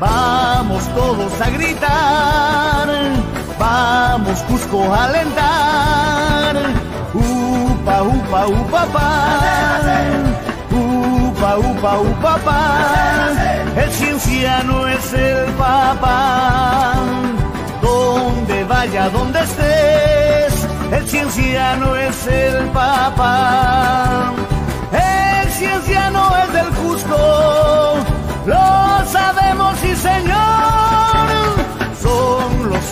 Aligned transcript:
Vamos 0.00 0.84
todos 0.94 1.40
a 1.40 1.50
gritar, 1.50 2.88
vamos 3.58 4.38
Cusco 4.42 4.94
a 4.94 5.04
alentar. 5.04 6.56
Upa, 7.12 8.02
upa, 8.02 8.46
upa, 8.46 8.86
pa. 8.92 9.80
Upa, 10.70 11.58
upa, 11.58 11.98
upa, 11.98 12.38
pa. 12.44 13.30
El 13.76 13.90
cienciano 13.90 14.86
es 14.86 15.12
el 15.14 15.46
papá. 15.54 16.94
Donde 17.82 18.64
vaya, 18.64 19.08
donde 19.10 19.40
estés, 19.40 20.68
el 20.92 21.08
cienciano 21.08 21.96
es 21.96 22.26
el 22.26 22.68
papá. 22.68 24.32
El 24.92 25.48
cienciano 25.50 26.36
es 26.44 26.52
del 26.52 26.68
Cusco, 26.74 27.96
lo 28.46 29.06
sabemos, 29.06 29.78
sí 29.80 29.87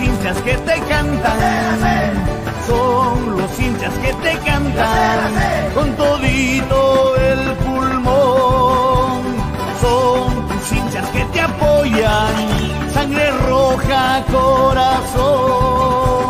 hinchas 0.06 0.40
que 0.42 0.54
te 0.54 0.80
cantan, 0.88 2.14
son 2.66 3.36
los 3.36 3.58
hinchas 3.58 3.94
que 3.98 4.12
te 4.14 4.38
cantan, 4.38 5.32
con 5.74 5.96
todito 5.96 7.16
el 7.16 7.52
pulmón. 7.64 9.22
Son 9.80 10.48
tus 10.48 10.72
hinchas 10.72 11.08
que 11.10 11.24
te 11.32 11.40
apoyan, 11.40 12.34
sangre 12.94 13.30
roja, 13.48 14.24
corazón. 14.30 16.25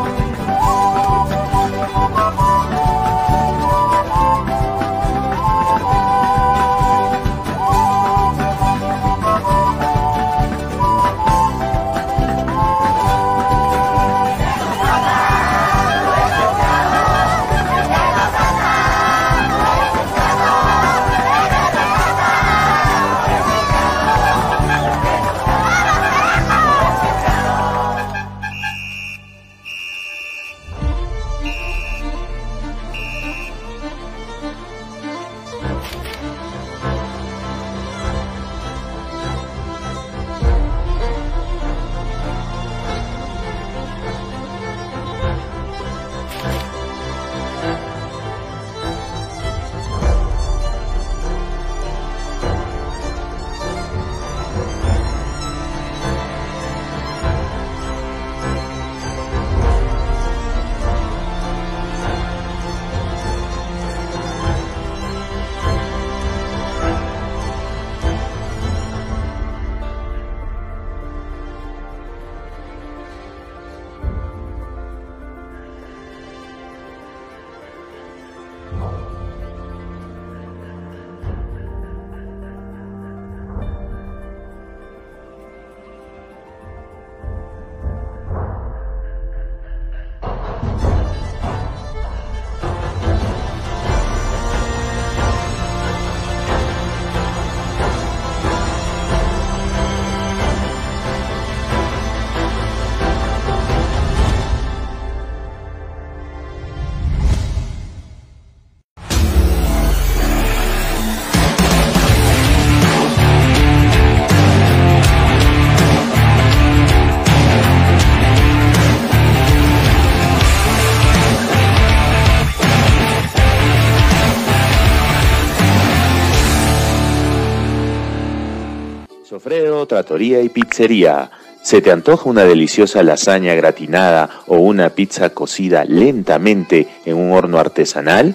Sofredo, 129.47 129.87
tratoría 129.87 130.43
y 130.43 130.49
pizzería. 130.49 131.31
¿Se 131.63 131.81
te 131.81 131.93
antoja 131.93 132.29
una 132.29 132.43
deliciosa 132.43 133.05
lasaña 133.05 133.55
gratinada 133.55 134.29
o 134.49 134.57
una 134.57 134.91
pizza 134.91 135.31
cocida 135.31 135.85
lentamente 135.85 136.89
en 137.05 137.17
un 137.17 137.31
horno 137.31 137.61
artesanal? 137.61 138.35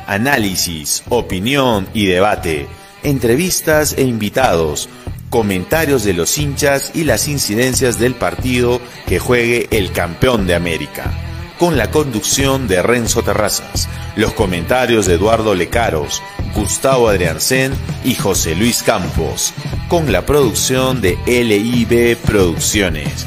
Análisis, 0.07 1.03
opinión 1.09 1.87
y 1.93 2.07
debate. 2.07 2.67
Entrevistas 3.03 3.93
e 3.97 4.03
invitados. 4.03 4.89
Comentarios 5.29 6.03
de 6.03 6.13
los 6.13 6.37
hinchas 6.37 6.91
y 6.95 7.03
las 7.03 7.27
incidencias 7.27 7.99
del 7.99 8.15
partido 8.15 8.79
que 9.07 9.19
juegue 9.19 9.67
el 9.71 9.91
campeón 9.91 10.47
de 10.47 10.55
América 10.55 11.26
con 11.57 11.77
la 11.77 11.89
conducción 11.91 12.67
de 12.67 12.81
Renzo 12.81 13.23
Terrazas, 13.23 13.89
los 14.15 14.33
comentarios 14.33 15.05
de 15.05 15.15
Eduardo 15.15 15.55
Lecaros, 15.55 16.21
Gustavo 16.55 17.09
Adriancén 17.09 17.73
y 18.03 18.15
José 18.15 18.55
Luis 18.55 18.83
Campos, 18.83 19.53
con 19.87 20.11
la 20.11 20.25
producción 20.25 21.01
de 21.01 21.17
LIB 21.25 22.17
Producciones. 22.17 23.25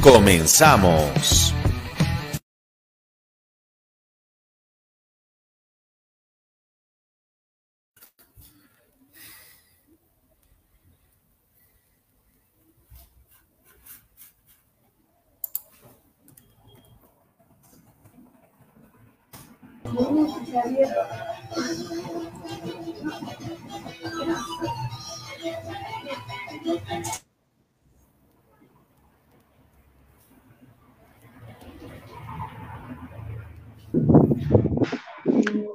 ¡Comenzamos! 0.00 1.54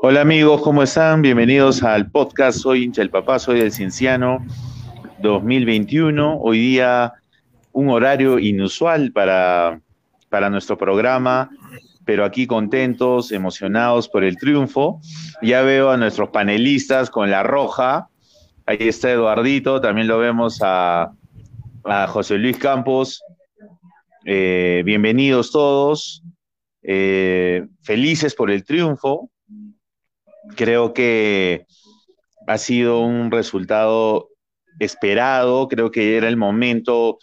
Hola 0.02 0.22
amigos, 0.22 0.62
¿cómo 0.62 0.82
están? 0.82 1.22
Bienvenidos 1.22 1.84
al 1.84 2.10
podcast 2.10 2.60
Soy 2.60 2.86
hincha 2.86 3.04
el 3.04 3.12
papá, 3.12 3.38
soy 3.38 3.60
del 3.60 3.72
Cienciano 3.72 4.44
2021. 5.20 6.40
Hoy 6.40 6.60
día 6.60 7.14
un 7.72 7.90
horario 7.90 8.40
inusual 8.40 9.12
para, 9.12 9.80
para 10.30 10.50
nuestro 10.50 10.76
programa 10.76 11.52
pero 12.08 12.24
aquí 12.24 12.48
contentos, 12.48 13.34
emocionados 13.34 14.08
por 14.08 14.24
el 14.24 14.38
triunfo. 14.38 15.02
Ya 15.42 15.62
veo 15.62 15.92
a 15.92 15.98
nuestros 15.98 16.30
panelistas 16.30 17.10
con 17.10 17.30
la 17.30 17.44
roja. 17.44 18.08
Ahí 18.66 18.78
está 18.80 19.12
Eduardito, 19.12 19.82
también 19.82 20.08
lo 20.08 20.18
vemos 20.18 20.60
a, 20.64 21.12
José 22.08 22.38
Luis 22.38 22.58
Campos. 22.58 23.22
Eh, 24.24 24.84
bienvenidos 24.86 25.52
todos. 25.52 26.24
Eh, 26.82 27.68
felices 27.84 28.34
por 28.36 28.52
el 28.52 28.64
triunfo. 28.64 29.30
Creo 30.56 30.94
que 30.94 31.66
ha 32.48 32.58
sido 32.58 33.02
un 33.02 33.32
resultado 33.32 34.30
esperado, 34.80 35.68
creo 35.68 35.92
que 35.92 36.16
era 36.16 36.30
el 36.30 36.38
momento 36.38 37.18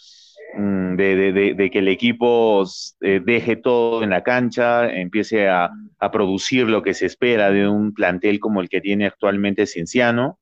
mm, 0.55 0.95
de, 0.95 1.69
que 1.71 1.79
el 1.79 1.87
equipo 1.87 2.65
eh, 3.01 3.21
deje 3.23 3.55
todo 3.55 4.03
en 4.03 4.09
la 4.09 4.23
cancha, 4.23 4.89
empiece 4.91 5.47
a, 5.49 5.71
producir 6.11 6.67
lo 6.67 6.83
que 6.83 6.93
se 6.93 7.07
espera 7.07 7.49
de 7.49 7.67
un 7.67 7.91
plantel 7.91 8.39
como 8.39 8.61
el 8.61 8.69
que 8.69 8.79
tiene 8.79 9.07
actualmente 9.07 9.65
Cienciano. 9.65 10.37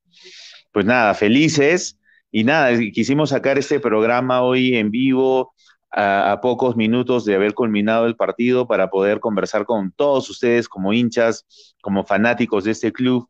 Pues 0.74 0.86
nada, 0.86 1.14
felices 1.14 1.98
y 2.32 2.44
nada, 2.44 2.78
quisimos 2.92 3.30
sacar 3.30 3.58
este 3.58 3.80
programa 3.80 4.42
hoy 4.42 4.76
en 4.76 4.92
vivo 4.92 5.54
a, 5.94 6.40
pocos 6.42 6.76
minutos 6.76 7.26
de 7.26 7.36
haber 7.36 7.54
culminado 7.54 8.08
el 8.08 8.16
partido 8.16 8.68
para 8.68 8.90
poder 8.90 9.20
conversar 9.20 9.66
con 9.66 9.92
todos 9.92 10.30
ustedes 10.30 10.68
como 10.68 10.94
hinchas, 10.94 11.46
como 11.82 12.04
fanáticos 12.04 12.64
de 12.64 12.72
este 12.72 12.92
club. 12.92 13.30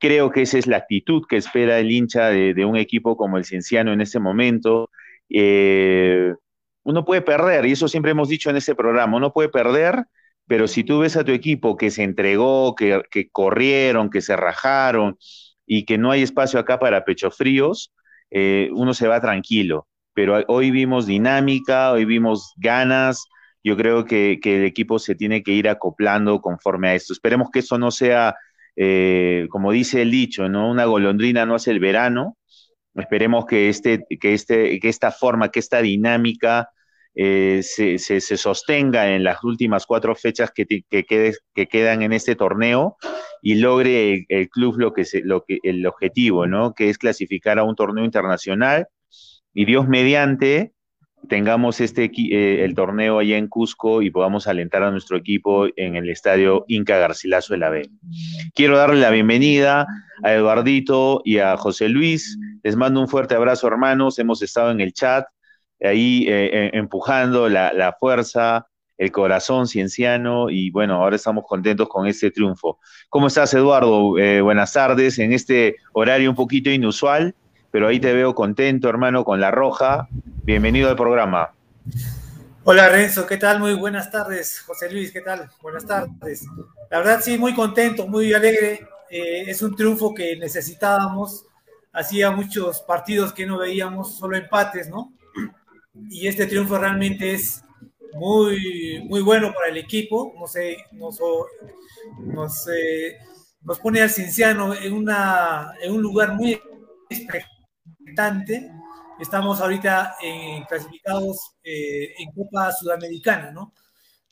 Creo 0.00 0.30
que 0.30 0.42
esa 0.42 0.58
es 0.58 0.66
la 0.66 0.76
actitud 0.76 1.24
que 1.28 1.36
espera 1.36 1.78
el 1.78 1.90
hincha 1.90 2.28
de, 2.28 2.64
un 2.64 2.76
equipo 2.76 3.16
como 3.16 3.36
el 3.36 3.44
Cienciano 3.44 3.92
en 3.92 4.00
este 4.00 4.20
momento. 4.20 4.90
Eh, 5.30 6.34
uno 6.84 7.04
puede 7.04 7.22
perder, 7.22 7.66
y 7.66 7.72
eso 7.72 7.88
siempre 7.88 8.12
hemos 8.12 8.28
dicho 8.28 8.50
en 8.50 8.56
este 8.56 8.74
programa, 8.74 9.16
uno 9.16 9.32
puede 9.32 9.48
perder, 9.48 10.04
pero 10.46 10.66
si 10.68 10.84
tú 10.84 11.00
ves 11.00 11.16
a 11.16 11.24
tu 11.24 11.32
equipo 11.32 11.76
que 11.76 11.90
se 11.90 12.02
entregó, 12.02 12.74
que, 12.74 13.02
corrieron, 13.32 14.10
que 14.10 14.22
se 14.22 14.36
rajaron 14.36 15.18
y 15.66 15.84
que 15.84 15.98
no 15.98 16.10
hay 16.10 16.22
espacio 16.22 16.58
acá 16.58 16.78
para 16.78 17.04
pechos 17.04 17.36
fríos, 17.36 17.92
eh, 18.30 18.70
uno 18.72 18.94
se 18.94 19.08
va 19.08 19.20
tranquilo 19.20 19.88
pero 20.18 20.42
hoy 20.48 20.72
vimos 20.72 21.06
dinámica, 21.06 21.92
hoy 21.92 22.04
vimos 22.04 22.52
ganas. 22.56 23.28
Yo 23.62 23.76
creo 23.76 24.04
que, 24.04 24.40
el 24.42 24.64
equipo 24.64 24.98
se 24.98 25.14
tiene 25.14 25.44
que 25.44 25.52
ir 25.52 25.68
acoplando 25.68 26.40
conforme 26.40 26.88
a 26.88 26.94
esto. 26.96 27.12
Esperemos 27.12 27.50
que 27.52 27.60
eso 27.60 27.78
no 27.78 27.92
sea, 27.92 28.34
eh, 28.74 29.46
como 29.48 29.70
dice 29.70 30.02
el 30.02 30.10
dicho, 30.10 30.48
¿no? 30.48 30.72
Una 30.72 30.86
golondrina 30.86 31.46
no 31.46 31.54
hace 31.54 31.70
el 31.70 31.78
verano. 31.78 32.36
Esperemos 33.00 33.46
que, 33.46 33.68
este, 33.68 34.04
que, 34.20 34.34
este, 34.34 34.78
que 34.80 34.88
esta 34.88 35.10
forma, 35.10 35.50
que 35.50 35.60
esta 35.60 35.80
dinámica 35.80 36.70
eh, 37.14 37.62
se, 37.62 37.98
sostenga 38.20 39.12
en 39.12 39.24
las 39.24 39.42
últimas 39.42 39.86
cuatro 39.86 40.14
fechas 40.14 40.52
que, 40.52 40.66
que, 40.66 41.66
quedan 41.68 42.02
en 42.02 42.12
este 42.12 42.36
torneo 42.36 42.96
y 43.42 43.56
logre 43.56 44.24
el, 44.28 44.48
club 44.48 44.78
lo 44.78 44.92
que, 44.92 45.04
lo 45.24 45.44
que 45.44 45.58
el 45.62 45.84
objetivo, 45.86 46.46
¿no? 46.46 46.74
Que 46.74 46.90
es 46.90 46.98
clasificar 46.98 47.58
a 47.58 47.64
un 47.64 47.74
torneo 47.74 48.04
internacional 48.04 48.86
y 49.52 49.64
Dios 49.64 49.88
mediante 49.88 50.72
tengamos 51.28 51.80
este 51.80 52.10
eh, 52.14 52.64
el 52.64 52.74
torneo 52.74 53.18
allá 53.18 53.36
en 53.36 53.48
Cusco 53.48 54.02
y 54.02 54.10
podamos 54.10 54.46
alentar 54.46 54.82
a 54.82 54.90
nuestro 54.90 55.16
equipo 55.16 55.66
en 55.76 55.96
el 55.96 56.08
estadio 56.08 56.64
Inca 56.68 56.98
Garcilaso 56.98 57.54
de 57.54 57.58
la 57.58 57.70
B. 57.70 57.90
Quiero 58.54 58.76
darle 58.76 59.00
la 59.00 59.10
bienvenida 59.10 59.86
a 60.22 60.32
Eduardito 60.32 61.20
y 61.24 61.38
a 61.38 61.56
José 61.56 61.88
Luis. 61.88 62.38
Les 62.62 62.76
mando 62.76 63.00
un 63.00 63.08
fuerte 63.08 63.34
abrazo, 63.34 63.66
hermanos. 63.66 64.18
Hemos 64.18 64.42
estado 64.42 64.70
en 64.70 64.80
el 64.80 64.92
chat 64.92 65.26
ahí 65.82 66.26
eh, 66.28 66.50
eh, 66.52 66.70
empujando 66.74 67.48
la, 67.48 67.72
la, 67.72 67.92
fuerza, 67.92 68.66
el 68.96 69.12
corazón 69.12 69.68
cienciano 69.68 70.50
y 70.50 70.70
bueno, 70.70 70.94
ahora 70.94 71.16
estamos 71.16 71.44
contentos 71.46 71.88
con 71.88 72.06
este 72.06 72.30
triunfo. 72.30 72.78
¿Cómo 73.08 73.28
estás, 73.28 73.54
Eduardo? 73.54 74.12
buenas 74.42 74.72
tardes 74.72 75.18
en 75.18 75.32
este 75.32 75.76
horario 75.92 76.30
un 76.30 76.36
poquito 76.36 76.70
inusual 76.70 77.34
pero 77.70 77.88
ahí 77.88 78.00
te 78.00 78.12
veo 78.12 78.34
contento, 78.34 78.88
hermano, 78.88 79.24
con 79.24 79.40
la 79.40 79.50
roja. 79.50 80.08
Bienvenido 80.44 80.88
al 80.88 80.96
programa. 80.96 81.52
Hola 82.64 82.88
Renzo, 82.88 83.26
¿qué 83.26 83.36
tal? 83.36 83.60
Muy 83.60 83.74
buenas 83.74 84.10
tardes. 84.10 84.60
José 84.60 84.90
Luis, 84.90 85.12
¿qué 85.12 85.20
tal? 85.20 85.50
Buenas 85.62 85.86
tardes. 85.86 86.46
La 86.90 86.98
verdad, 86.98 87.20
sí, 87.22 87.36
muy 87.36 87.54
contento, 87.54 88.06
muy 88.06 88.32
alegre. 88.32 88.86
Eh, 89.10 89.44
es 89.46 89.62
un 89.62 89.76
triunfo 89.76 90.14
que 90.14 90.36
necesitábamos. 90.36 91.44
Hacía 91.92 92.30
muchos 92.30 92.80
partidos 92.82 93.32
que 93.32 93.46
no 93.46 93.58
veíamos, 93.58 94.16
solo 94.18 94.36
empates, 94.36 94.88
¿no? 94.88 95.12
Y 96.10 96.26
este 96.26 96.46
triunfo 96.46 96.78
realmente 96.78 97.32
es 97.32 97.62
muy, 98.14 99.02
muy 99.06 99.20
bueno 99.20 99.52
para 99.52 99.68
el 99.68 99.76
equipo. 99.76 100.34
No 100.38 100.46
sé, 100.46 100.76
nos, 100.92 101.18
nos, 102.18 102.68
eh, 102.68 103.18
nos 103.62 103.78
pone 103.78 104.00
al 104.00 104.10
Cinciano 104.10 104.74
en, 104.74 104.92
una, 104.92 105.72
en 105.82 105.92
un 105.92 106.02
lugar 106.02 106.34
muy 106.34 106.60
especial 107.10 107.57
Estamos 109.20 109.60
ahorita 109.60 110.16
en, 110.20 110.64
clasificados 110.64 111.54
eh, 111.62 112.14
en 112.18 112.32
Copa 112.32 112.72
Sudamericana, 112.72 113.52
¿no? 113.52 113.72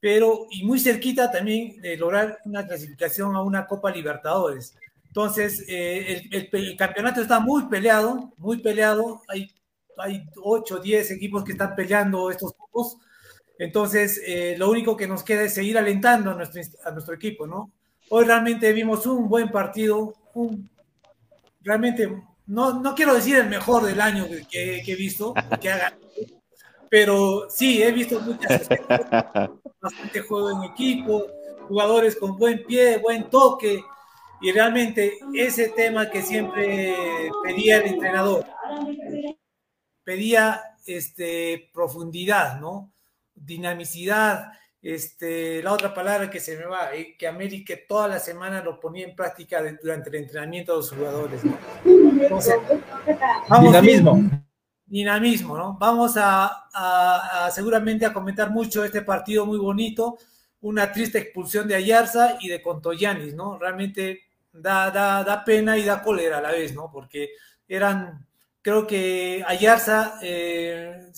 Pero, 0.01 0.49
y 0.51 0.65
muy 0.65 0.81
cerquita 0.81 1.31
también 1.31 1.81
de 1.81 1.97
lograr 1.97 2.39
una 2.45 2.67
clasificación 2.67 3.37
a 3.37 3.43
una 3.43 3.65
Copa 3.67 3.93
Libertadores. 3.93 4.77
Entonces, 5.07 5.65
eh, 5.69 6.29
el, 6.33 6.77
campeonato 6.77 7.21
está 7.21 7.39
muy 7.39 7.67
peleado, 7.67 8.33
muy 8.39 8.59
peleado. 8.59 9.23
Hay, 9.29 9.49
hay 9.99 10.25
8 10.43 10.75
o 10.75 10.81
10 10.81 11.13
equipos 11.13 11.45
que 11.45 11.53
están 11.53 11.77
peleando 11.77 12.29
estos 12.29 12.55
cupos. 12.55 12.97
Entonces, 13.59 14.21
eh, 14.27 14.57
lo 14.59 14.69
único 14.69 14.97
que 14.97 15.07
nos 15.07 15.23
queda 15.23 15.43
es 15.43 15.55
seguir 15.55 15.79
alentando 15.79 16.33
a 16.33 16.35
nuestro, 16.35 16.61
a 16.85 16.91
nuestro 16.91 17.15
equipo, 17.15 17.47
¿no? 17.47 17.71
Hoy 18.11 18.25
realmente 18.25 18.73
vimos 18.73 19.07
un 19.07 19.29
buen 19.29 19.49
partido, 19.51 20.13
un, 20.35 20.69
realmente 21.63 22.11
no, 22.47 22.81
no 22.81 22.95
quiero 22.95 23.15
decir 23.15 23.37
el 23.37 23.49
mejor 23.49 23.85
del 23.85 24.01
año 24.01 24.27
que, 24.51 24.83
he 24.87 24.95
visto, 24.95 25.35
que 25.61 25.71
haga, 25.71 25.97
pero 26.89 27.49
sí, 27.51 27.83
he 27.83 27.93
visto 27.93 28.21
muchas 28.21 28.69
bastante 29.81 30.21
juego 30.21 30.51
en 30.51 30.71
equipo, 30.71 31.27
jugadores 31.69 32.17
con 32.17 32.37
buen 32.37 32.65
pie, 32.65 32.99
buen 32.99 33.29
toque, 33.29 33.83
y 34.41 34.53
realmente 34.53 35.19
ese 35.35 35.71
tema 35.71 36.11
que 36.11 36.23
siempre 36.23 36.95
pedía 37.43 37.79
el 37.79 37.87
entrenador, 37.87 38.47
pedía 40.05 40.63
este, 40.87 41.71
profundidad, 41.73 42.61
¿no? 42.61 42.93
Dinamicidad, 43.35 44.53
este, 44.83 45.63
la 45.63 45.73
otra 45.73 45.93
palabra 45.93 46.31
que 46.31 46.39
se 46.39 46.57
me 46.57 46.67
va, 46.67 46.95
eh, 46.95 47.17
que 47.19 47.27
América 47.27 47.75
toda 47.89 48.07
la 48.07 48.21
semana 48.21 48.63
lo 48.63 48.79
ponía 48.79 49.07
en 49.07 49.17
práctica 49.17 49.61
durante 49.83 50.11
el 50.11 50.15
entrenamiento 50.17 50.73
de 50.73 50.79
los 50.79 50.91
jugadores. 50.93 51.43
Dinamismo. 53.61 54.31
dinamismo, 54.87 55.57
¿no? 55.57 55.77
Vamos 55.79 56.15
a, 56.17 57.51
seguramente 57.53 58.07
a 58.07 58.13
comentar 58.13 58.51
mucho 58.51 58.85
este 58.85 59.03
partido 59.03 59.47
muy 59.47 59.59
bonito, 59.59 60.19
una 60.61 60.91
triste 60.93 61.19
expulsión 61.19 61.69
de 61.69 61.75
Ayarza 61.75 62.39
y 62.41 62.49
de 62.49 62.63
Contoyanis, 62.63 63.35
¿no? 63.35 63.59
Realmente 63.59 64.23
da, 64.53 64.91
da, 64.91 65.23
da 65.23 65.45
pena 65.45 65.77
y 65.77 65.85
da 65.85 66.03
cólera 66.03 66.39
a 66.39 66.43
la 66.43 66.51
vez, 66.51 66.75
¿no? 66.75 66.91
Porque 66.91 67.31
eran, 67.69 68.27
creo 68.63 68.87
que 68.87 69.45
Ayarza 69.47 70.19
eh, 70.23 71.11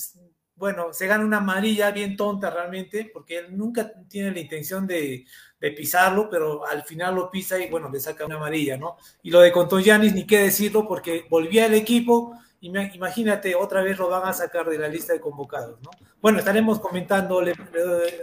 bueno, 0.58 0.92
se 0.92 1.06
gana 1.06 1.24
una 1.24 1.36
amarilla 1.36 1.92
bien 1.92 2.16
tonta 2.16 2.50
realmente, 2.50 3.08
porque 3.12 3.38
él 3.38 3.56
nunca 3.56 3.92
tiene 4.08 4.32
la 4.32 4.40
intención 4.40 4.88
de, 4.88 5.24
pisarlo, 5.60 6.28
pero 6.30 6.66
al 6.66 6.82
final 6.84 7.14
lo 7.14 7.30
pisa 7.30 7.58
y 7.58 7.68
bueno, 7.68 7.88
le 7.90 8.00
saca 8.00 8.24
una 8.24 8.36
amarilla, 8.36 8.76
¿no? 8.76 8.96
Y 9.22 9.30
lo 9.30 9.40
de 9.40 9.52
Contoyanis, 9.52 10.14
ni 10.14 10.24
qué 10.24 10.38
decirlo, 10.38 10.86
porque 10.86 11.26
volvía 11.28 11.66
el 11.66 11.74
equipo 11.74 12.34
y 12.60 12.72
imagínate, 12.94 13.54
otra 13.54 13.82
vez 13.82 13.98
lo 13.98 14.08
van 14.08 14.26
a 14.28 14.32
sacar 14.32 14.68
de 14.68 14.78
la 14.78 14.88
lista 14.88 15.12
de 15.12 15.20
convocados, 15.20 15.80
¿no? 15.80 15.90
Bueno, 16.20 16.38
estaremos 16.38 16.80
comentando. 16.80 17.40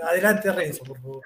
Adelante, 0.04 0.52
Renzo, 0.52 0.84
por 0.84 1.00
favor. 1.00 1.22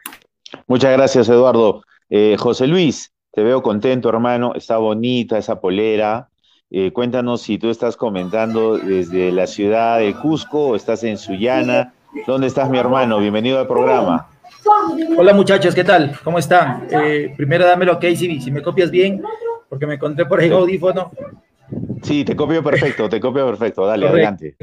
Muchas 0.67 0.91
gracias, 0.91 1.27
Eduardo. 1.29 1.81
Eh, 2.09 2.35
José 2.37 2.67
Luis, 2.67 3.11
te 3.31 3.41
veo 3.41 3.63
contento, 3.63 4.09
hermano. 4.09 4.53
Está 4.53 4.77
bonita 4.77 5.39
esa 5.39 5.59
polera. 5.59 6.29
Eh, 6.69 6.91
cuéntanos 6.91 7.41
si 7.41 7.57
tú 7.57 7.71
estás 7.71 7.97
comentando 7.97 8.77
desde 8.77 9.31
la 9.31 9.47
ciudad 9.47 9.97
de 9.97 10.13
Cusco 10.13 10.67
o 10.67 10.75
estás 10.75 11.03
en 11.03 11.17
Sullana. 11.17 11.93
¿Dónde 12.27 12.45
estás, 12.45 12.69
mi 12.69 12.77
hermano? 12.77 13.17
Bienvenido 13.17 13.59
al 13.59 13.67
programa. 13.67 14.29
Hola 15.17 15.33
muchachos, 15.33 15.73
¿qué 15.73 15.83
tal? 15.83 16.17
¿Cómo 16.23 16.39
están? 16.39 16.87
Eh, 16.91 17.33
primero 17.35 17.65
dámelo 17.65 17.93
ok, 17.93 18.05
si, 18.15 18.39
si 18.39 18.51
me 18.51 18.61
copias 18.61 18.91
bien, 18.91 19.21
porque 19.67 19.85
me 19.85 19.95
encontré 19.95 20.25
por 20.25 20.39
ahí 20.39 20.51
audífono. 20.51 21.11
Sí, 22.03 22.23
te 22.23 22.35
copio 22.35 22.63
perfecto, 22.63 23.09
te 23.09 23.19
copio 23.19 23.45
perfecto, 23.47 23.85
dale, 23.85 24.07
adelante. 24.07 24.55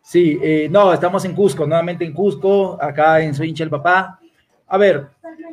Sí, 0.00 0.38
eh, 0.42 0.68
no, 0.70 0.92
estamos 0.92 1.24
en 1.24 1.34
Cusco, 1.34 1.66
nuevamente 1.66 2.04
en 2.04 2.12
Cusco, 2.12 2.76
acá 2.80 3.20
en 3.20 3.34
Soy 3.34 3.50
hincha 3.50 3.64
el 3.64 3.70
papá. 3.70 4.18
A 4.68 4.78
ver, 4.78 5.08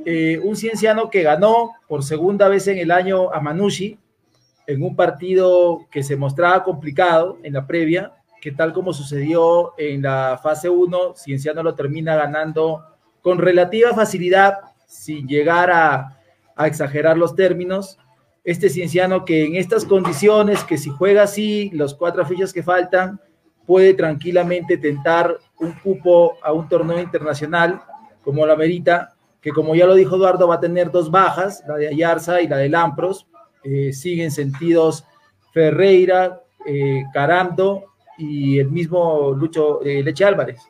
Eh, 0.06 0.40
un 0.42 0.56
cienciano 0.56 1.10
que 1.10 1.24
ganó 1.24 1.74
por 1.88 2.04
segunda 2.04 2.48
vez 2.48 2.68
en 2.68 2.78
el 2.78 2.90
año 2.90 3.34
a 3.34 3.42
Manushi, 3.42 3.98
en 4.66 4.82
un 4.82 4.96
partido 4.96 5.88
que 5.92 6.04
se 6.04 6.16
mostraba 6.16 6.64
complicado 6.64 7.38
en 7.44 7.54
la 7.54 7.68
previa, 7.68 8.14
que 8.42 8.52
tal 8.52 8.72
como 8.72 8.94
sucedió 8.94 9.74
en 9.78 10.02
la 10.02 10.40
fase 10.42 10.70
1, 10.70 11.16
Cienciano 11.16 11.64
lo 11.64 11.76
termina 11.76 12.16
ganando 12.16 12.82
con 13.22 13.38
relativa 13.38 13.94
facilidad, 13.94 14.56
sin 14.88 15.28
llegar 15.28 15.70
a, 15.72 16.16
exagerar 16.66 17.18
los 17.18 17.36
términos. 17.36 17.98
Este 18.44 18.70
Cienciano 18.70 19.24
que 19.24 19.46
en 19.46 19.56
estas 19.56 19.86
condiciones, 19.86 20.64
que 20.66 20.78
si 20.78 20.90
juega 20.90 21.24
así, 21.24 21.70
los 21.74 21.96
cuatro 21.96 22.26
fichas 22.26 22.52
que 22.52 22.64
faltan, 22.64 23.22
puede 23.66 23.94
tranquilamente 23.94 24.78
tentar 24.78 25.38
un 25.60 25.72
cupo 25.72 26.38
a 26.44 26.52
un 26.52 26.68
torneo 26.68 27.00
internacional 27.00 27.82
como 28.24 28.46
la 28.46 28.58
Merita, 28.58 29.16
que 29.40 29.52
como 29.52 29.74
ya 29.74 29.86
lo 29.86 29.96
dijo 29.96 30.18
Eduardo, 30.18 30.50
va 30.50 30.56
a 30.56 30.60
tener 30.60 30.92
dos 30.92 31.10
bajas, 31.10 31.64
la 31.66 31.76
de 31.76 31.88
Ayarza 31.88 32.42
y 32.42 32.48
la 32.48 32.58
de 32.58 32.68
Lampros. 32.68 33.26
Eh, 33.64 33.94
siguen 33.94 34.32
sentidos 34.32 35.06
Ferreira, 35.54 36.42
eh, 36.66 37.04
Caramdo 37.14 37.86
y 38.18 38.60
el 38.60 38.70
mismo 38.70 39.32
Lucho 39.32 39.82
eh, 39.84 40.04
Leche 40.04 40.26
Álvarez. 40.26 40.69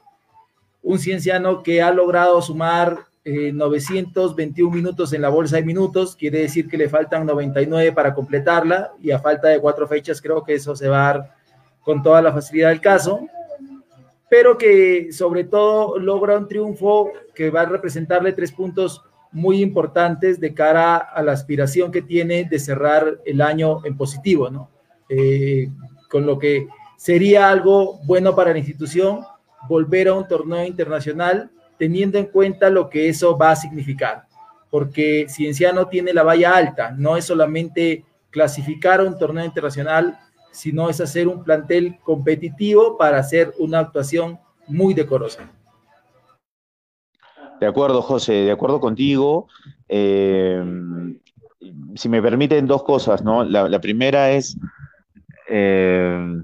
Un 0.82 1.00
cienciano 1.00 1.64
que 1.64 1.82
ha 1.82 1.92
logrado 1.92 2.42
sumar 2.42 3.06
921 3.26 4.76
minutos 4.76 5.14
en 5.14 5.22
la 5.22 5.30
bolsa 5.30 5.58
de 5.58 5.64
minutos, 5.64 6.16
quiere 6.16 6.40
decir 6.40 6.68
que 6.68 6.78
le 6.78 6.90
faltan 6.90 7.26
99 7.28 7.92
para 7.92 8.14
completarla 8.14 8.94
y 9.00 9.12
a 9.12 9.20
falta 9.20 9.50
de 9.50 9.60
cuatro 9.60 9.88
fechas 9.88 10.22
creo 10.22 10.44
que 10.44 10.56
eso 10.56 10.76
se 10.76 10.88
va 10.88 11.10
a 11.10 11.14
dar 11.14 11.36
con 11.82 12.02
toda 12.02 12.22
la 12.22 12.34
facilidad 12.34 12.70
del 12.70 12.82
caso 12.82 13.28
pero 14.30 14.58
que 14.58 15.12
sobre 15.12 15.44
todo 15.44 15.98
logra 15.98 16.38
un 16.38 16.48
triunfo 16.48 17.12
que 17.34 17.50
va 17.50 17.62
a 17.62 17.66
representarle 17.66 18.32
tres 18.32 18.52
puntos 18.52 19.02
muy 19.32 19.62
importantes 19.62 20.40
de 20.40 20.54
cara 20.54 20.98
a 20.98 21.22
la 21.24 21.34
aspiración 21.34 21.92
que 21.92 22.04
tiene 22.04 22.46
de 22.46 22.60
cerrar 22.60 23.20
el 23.26 23.42
año 23.42 23.86
en 23.86 23.98
positivo, 23.98 24.50
¿no? 24.50 24.70
Eh, 25.10 25.70
con 26.10 26.26
lo 26.26 26.38
que 26.38 26.68
sería 26.96 27.50
algo 27.50 28.00
bueno 28.06 28.36
para 28.36 28.52
la 28.52 28.60
institución 28.60 29.22
volver 29.70 30.08
a 30.08 30.14
un 30.14 30.28
torneo 30.28 30.66
internacional 30.66 31.50
teniendo 31.78 32.18
en 32.18 32.26
cuenta 32.26 32.70
lo 32.70 32.90
que 32.90 33.08
eso 33.08 33.38
va 33.38 33.52
a 33.52 33.56
significar, 33.56 34.26
porque 34.70 35.28
Cienciano 35.30 35.88
tiene 35.88 36.12
la 36.14 36.24
valla 36.24 36.56
alta, 36.56 36.92
no 36.92 37.16
es 37.16 37.26
solamente 37.26 38.04
clasificar 38.32 39.00
a 39.00 39.04
un 39.04 39.18
torneo 39.18 39.46
internacional, 39.46 40.20
sino 40.52 40.90
es 40.90 41.00
hacer 41.00 41.28
un 41.28 41.44
plantel 41.44 41.98
competitivo 42.04 42.98
para 42.98 43.20
hacer 43.20 43.54
una 43.60 43.80
actuación 43.80 44.40
muy 44.68 44.94
decorosa. 44.94 45.50
De 47.60 47.68
acuerdo, 47.68 48.02
José, 48.02 48.34
de 48.34 48.52
acuerdo 48.52 48.80
contigo. 48.80 49.48
Eh, 49.88 50.64
si 51.96 52.10
me 52.10 52.22
permiten 52.22 52.68
dos 52.68 52.84
cosas, 52.84 53.24
¿no? 53.24 53.44
La, 53.44 53.82
primera 53.82 54.32
es, 54.32 54.58
eh, 55.50 56.42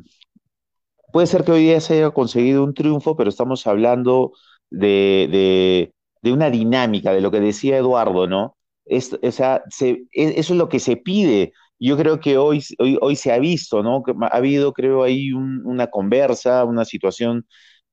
puede 1.16 1.28
ser 1.28 1.46
que 1.46 1.54
hoy 1.54 1.62
día 1.64 1.80
se 1.80 1.94
haya 1.94 2.10
conseguido 2.12 2.62
un 2.62 2.74
triunfo, 2.74 3.16
pero 3.16 3.30
estamos 3.30 3.66
hablando 3.68 4.34
de, 4.70 5.94
una 6.24 6.50
dinámica, 6.50 7.14
de 7.14 7.22
lo 7.22 7.32
que 7.32 7.40
decía 7.40 7.78
Eduardo, 7.78 8.28
¿no? 8.28 8.58
Es, 8.84 9.18
o 9.24 9.32
sea, 9.32 9.64
eso 9.72 9.96
es 10.12 10.50
lo 10.50 10.68
que 10.68 10.80
se 10.80 10.98
pide 10.98 11.54
yo 11.80 11.96
creo 11.96 12.20
que 12.20 12.38
hoy, 12.38 12.62
hoy, 12.80 12.98
hoy 13.02 13.16
se 13.16 13.32
ha 13.32 13.40
visto, 13.40 13.82
¿no? 13.82 14.04
Ha 14.24 14.36
habido, 14.36 14.74
creo, 14.74 15.04
ahí 15.04 15.32
una 15.32 15.88
conversa, 15.88 16.66
una 16.66 16.84
situación 16.84 17.48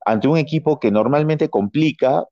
ante 0.04 0.26
un 0.26 0.36
equipo 0.36 0.80
que 0.80 0.90
normalmente 0.90 1.48
complica, 1.48 2.24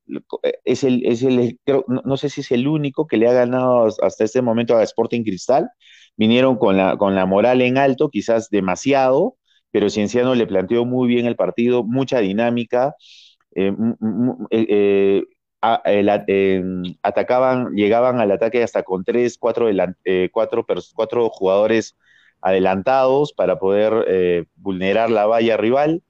eh, 0.42 0.54
es 0.64 0.82
el, 0.82 1.06
es 1.06 1.22
el 1.22 1.56
no, 1.86 2.16
sé 2.16 2.30
si 2.30 2.40
es 2.40 2.50
el 2.50 2.66
único 2.66 3.06
que 3.06 3.16
le 3.16 3.28
ha 3.28 3.32
ganado 3.32 3.86
hasta 4.02 4.24
este 4.24 4.42
momento 4.42 4.76
a 4.76 4.82
Sporting 4.82 5.22
Cristal. 5.22 5.70
Vinieron 6.16 6.56
con 6.56 6.76
la, 6.76 6.96
con 6.96 7.14
la 7.14 7.26
moral 7.26 7.62
en 7.62 7.78
alto, 7.78 8.10
quizás 8.10 8.50
demasiado, 8.50 9.36
pero 9.70 9.90
Cienciano 9.90 10.34
le 10.34 10.46
planteó 10.46 10.84
muy 10.84 11.08
bien 11.08 11.26
el 11.26 11.36
partido, 11.36 11.84
mucha 11.84 12.20
dinámica. 12.20 12.94
Atacaban, 17.02 17.74
llegaban 17.74 18.20
al 18.20 18.30
ataque 18.32 18.62
hasta 18.62 18.82
con 18.82 19.04
tres, 19.04 19.36
cuatro, 19.38 19.68
eh, 20.04 20.28
cuatro, 20.32 20.64
cuatro 20.94 21.28
jugadores 21.30 21.96
adelantados 22.40 23.32
para 23.32 23.58
poder 23.58 24.04
eh, 24.08 24.44
vulnerar 24.56 25.10
la 25.10 25.26
valla 25.26 25.56
rival. 25.56 26.02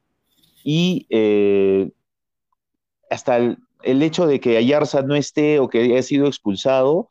Y 0.62 1.06
eh, 1.10 1.90
hasta 3.10 3.38
el, 3.38 4.02
hecho 4.02 4.26
de 4.26 4.40
que 4.40 4.56
Ayarza 4.56 5.02
no 5.02 5.14
esté 5.14 5.58
o 5.58 5.68
que 5.68 5.82
haya 5.82 6.02
sido 6.02 6.26
expulsado, 6.26 7.10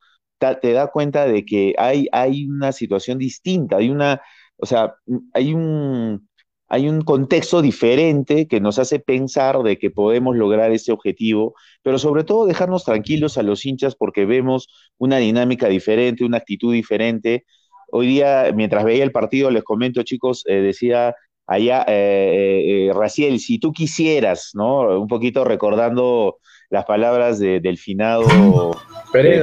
te 0.62 0.72
da 0.72 0.88
cuenta 0.88 1.25
de 1.27 1.44
que 1.46 1.75
hay, 1.77 2.08
hay 2.12 2.46
una 2.48 2.72
situación 2.72 3.18
distinta, 3.18 3.77
hay 3.77 3.89
una, 3.89 4.22
o 4.58 4.65
sea, 4.65 4.96
hay 5.34 5.53
un, 5.53 6.28
hay 6.69 6.88
un 6.88 7.01
contexto 7.01 7.63
diferente 7.63 8.47
que 8.47 8.61
nos 8.61 8.77
hace 8.77 8.99
pensar 8.99 9.63
de 9.63 9.79
que 9.79 9.89
podemos 9.89 10.38
lograr 10.38 10.71
ese 10.71 10.91
objetivo, 10.91 11.55
pero 11.81 11.97
sobre 11.97 12.23
todo 12.23 12.45
dejarnos 12.45 12.85
tranquilos 12.85 13.39
a 13.39 13.43
los 13.43 13.65
hinchas 13.65 13.95
porque 13.95 14.25
vemos 14.25 14.69
una 14.99 15.17
dinámica 15.17 15.67
diferente, 15.67 16.23
una 16.23 16.38
actitud 16.38 16.71
diferente. 16.71 17.45
Hoy 17.91 18.05
día, 18.05 18.51
mientras 18.55 18.83
veía 18.83 19.03
el 19.03 19.11
partido, 19.11 19.49
les 19.49 19.63
comento, 19.63 20.03
chicos, 20.03 20.43
eh, 20.47 20.61
decía 20.61 21.15
allá, 21.47 21.83
eh, 21.88 22.88
eh, 22.88 22.93
Raciel, 22.93 23.39
si 23.39 23.57
tú 23.57 23.73
quisieras, 23.73 24.51
¿no? 24.53 25.01
Un 25.01 25.07
poquito 25.07 25.43
recordando 25.43 26.38
las 26.69 26.85
palabras 26.85 27.39
del 27.39 27.79
finado 27.79 28.27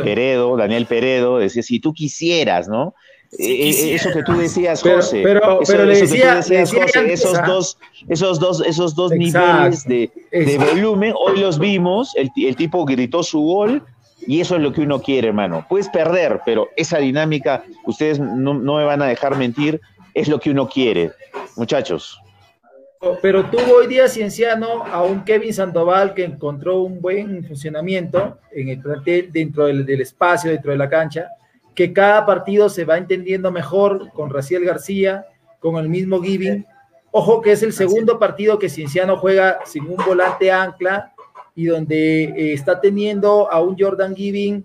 Peredo. 0.05 0.57
Daniel 0.57 0.87
Peredo, 0.87 1.39
decía, 1.39 1.65
si 1.65 1.81
tú 1.81 1.93
quisieras, 1.93 2.69
¿no? 2.69 2.95
Eso 3.39 4.11
que 4.13 4.23
tú 4.23 4.37
decías, 4.37 4.83
José. 4.83 5.21
Pero, 5.23 5.61
pero, 5.67 5.85
le 5.85 6.01
decía, 6.01 6.39
esos, 6.39 7.47
dos, 7.47 7.79
esos 8.09 8.39
dos, 8.39 8.61
esos 8.65 8.95
dos 8.95 9.13
niveles 9.13 9.85
de, 9.85 10.11
de, 10.31 10.59
volumen, 10.59 11.13
hoy 11.19 11.41
los 11.41 11.59
vimos, 11.59 12.15
el, 12.17 12.31
el, 12.37 12.57
tipo 12.57 12.85
gritó 12.85 13.23
su 13.23 13.41
gol 13.41 13.83
y 14.27 14.41
eso 14.41 14.57
es 14.57 14.63
lo 14.63 14.73
que 14.73 14.83
uno 14.83 15.03
quiere, 15.03 15.29
hermano. 15.29 15.67
Puedes 15.69 15.89
perder, 15.89 16.41
pero 16.45 16.69
esa 16.77 16.99
dinámica, 16.99 17.65
ustedes 17.85 18.19
no, 18.19 18.55
no 18.55 18.77
me 18.77 18.85
van 18.85 19.03
a 19.03 19.07
dejar 19.07 19.37
mentir, 19.37 19.81
es 20.15 20.29
lo 20.29 20.39
que 20.41 20.51
uno 20.51 20.69
quiere, 20.69 21.13
muchachos. 21.57 22.21
Pero 23.21 23.45
tuvo 23.51 23.77
hoy 23.77 23.87
día 23.87 24.09
Cienciano 24.09 24.85
a 24.85 25.03
un 25.03 25.25
Kevin 25.25 25.53
Sandoval 25.53 26.15
que 26.15 26.25
encontró 26.25 26.81
un 26.81 27.01
buen 27.01 27.45
funcionamiento 27.45 28.39
en 28.51 28.71
el 28.71 28.81
plantel, 28.81 29.31
dentro 29.31 29.67
del, 29.67 29.85
del 29.85 30.01
espacio, 30.01 30.51
dentro 30.51 30.73
de 30.73 30.79
la 30.79 30.89
cancha 30.89 31.29
que 31.77 31.93
cada 31.93 32.25
partido 32.25 32.69
se 32.71 32.87
va 32.87 32.97
entendiendo 32.97 33.53
mejor 33.53 34.11
con 34.13 34.31
Raciel 34.31 34.65
García, 34.65 35.27
con 35.61 35.77
el 35.77 35.91
mismo 35.91 36.23
Giving. 36.23 36.67
Ojo 37.13 37.43
que 37.43 37.53
es 37.53 37.63
el 37.63 37.75
segundo 37.75 38.19
partido 38.19 38.59
que 38.59 38.71
Cienciano 38.71 39.19
juega 39.19 39.61
sin 39.67 39.87
un 39.87 39.97
volante 39.97 40.51
ancla 40.51 41.13
y 41.55 41.67
donde 41.67 42.25
eh, 42.25 42.53
está 42.55 42.81
teniendo 42.81 43.51
a 43.53 43.61
un 43.61 43.77
Jordan 43.79 44.17
Giving 44.17 44.65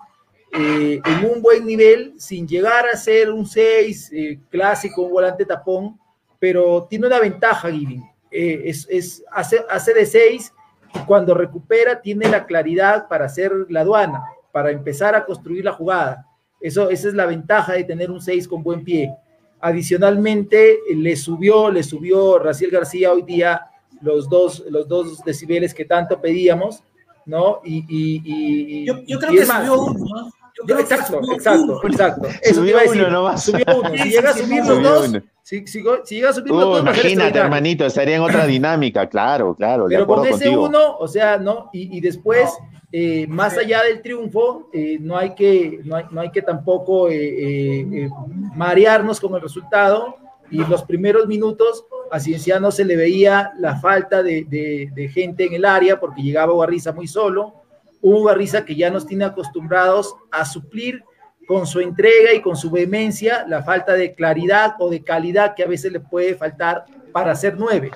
eh, 0.54 1.02
en 1.04 1.30
un 1.30 1.42
buen 1.42 1.66
nivel, 1.66 2.14
sin 2.18 2.48
llegar 2.48 2.88
a 2.88 2.96
ser 2.96 3.30
un 3.30 3.46
6 3.46 4.12
eh, 4.14 4.40
clásico, 4.50 5.02
un 5.02 5.12
volante 5.12 5.46
tapón, 5.46 6.00
pero 6.40 6.88
tiene 6.90 7.08
una 7.08 7.20
ventaja 7.20 7.70
Giving. 7.70 8.10
es, 8.32 8.88
es 8.90 9.22
hace, 9.32 9.66
hace 9.70 9.94
de 9.94 10.06
6 10.06 10.54
y 10.96 11.00
cuando 11.00 11.34
recupera 11.34 12.02
tiene 12.02 12.30
la 12.30 12.46
claridad 12.46 13.10
para 13.10 13.26
hacer 13.26 13.52
la 13.68 13.82
aduana, 13.82 14.24
para 14.54 14.72
empezar 14.72 15.14
a 15.14 15.26
construir 15.26 15.66
la 15.66 15.74
jugada 15.74 16.26
eso, 16.62 16.90
esa 16.90 17.08
es 17.08 17.14
la 17.14 17.26
ventaja 17.26 17.74
de 17.74 17.84
tener 17.84 18.12
un 18.12 18.22
6 18.22 18.48
con 18.48 18.64
buen 18.64 18.84
pie. 18.84 19.14
Adicionalmente, 19.60 20.80
le 20.96 21.16
subió, 21.16 21.70
le 21.72 21.84
subió 21.84 22.40
Raciel 22.40 22.72
García 22.72 23.12
hoy 23.12 23.24
día 23.24 23.68
los 24.02 24.30
dos, 24.30 24.64
los 24.70 24.88
dos 24.88 25.24
decibeles 25.24 25.74
que 25.74 25.86
tanto 25.86 26.20
pedíamos, 26.20 26.84
¿no? 27.26 27.62
Y, 27.64 27.86
y, 27.88 28.86
yo, 28.86 29.02
yo, 29.06 29.20
creo 29.20 29.32
que 29.32 29.46
subió 29.46 29.84
uno, 29.84 30.32
¿no? 30.68 30.80
exacto, 30.80 31.22
exacto, 31.34 31.82
exacto. 31.88 32.28
Eso 32.42 32.62
subió 32.62 32.78
uno 32.88 33.10
nomás. 33.10 33.44
Subió 33.44 33.66
uno. 33.80 33.90
Si 33.90 34.10
llega 34.10 34.30
a 34.30 34.34
subir 34.34 34.66
los 34.66 34.84
dos, 34.84 35.12
si, 35.44 35.68
si, 35.68 35.84
si, 36.06 36.16
llega 36.16 36.30
a 36.30 36.34
subir 36.34 36.52
los 36.52 36.64
uh, 36.64 36.68
dos, 36.68 36.80
imagínate, 36.82 37.40
hermanito, 37.40 37.86
estaría 37.86 38.16
en 38.16 38.22
otra 38.22 38.46
dinámica, 38.46 39.08
claro, 39.08 39.56
claro. 39.56 39.86
Pero 39.88 40.08
con 40.08 40.26
ese 40.26 40.50
uno, 40.50 40.98
o 40.98 41.08
sea, 41.08 41.38
¿no? 41.38 41.70
Y, 41.74 41.98
y 41.98 42.02
después 42.02 42.50
eh, 42.92 43.26
más 43.28 43.58
allá 43.58 43.84
del 43.84 44.02
triunfo, 44.02 44.70
eh, 44.74 44.98
no, 45.00 45.18
hay 45.18 45.34
que, 45.34 45.80
no, 45.86 45.96
hay, 45.96 46.06
no, 46.12 46.22
hay, 46.22 46.32
que 46.32 46.42
tampoco 46.42 47.08
eh, 47.10 48.10
marearnos 48.56 49.20
con 49.20 49.34
el 49.36 49.42
resultado. 49.42 50.18
Y 50.50 50.58
los 50.66 50.84
primeros 50.84 51.28
minutos 51.28 51.86
a 52.12 52.20
Cienciano 52.20 52.72
se 52.72 52.84
le 52.84 52.98
veía 52.98 53.54
la 53.58 53.78
falta 53.80 54.22
de, 54.22 54.44
de, 54.44 54.92
de 54.94 55.08
gente 55.08 55.46
en 55.46 55.54
el 55.54 55.64
área 55.64 55.98
porque 55.98 56.22
llegaba 56.22 56.52
Guarriza 56.52 56.92
muy 56.92 57.08
solo. 57.08 57.64
Un 58.02 58.22
Guarriza 58.22 58.66
que 58.66 58.76
ya 58.76 58.90
nos 58.90 59.08
tiene 59.08 59.24
acostumbrados 59.24 60.14
a 60.30 60.44
suplir 60.44 61.06
con 61.48 61.66
su 61.66 61.80
entrega 61.80 62.34
y 62.34 62.42
con 62.42 62.58
su 62.58 62.70
vehemencia 62.70 63.46
la 63.48 63.64
falta 63.64 63.94
de 63.94 64.14
claridad 64.14 64.76
o 64.80 64.90
de 64.90 65.04
calidad 65.04 65.56
que 65.56 65.64
a 65.64 65.68
veces 65.68 65.92
le 65.92 66.02
puede 66.02 66.36
faltar 66.36 66.86
para 67.12 67.36
ser 67.36 67.56
nueve, 67.58 67.92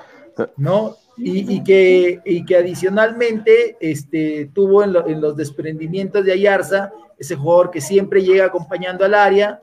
¿no? 0.57 0.95
Y, 1.17 1.63
que, 1.63 2.21
y 2.25 2.45
que 2.45 2.57
adicionalmente 2.57 3.77
este, 3.79 4.49
tuvo 4.53 4.83
en, 4.83 5.21
los 5.21 5.35
desprendimientos 5.35 6.25
de 6.25 6.33
Ayarza, 6.33 6.91
ese 7.17 7.35
jugador 7.35 7.71
que 7.71 7.81
siempre 7.81 8.21
llega 8.21 8.45
acompañando 8.45 9.05
al 9.05 9.13
área, 9.13 9.61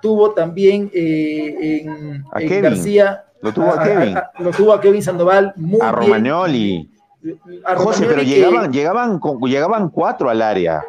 tuvo 0.00 0.32
también 0.32 0.90
eh, 0.94 1.84
en, 1.84 2.62
García. 2.62 3.24
Lo 3.40 3.52
tuvo 3.52 3.70
a, 3.70 3.82
Kevin. 3.82 4.14
lo 4.38 4.50
tuvo 4.52 4.72
a 4.72 4.80
Kevin 4.80 5.02
Sandoval 5.02 5.52
muy 5.56 5.80
a 5.80 5.90
Romagnoli. 5.90 6.88
José, 7.76 8.06
pero 8.06 8.22
llegaban, 8.22 8.72
llegaban, 8.72 9.20
llegaban 9.44 9.88
cuatro 9.90 10.28
al 10.28 10.42
área. 10.42 10.82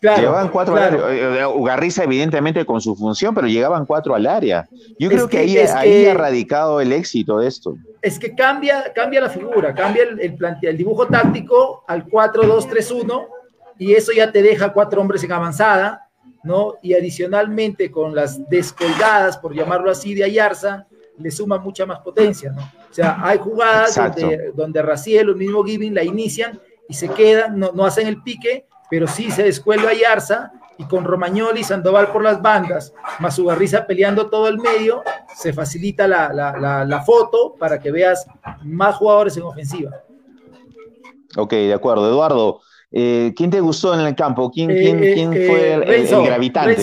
Llegaban 0.00 0.48
cuatro 0.48 0.76
al 0.76 0.82
área. 0.82 1.10
Eh, 1.10 1.40
eh, 1.40 1.46
Ugarriza, 1.46 2.04
evidentemente, 2.04 2.64
con 2.64 2.80
su 2.80 2.94
función, 2.94 3.34
pero 3.34 3.46
llegaban 3.46 3.86
cuatro 3.86 4.14
al 4.14 4.26
área. 4.26 4.68
Yo 4.98 5.08
creo 5.08 5.28
que, 5.28 5.38
ahí, 5.38 5.56
ahí 5.56 6.06
ha 6.06 6.14
radicado 6.14 6.80
el 6.80 6.92
éxito 6.92 7.38
de 7.38 7.48
esto. 7.48 7.76
Es 8.02 8.18
que 8.18 8.34
cambia, 8.34 8.92
cambia 8.94 9.20
la 9.20 9.30
figura, 9.30 9.74
cambia 9.74 10.04
el, 10.04 10.20
el, 10.20 10.38
el 10.62 10.76
dibujo 10.76 11.06
táctico 11.06 11.84
al 11.86 12.06
4-2-3-1, 12.06 13.26
y 13.78 13.94
eso 13.94 14.12
ya 14.12 14.32
te 14.32 14.42
deja 14.42 14.72
cuatro 14.72 15.00
hombres 15.00 15.22
en 15.22 15.32
avanzada, 15.32 16.08
¿no? 16.42 16.74
Y 16.82 16.94
adicionalmente 16.94 17.90
con 17.90 18.14
las 18.14 18.48
descolgadas, 18.48 19.38
por 19.38 19.54
llamarlo 19.54 19.90
así, 19.90 20.14
de 20.14 20.24
Ayarza, 20.24 20.86
le 21.18 21.30
suma 21.30 21.58
mucha 21.58 21.86
más 21.86 22.00
potencia, 22.00 22.50
¿no? 22.50 22.62
O 22.62 22.94
sea, 22.94 23.18
hay 23.22 23.38
jugadas 23.38 23.94
donde, 23.94 24.52
donde 24.54 24.82
Raciel 24.82 25.28
o 25.28 25.32
el 25.32 25.38
mismo 25.38 25.62
Giving 25.62 25.94
la 25.94 26.02
inician 26.02 26.60
y 26.88 26.94
se 26.94 27.08
quedan, 27.08 27.58
no, 27.58 27.72
no 27.72 27.84
hacen 27.84 28.06
el 28.06 28.22
pique, 28.22 28.66
pero 28.90 29.06
sí 29.06 29.30
se 29.30 29.42
descuelga 29.42 29.92
Yarza 29.92 30.52
y 30.78 30.84
con 30.84 31.04
Romagnoli 31.04 31.60
y 31.60 31.64
Sandoval 31.64 32.12
por 32.12 32.22
las 32.22 32.40
bandas, 32.40 32.94
más 33.18 33.38
Ugarriza 33.38 33.86
peleando 33.86 34.30
todo 34.30 34.48
el 34.48 34.58
medio, 34.58 35.02
se 35.36 35.52
facilita 35.52 36.06
la, 36.06 36.32
la, 36.32 36.84
la, 36.84 37.02
foto 37.02 37.54
para 37.58 37.80
que 37.80 37.90
veas 37.90 38.26
más 38.62 38.96
jugadores 38.96 39.36
en 39.36 39.42
ofensiva. 39.42 39.90
Ok, 41.36 41.52
de 41.52 41.74
acuerdo. 41.74 42.08
Eduardo, 42.08 42.60
eh, 42.92 43.34
¿quién 43.36 43.50
te 43.50 43.60
gustó 43.60 43.92
en 43.94 44.00
el 44.00 44.14
campo? 44.14 44.50
¿Quién, 44.50 44.68
quién, 44.68 45.02
eh, 45.02 45.14
quién 45.14 45.32
eh, 45.32 45.46
fue 45.46 45.72
el, 45.74 46.24
gravitante? 46.24 46.76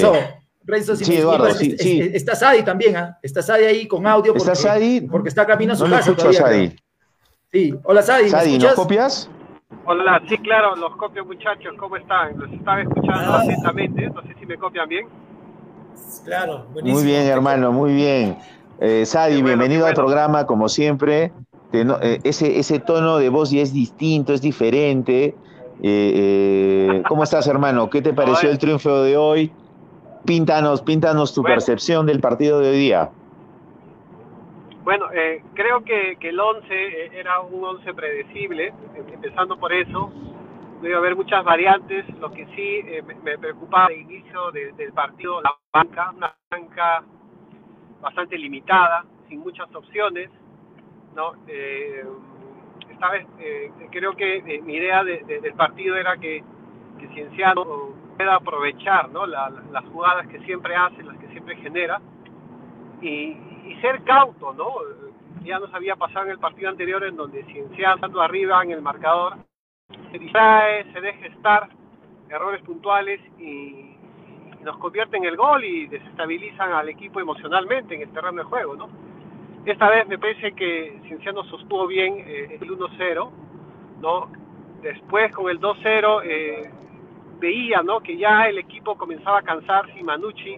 Renzo, 0.68 0.96
si 0.96 1.06
sí, 1.06 1.18
Eduardo, 1.18 1.52
sí, 1.54 1.78
sí. 1.78 2.10
está 2.14 2.36
Sadi 2.36 2.64
también, 2.64 2.98
¿ah? 2.98 3.20
Está 3.22 3.44
Sadi 3.44 3.66
ahí 3.66 3.88
con 3.88 4.08
audio. 4.08 4.34
Porque, 4.34 4.52
¿Está 4.52 4.56
Sadi? 4.56 5.02
Porque 5.02 5.30
está 5.30 5.46
camino 5.46 5.74
a 5.74 5.76
su 5.76 5.88
no 5.88 5.96
casa. 5.96 6.10
Escucho 6.10 6.34
Sadi. 6.34 6.76
Sí, 7.52 7.74
hola 7.84 8.02
Sadi. 8.02 8.30
Sadi, 8.30 8.58
¿nos 8.58 8.74
copias? 8.74 9.30
Hola, 9.88 10.20
sí, 10.28 10.38
claro, 10.40 10.76
los 10.76 10.96
copio 10.96 11.24
muchachos, 11.26 11.76
¿cómo 11.78 11.96
están? 11.96 12.38
Los 12.40 12.52
estaba 12.52 12.82
escuchando 12.82 13.34
ah. 13.34 13.42
atentamente, 13.44 14.08
no 14.10 14.22
sé 14.24 14.36
si 14.40 14.46
me 14.48 14.58
copian 14.58 14.90
bien. 14.90 15.08
Claro, 16.24 16.66
buenísimo. 16.74 17.00
Muy 17.00 17.08
bien, 17.08 17.28
hermano, 17.28 17.72
muy 17.72 17.94
bien. 17.94 18.36
Eh, 18.80 19.06
Sadi, 19.06 19.44
bienvenido 19.44 19.86
al 19.86 19.94
programa, 19.94 20.48
como 20.48 20.70
siempre. 20.70 21.32
Eh, 21.72 22.20
ese, 22.24 22.58
ese 22.58 22.80
tono 22.80 23.18
de 23.18 23.30
voz 23.30 23.52
ya 23.52 23.62
es 23.62 23.74
distinto, 23.74 24.34
es 24.34 24.42
diferente. 24.42 25.36
Eh, 25.84 26.94
eh 26.94 27.04
¿Cómo 27.08 27.24
estás, 27.24 27.46
hermano? 27.48 27.88
¿Qué 27.90 28.02
te 28.02 28.12
pareció 28.12 28.50
el 28.50 28.58
triunfo 28.58 29.04
de 29.04 29.18
hoy? 29.18 29.52
Píntanos, 30.26 30.82
píntanos 30.82 31.32
tu 31.32 31.44
percepción 31.44 32.08
del 32.08 32.22
partido 32.22 32.60
de 32.60 32.70
hoy 32.72 32.78
día. 32.78 33.12
Bueno, 34.86 35.12
eh, 35.12 35.44
creo 35.56 35.84
que, 35.84 36.16
el 36.22 36.40
11 36.40 36.68
eh, 36.70 37.10
era 37.12 37.40
un 37.40 37.64
11 37.64 37.92
predecible, 37.96 38.68
em, 38.68 39.14
empezando 39.14 39.58
por 39.58 39.74
eso. 39.74 40.12
No 40.80 40.94
a 40.94 40.98
haber 40.98 41.16
muchas 41.16 41.44
variantes. 41.44 42.08
Lo 42.20 42.30
que 42.30 42.46
sí 42.56 42.82
eh, 42.86 43.02
me, 43.24 43.36
preocupaba 43.40 43.88
al 43.88 43.94
inicio 43.94 44.52
del 44.52 44.94
partido, 44.94 45.42
la 45.42 45.56
banca, 45.74 46.12
una 46.16 46.36
banca 46.52 47.04
bastante 48.00 48.38
limitada, 48.38 49.04
sin 49.28 49.40
muchas 49.40 49.74
opciones. 49.74 50.30
¿no? 51.16 51.34
esta 51.48 53.10
vez 53.10 53.26
creo 53.90 54.18
que 54.18 54.62
mi 54.66 54.76
idea 54.76 55.02
del 55.04 55.54
partido 55.54 55.96
era 55.96 56.18
que, 56.18 56.44
que 57.00 57.08
Cienciano 57.14 57.64
pueda 58.18 58.36
aprovechar 58.36 59.10
¿no? 59.10 59.26
las 59.26 59.86
jugadas 59.94 60.28
que 60.28 60.40
siempre 60.42 60.76
hace, 60.76 61.02
las 61.04 61.18
que 61.18 61.28
siempre 61.30 61.56
genera, 61.56 62.02
y, 63.02 63.38
ser 63.82 64.04
cauto, 64.04 64.54
¿no? 64.54 64.74
Ya 65.44 65.60
nos 65.60 65.74
había 65.74 65.96
pasado 65.96 66.26
en 66.26 66.32
el 66.32 66.40
partido 66.40 66.70
anterior 66.70 67.04
en 67.04 67.16
donde 67.16 67.44
Cienciano 67.46 68.22
arriba 68.22 68.64
en 68.64 68.72
el 68.72 68.82
marcador, 68.82 69.38
se 70.12 70.20
distrae, 70.20 70.92
se 70.92 71.02
deja 71.02 71.28
estar, 71.28 71.70
errores 72.30 72.62
puntuales 72.64 73.22
y, 73.40 73.92
nos 74.64 74.78
convierte 74.78 75.18
en 75.18 75.26
el 75.26 75.38
gol 75.38 75.64
y 75.64 75.86
desestabilizan 75.86 76.72
al 76.72 76.90
equipo 76.90 77.20
emocionalmente 77.20 77.94
en 77.94 78.02
el 78.02 78.10
terreno 78.10 78.40
de 78.40 78.44
juego, 78.46 78.76
¿no? 78.76 78.90
Esta 79.64 79.90
vez 79.90 80.08
me 80.08 80.18
parece 80.18 80.54
que 80.54 81.00
Cienciano 81.06 81.44
sostuvo 81.44 81.86
bien 81.86 82.16
eh, 82.18 82.58
el 82.60 82.72
1-0, 82.72 83.30
¿no? 84.02 84.32
Después 84.82 85.32
con 85.34 85.52
el 85.52 85.60
2-0 85.60 86.22
eh, 86.24 86.72
veía 87.40 87.82
¿no? 87.84 88.00
que 88.00 88.18
ya 88.18 88.48
el 88.48 88.58
equipo 88.58 88.96
comenzaba 88.96 89.40
a 89.40 89.44
cansarse 89.44 90.00
y 90.00 90.04
Manucci 90.04 90.58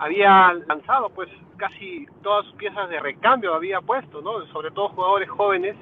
había 0.00 0.52
lanzado 0.66 1.10
pues 1.10 1.28
casi 1.56 2.06
todas 2.22 2.46
sus 2.46 2.54
piezas 2.54 2.88
de 2.88 2.98
recambio 2.98 3.54
había 3.54 3.80
puesto, 3.80 4.22
¿no? 4.22 4.44
sobre 4.46 4.70
todo 4.70 4.88
jugadores 4.88 5.28
jóvenes 5.28 5.76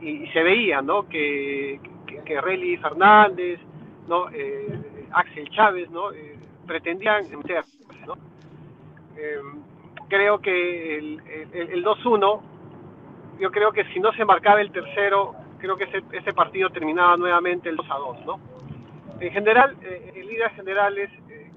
y, 0.00 0.26
se 0.28 0.42
veía 0.42 0.80
¿no? 0.80 1.08
que, 1.08 1.80
que, 2.06 2.22
que 2.22 2.40
Relly 2.40 2.76
Fernández, 2.76 3.60
¿no? 4.06 4.30
Eh, 4.30 5.08
Axel 5.10 5.50
Chávez 5.50 5.90
¿no? 5.90 6.12
Eh, 6.12 6.38
pretendían 6.66 7.24
ser. 7.42 7.64
Eh, 9.16 9.40
creo 10.08 10.38
que 10.38 10.98
el, 10.98 11.20
el, 11.52 11.70
el 11.70 11.84
2-1 11.84 12.40
yo 13.40 13.50
creo 13.50 13.72
que 13.72 13.84
si 13.92 13.98
no 13.98 14.12
se 14.12 14.24
marcaba 14.24 14.60
el 14.60 14.70
tercero 14.70 15.34
creo 15.58 15.76
que 15.76 15.84
ese, 15.84 16.02
ese 16.12 16.32
partido 16.32 16.70
terminaba 16.70 17.16
nuevamente 17.16 17.68
el 17.68 17.76
2 17.76 17.86
2, 17.88 18.26
¿no? 18.26 18.40
En 19.20 19.32
general, 19.32 19.76
eh, 19.82 20.12
en 20.14 20.26
líneas 20.26 20.54
generales, 20.54 21.10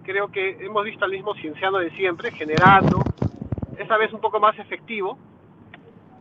creo 0.04 0.30
que 0.30 0.58
hemos 0.60 0.84
visto 0.84 1.06
al 1.06 1.12
mismo 1.12 1.34
cienciano 1.36 1.78
de 1.80 1.90
siempre, 1.92 2.32
generando, 2.32 3.04
esta 3.78 3.98
vez 3.98 4.12
un 4.14 4.22
poco 4.22 4.40
más 4.40 4.58
efectivo, 4.60 5.18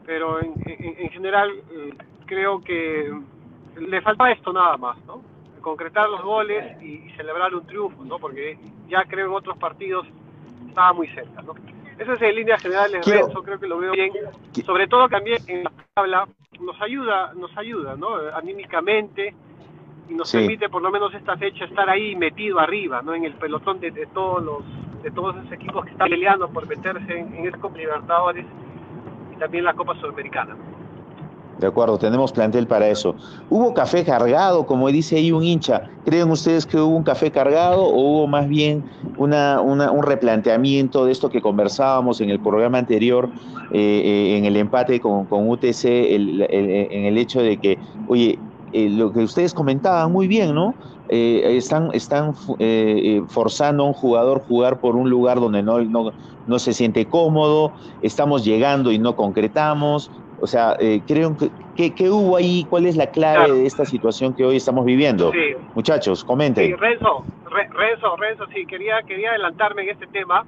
pero 0.06 0.40
en, 0.42 1.10
general 1.10 1.50
eh, 1.70 1.94
creo 2.26 2.60
que 2.60 3.12
le 3.76 4.00
falta 4.02 4.30
esto 4.30 4.52
nada 4.52 4.76
más, 4.76 4.98
¿no? 5.04 5.22
Concretar 5.60 6.08
los 6.08 6.22
goles 6.22 6.80
y, 6.82 7.10
celebrar 7.16 7.54
un 7.54 7.66
triunfo, 7.66 8.04
¿no? 8.04 8.18
Porque 8.18 8.58
ya 8.88 9.04
creo 9.04 9.26
en 9.26 9.34
otros 9.34 9.58
partidos 9.58 10.06
estaba 10.66 10.92
muy 10.92 11.08
cerca, 11.08 11.42
¿no? 11.42 11.54
Eso 11.98 12.14
es 12.14 12.22
en 12.22 12.34
líneas 12.34 12.62
generales, 12.62 13.04
Renzo, 13.04 13.42
creo 13.42 13.60
que 13.60 13.66
lo 13.66 13.78
veo 13.78 13.92
bien. 13.92 14.10
Sobre 14.64 14.86
todo 14.88 15.06
también 15.08 15.38
en 15.46 15.64
la 15.64 15.72
tabla 15.92 16.26
nos 16.58 16.80
ayuda, 16.80 17.34
nos 17.34 17.54
ayuda, 17.58 17.94
¿no? 17.96 18.08
Anímicamente, 18.34 19.34
y 20.10 20.14
nos 20.14 20.32
permite 20.32 20.68
por 20.68 20.82
lo 20.82 20.90
menos 20.90 21.14
esta 21.14 21.36
fecha 21.36 21.64
estar 21.64 21.88
ahí 21.88 22.16
metido 22.16 22.58
arriba, 22.58 23.00
¿no? 23.02 23.14
En 23.14 23.24
el 23.24 23.34
pelotón 23.34 23.80
de, 23.80 23.92
todos 24.12 24.42
los 24.42 24.64
de 25.02 25.10
todos 25.10 25.36
esos 25.36 25.52
equipos 25.52 25.84
que 25.84 25.92
están 25.92 26.10
peleando 26.10 26.48
por 26.48 26.66
meterse 26.66 27.18
en, 27.18 27.34
en 27.34 27.50
Copa 27.52 27.78
Libertadores 27.78 28.44
y 29.34 29.38
también 29.38 29.64
la 29.64 29.74
Copa 29.74 29.94
Sudamericana. 30.00 30.56
De 31.58 31.66
acuerdo, 31.66 31.98
tenemos 31.98 32.32
plantel 32.32 32.66
para 32.66 32.88
eso. 32.88 33.14
¿Hubo 33.50 33.74
café 33.74 34.02
cargado, 34.02 34.64
como 34.64 34.88
dice 34.88 35.16
ahí 35.16 35.30
un 35.30 35.44
hincha? 35.44 35.90
¿Creen 36.06 36.30
ustedes 36.30 36.64
que 36.64 36.78
hubo 36.78 36.96
un 36.96 37.02
café 37.02 37.30
cargado 37.30 37.82
o 37.82 38.00
hubo 38.00 38.26
más 38.26 38.48
bien 38.48 38.82
una, 39.18 39.60
un 39.60 40.02
replanteamiento 40.02 41.04
de 41.04 41.12
esto 41.12 41.28
que 41.28 41.42
conversábamos 41.42 42.22
en 42.22 42.30
el 42.30 42.40
programa 42.40 42.78
anterior, 42.78 43.28
eh, 43.72 43.78
eh, 43.78 44.38
en 44.38 44.46
el 44.46 44.56
empate 44.56 45.00
con, 45.00 45.26
con 45.26 45.50
UTC, 45.50 45.84
en 45.84 47.04
el 47.04 47.18
hecho 47.18 47.42
de 47.42 47.58
que, 47.58 47.78
oye, 48.08 48.38
eh, 48.72 48.88
lo 48.88 49.12
que 49.12 49.20
ustedes 49.20 49.54
comentaban 49.54 50.12
muy 50.12 50.28
bien, 50.28 50.54
¿no? 50.54 50.74
Eh, 51.08 51.56
están 51.56 51.90
están 51.92 52.34
eh, 52.60 53.20
forzando 53.28 53.82
a 53.82 53.86
un 53.86 53.92
jugador 53.92 54.42
jugar 54.42 54.78
por 54.80 54.94
un 54.94 55.10
lugar 55.10 55.40
donde 55.40 55.62
no, 55.62 55.80
no, 55.80 56.12
no, 56.46 56.58
se 56.58 56.72
siente 56.72 57.06
cómodo, 57.06 57.72
estamos 58.02 58.44
llegando 58.44 58.92
y 58.92 58.98
no 58.98 59.16
concretamos. 59.16 60.10
O 60.42 60.46
sea, 60.46 60.74
creo 61.06 61.36
que, 61.36 61.92
¿qué, 61.92 62.08
hubo 62.08 62.34
ahí? 62.34 62.64
¿Cuál 62.70 62.86
es 62.86 62.96
la 62.96 63.08
clave 63.08 63.52
de 63.52 63.66
esta 63.66 63.84
situación 63.84 64.32
que 64.32 64.42
hoy 64.42 64.56
estamos 64.56 64.86
viviendo? 64.86 65.30
Muchachos, 65.74 66.24
comenten. 66.24 66.66
Sí, 66.66 66.74
Renzo, 66.76 67.24
Renzo, 67.50 68.16
Renzo, 68.16 68.46
sí, 68.54 68.64
quería, 68.64 69.02
quería 69.02 69.30
adelantarme 69.30 69.82
en 69.82 69.90
este 69.90 70.06
tema. 70.06 70.46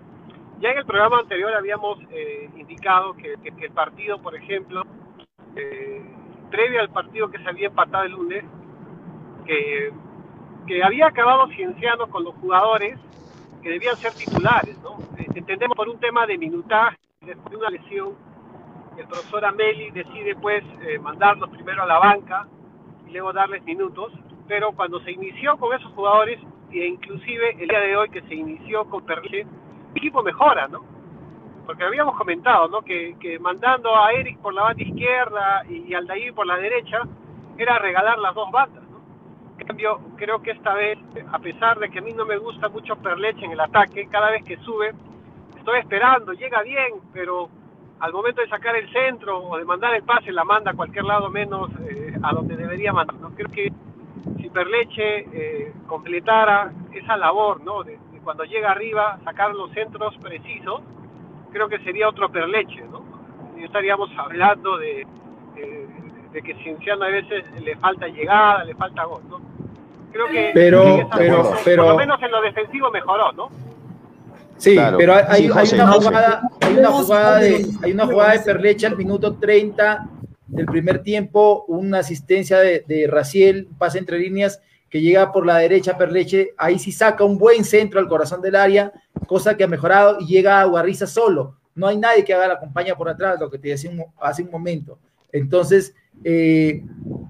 Ya 0.61 0.70
en 0.70 0.78
el 0.78 0.87
programa 0.87 1.18
anterior 1.18 1.52
habíamos 1.52 1.98
indicado 2.56 3.12
que, 3.14 3.35
que, 3.42 3.66
el 3.66 3.72
partido, 3.72 4.16
por 4.22 4.35
ejemplo, 4.35 4.82
eh, 5.56 6.02
previo 6.52 6.80
al 6.80 6.90
partido 6.90 7.30
que 7.30 7.38
se 7.38 7.48
había 7.48 7.66
empatado 7.66 8.04
el 8.04 8.12
lunes, 8.12 8.44
que, 9.44 9.92
que 10.68 10.84
había 10.84 11.06
acabado 11.06 11.48
Cienciano 11.48 12.06
con 12.08 12.22
los 12.22 12.34
jugadores 12.36 12.96
que 13.62 13.70
debían 13.70 13.96
ser 13.96 14.12
titulares, 14.12 14.78
¿no? 14.82 14.98
Eh, 15.18 15.26
entendemos 15.34 15.76
por 15.76 15.88
un 15.88 15.98
tema 15.98 16.26
de 16.26 16.38
minutaje, 16.38 16.96
de 17.22 17.56
una 17.56 17.70
lesión, 17.70 18.14
el 18.98 19.06
profesor 19.06 19.44
Ameli 19.44 19.90
decide 19.90 20.34
pues 20.36 20.62
eh, 20.82 20.98
mandarlos 20.98 21.48
primero 21.50 21.82
a 21.82 21.86
la 21.86 21.98
banca 21.98 22.46
y 23.06 23.12
luego 23.12 23.32
darles 23.32 23.62
minutos, 23.64 24.12
pero 24.46 24.72
cuando 24.72 25.00
se 25.00 25.12
inició 25.12 25.56
con 25.56 25.74
esos 25.74 25.92
jugadores, 25.92 26.38
e 26.70 26.86
inclusive 26.86 27.56
el 27.58 27.68
día 27.68 27.80
de 27.80 27.96
hoy 27.96 28.10
que 28.10 28.22
se 28.22 28.34
inició 28.34 28.84
con 28.86 29.04
Perle, 29.04 29.40
el 29.40 29.96
equipo 29.96 30.22
mejora, 30.22 30.68
¿no? 30.68 30.91
Porque 31.66 31.85
habíamos 31.85 32.16
comentado, 32.16 32.68
¿no? 32.68 32.83
Que, 32.83 33.16
que 33.20 33.38
mandando 33.38 33.96
a 33.96 34.12
Eric 34.12 34.38
por 34.38 34.55
la 34.55 34.62
banda 34.62 34.83
izquierda 34.83 35.62
y, 35.68 35.88
y 35.88 35.94
Aldair 35.94 36.35
por 36.35 36.46
la 36.46 36.57
derecha 36.57 37.03
era 37.59 37.79
regalar 37.79 38.18
las 38.18 38.35
dos 38.35 38.51
bandas, 38.51 38.83
¿no? 38.85 39.01
En 39.59 39.66
cambio, 39.66 40.01
creo 40.16 40.42
que 40.42 40.51
esta 40.53 40.75
vez, 40.75 40.98
a 41.31 41.38
pesar 41.38 41.79
de 41.79 41.88
que 41.88 42.01
a 42.01 42.03
mí 42.03 42.12
no 42.12 42.25
me 42.25 42.37
gusta 42.37 42.68
mucho 42.68 42.96
Perleche 42.96 43.44
en 43.44 43.53
el 43.53 43.61
ataque, 43.61 44.09
cada 44.09 44.31
vez 44.31 44.44
que 44.44 44.57
sube, 44.59 44.92
estoy 45.57 45.79
esperando, 45.79 46.33
llega 46.33 46.62
bien, 46.62 46.94
pero 47.12 47.48
al 48.01 48.12
momento 48.12 48.40
de 48.40 48.48
sacar 48.48 48.75
el 48.75 48.90
centro 48.92 49.38
o 49.38 49.57
de 49.57 49.64
mandar 49.64 49.94
el 49.94 50.03
pase, 50.03 50.33
la 50.33 50.42
manda 50.42 50.72
a 50.72 50.75
cualquier 50.75 51.05
lado 51.05 51.31
menos 51.31 51.70
eh, 51.88 52.14
a 52.22 52.33
donde 52.33 52.57
debería 52.57 52.92
mandar, 52.92 53.14
¿no? 53.20 53.31
Creo 53.31 53.48
que 53.48 53.72
si 54.38 54.51
Perleche 54.51 55.27
eh, 55.33 55.72
completara 55.87 56.72
esa 56.92 57.16
labor, 57.16 57.62
¿no? 57.62 57.85
De, 57.85 57.92
de 58.11 58.18
cuando 58.25 58.42
llega 58.42 58.72
arriba, 58.72 59.20
sacar 59.25 59.55
los 59.55 59.70
centros 59.70 60.16
precisos, 60.18 60.83
creo 61.52 61.68
que 61.68 61.78
sería 61.80 62.08
otro 62.08 62.30
Perleche, 62.30 62.82
¿no? 62.90 63.02
Y 63.58 63.64
estaríamos 63.64 64.10
hablando 64.18 64.76
de, 64.78 65.06
de, 65.54 65.86
de 66.32 66.42
que 66.42 66.54
Cienciano 66.62 67.04
a 67.04 67.08
veces 67.08 67.44
le 67.62 67.76
falta 67.76 68.06
llegada, 68.08 68.64
le 68.64 68.74
falta 68.74 69.04
gol, 69.04 69.22
¿no? 69.28 69.40
Creo 70.12 70.26
que, 70.28 70.50
Pero- 70.54 70.82
esa- 70.96 71.16
pero- 71.16 71.42
por, 71.42 71.56
pero- 71.64 71.82
por 71.84 71.92
lo 71.92 71.98
menos 71.98 72.22
en 72.22 72.30
lo 72.30 72.42
defensivo 72.42 72.90
mejoró, 72.90 73.32
¿no? 73.32 73.48
Sí, 74.58 74.74
Claro. 74.74 74.96
pero 74.98 75.14
hay, 75.14 75.22
hay- 75.28 75.36
Sí, 75.42 75.44
hay 75.44 75.50
José, 75.52 75.74
una 75.76 75.92
jugada, 75.92 76.42
hay 76.60 76.76
una 76.78 76.88
jugada 76.90 77.38
de, 77.38 77.66
hay 77.82 77.92
una 77.92 78.06
jugada 78.06 78.32
de 78.32 78.38
Perleche 78.40 78.86
al 78.86 78.96
minuto 78.96 79.34
30 79.36 80.08
del 80.46 80.66
primer 80.66 81.02
tiempo, 81.02 81.64
una 81.66 81.98
asistencia 82.00 82.58
de, 82.58 82.84
de 82.86 83.06
Raciel, 83.08 83.68
pase 83.78 83.98
entre 83.98 84.18
líneas 84.18 84.60
que 84.92 85.00
llega 85.00 85.33
por 85.33 85.46
la 85.46 85.57
derecha 85.57 85.96
Perleche, 85.96 86.52
ahí 86.59 86.78
sí 86.78 86.92
saca 86.92 87.24
un 87.24 87.38
buen 87.38 87.64
centro 87.64 87.98
al 87.98 88.09
corazón 88.09 88.42
del 88.42 88.55
área, 88.55 88.92
cosa 89.26 89.57
que 89.57 89.64
ha 89.64 89.66
mejorado 89.66 90.18
y 90.20 90.26
llega 90.26 90.61
a 90.61 90.64
Guarriza 90.66 91.07
solo. 91.07 91.57
No 91.74 91.87
hay 91.87 91.96
nadie 91.96 92.22
que 92.22 92.35
haga 92.35 92.46
la 92.46 92.61
compañía 92.61 92.94
por 92.94 93.09
atrás, 93.09 93.40
lo 93.40 93.50
que 93.50 93.57
te 93.57 93.68
decía 93.68 93.90
hace 94.20 94.42
un 94.42 94.50
momento. 94.50 94.98
Entonces, 95.33 95.94
eh, 96.22 96.83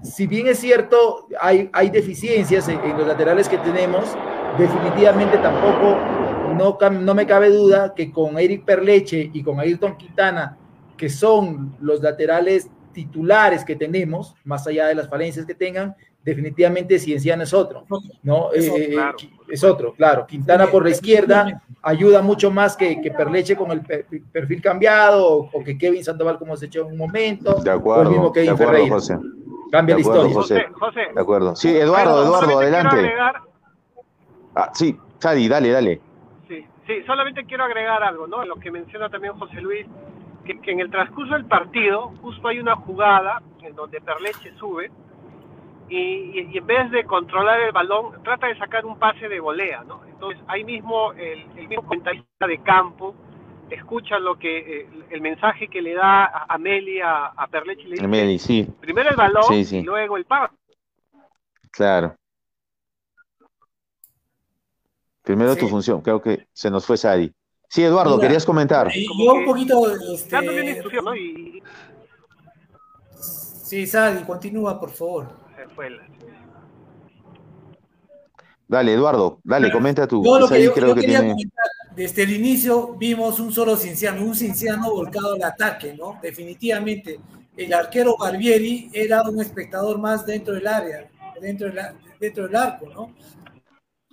si 0.03 0.27
bien 0.27 0.47
es 0.47 0.59
cierto, 0.59 1.29
hay, 1.39 1.69
hay 1.71 1.89
deficiencias 1.89 2.67
en, 2.67 2.81
los 2.97 3.07
laterales 3.07 3.47
que 3.47 3.57
tenemos, 3.59 4.13
definitivamente 4.57 5.37
tampoco 5.37 5.97
no, 6.57 6.77
no 6.91 7.15
me 7.15 7.25
cabe 7.25 7.49
duda 7.49 7.93
que 7.95 8.11
con 8.11 8.37
Eric 8.37 8.65
Perleche 8.65 9.31
y 9.31 9.41
con 9.41 9.61
Ayrton 9.61 9.95
Quintana, 9.95 10.57
que 10.97 11.07
son 11.07 11.77
los 11.79 12.01
laterales 12.01 12.69
titulares 12.91 13.63
que 13.63 13.77
tenemos, 13.77 14.35
más 14.43 14.67
allá 14.67 14.87
de 14.87 14.95
las 14.95 15.07
falencias 15.07 15.45
que 15.45 15.55
tengan, 15.55 15.95
definitivamente 16.23 16.97
Cienciano 16.99 17.43
es 17.43 17.53
otro, 17.53 17.83
¿no? 18.23 18.51
Es 18.53 18.69
otro, 18.69 18.81
Eh, 18.83 18.89
claro. 18.91 19.17
es 19.49 19.63
otro, 19.63 19.93
claro. 19.93 20.25
Quintana 20.27 20.67
por 20.67 20.83
la 20.83 20.89
izquierda 20.91 21.61
ayuda 21.81 22.21
mucho 22.21 22.49
más 22.49 22.77
que, 22.77 23.01
que 23.01 23.11
Perleche 23.11 23.55
con 23.55 23.71
el 23.71 23.81
pe- 23.81 24.05
perfil 24.31 24.61
cambiado 24.61 25.27
o, 25.27 25.49
o 25.51 25.63
que 25.63 25.77
Kevin 25.77 26.03
Sandoval 26.03 26.37
como 26.39 26.55
se 26.55 26.67
echó 26.67 26.81
en 26.81 26.93
un 26.93 26.97
momento, 26.97 27.55
De 27.55 27.69
o 27.69 27.73
el 27.73 27.79
acuerdo, 27.79 28.09
mismo 28.11 28.25
de 28.27 28.33
Kevin 28.33 28.49
acuerdo, 28.51 28.71
Ferreira. 28.73 28.95
José. 28.95 29.17
Cambia 29.71 29.95
De 29.95 30.01
la 30.03 30.07
acuerdo, 30.07 30.27
historia. 30.41 30.63
José. 30.69 30.73
José, 30.79 31.13
De 31.13 31.21
acuerdo. 31.21 31.55
Sí, 31.55 31.75
Eduardo, 31.75 32.23
Eduardo, 32.23 32.59
adelante. 32.59 32.95
agregar- 32.95 33.41
Ah, 34.55 34.71
sí, 34.73 34.97
Sadi, 35.19 35.47
dale, 35.47 35.71
dale. 35.71 36.01
Sí, 36.47 36.65
sí, 36.85 36.93
solamente 37.05 37.43
quiero 37.45 37.63
agregar 37.63 38.03
algo, 38.03 38.27
¿no? 38.27 38.45
Lo 38.45 38.55
que 38.57 38.69
menciona 38.71 39.09
también 39.09 39.33
José 39.33 39.59
Luis, 39.61 39.85
que, 40.45 40.59
que 40.61 40.71
en 40.71 40.79
el 40.79 40.91
transcurso 40.91 41.33
del 41.33 41.45
partido 41.45 42.13
justo 42.21 42.47
hay 42.47 42.59
una 42.59 42.75
jugada 42.75 43.41
en 43.61 43.73
donde 43.75 43.99
Perleche 44.01 44.53
sube 44.59 44.91
y, 45.89 45.97
y- 45.97 46.49
y 46.53 46.57
en 46.57 46.65
vez 46.67 46.91
de 46.91 47.03
controlar 47.05 47.59
el 47.61 47.71
balón 47.71 48.21
trata 48.23 48.47
de 48.47 48.57
sacar 48.57 48.85
un 48.85 48.97
pase 48.99 49.27
de 49.27 49.39
volea, 49.39 49.83
¿no? 49.83 50.03
Entonces 50.05 50.41
ahí 50.47 50.63
mismo 50.63 51.11
el, 51.13 51.41
el 51.57 51.67
mismo 51.67 51.83
comentarista 51.85 52.47
de 52.47 52.61
campo 52.63 53.15
escucha 53.69 54.19
lo 54.19 54.37
que 54.37 54.81
eh, 54.81 54.89
el 55.09 55.21
mensaje 55.21 55.67
que 55.67 55.81
le 55.81 55.93
da 55.95 56.25
a 56.25 56.45
Amelia 56.53 57.25
a 57.27 57.47
Perleche 57.47 57.81
y 57.81 57.85
le 57.85 57.91
dice 57.95 58.07
Meli, 58.07 58.37
sí, 58.39 58.67
primero 58.81 59.09
el 59.09 59.15
balón 59.15 59.43
Sí, 59.49 59.65
sí. 59.65 59.77
y 59.77 59.83
luego 59.83 60.17
el 60.17 60.25
pase. 60.25 60.53
claro. 61.71 62.15
Primero 65.23 65.53
Sí. 65.53 65.61
tu 65.61 65.69
función, 65.69 66.01
creo 66.01 66.21
que 66.21 66.47
se 66.51 66.69
nos 66.69 66.85
fue 66.85 66.97
Sadi. 66.97 67.31
Sí, 67.69 67.81
Eduardo, 67.83 68.17
Mira, 68.17 68.27
querías 68.27 68.45
comentar. 68.45 68.89
Yo 68.93 69.33
un 69.33 69.45
poquito, 69.45 69.89
este, 70.13 70.81
sí, 73.15 73.87
Sadi, 73.87 74.23
continúa, 74.25 74.79
por 74.79 74.91
favor. 74.91 75.42
La- 75.89 76.07
Dale, 78.67 78.93
Eduardo, 78.93 79.39
dale, 79.43 79.71
comenta 79.71 80.07
tú. 80.07 80.23
Yo 80.23 80.39
lo 80.39 80.47
Sadi 80.47 80.61
que 80.61 80.65
yo, 80.65 80.73
creo 80.73 80.87
yo 80.89 80.95
que 80.95 81.01
quería 81.01 81.19
tiene... 81.19 81.33
comentar, 81.33 81.65
desde 81.95 82.23
el 82.23 82.31
inicio 82.31 82.95
vimos 82.95 83.39
un 83.39 83.51
solo 83.51 83.75
cinciano, 83.75 84.23
un 84.23 84.35
cinciano 84.35 84.89
volcado 84.91 85.33
al 85.33 85.43
ataque, 85.43 85.93
¿no? 85.93 86.17
Definitivamente, 86.21 87.19
el 87.55 87.73
arquero 87.73 88.15
Barbieri 88.17 88.89
era 88.91 89.21
un 89.23 89.39
espectador 89.39 89.99
más 89.99 90.25
dentro 90.25 90.55
del 90.55 90.65
área, 90.65 91.07
dentro 91.39 91.67
del, 91.67 91.79
dentro 92.19 92.47
del 92.47 92.55
arco, 92.55 92.87
¿no? 92.89 93.13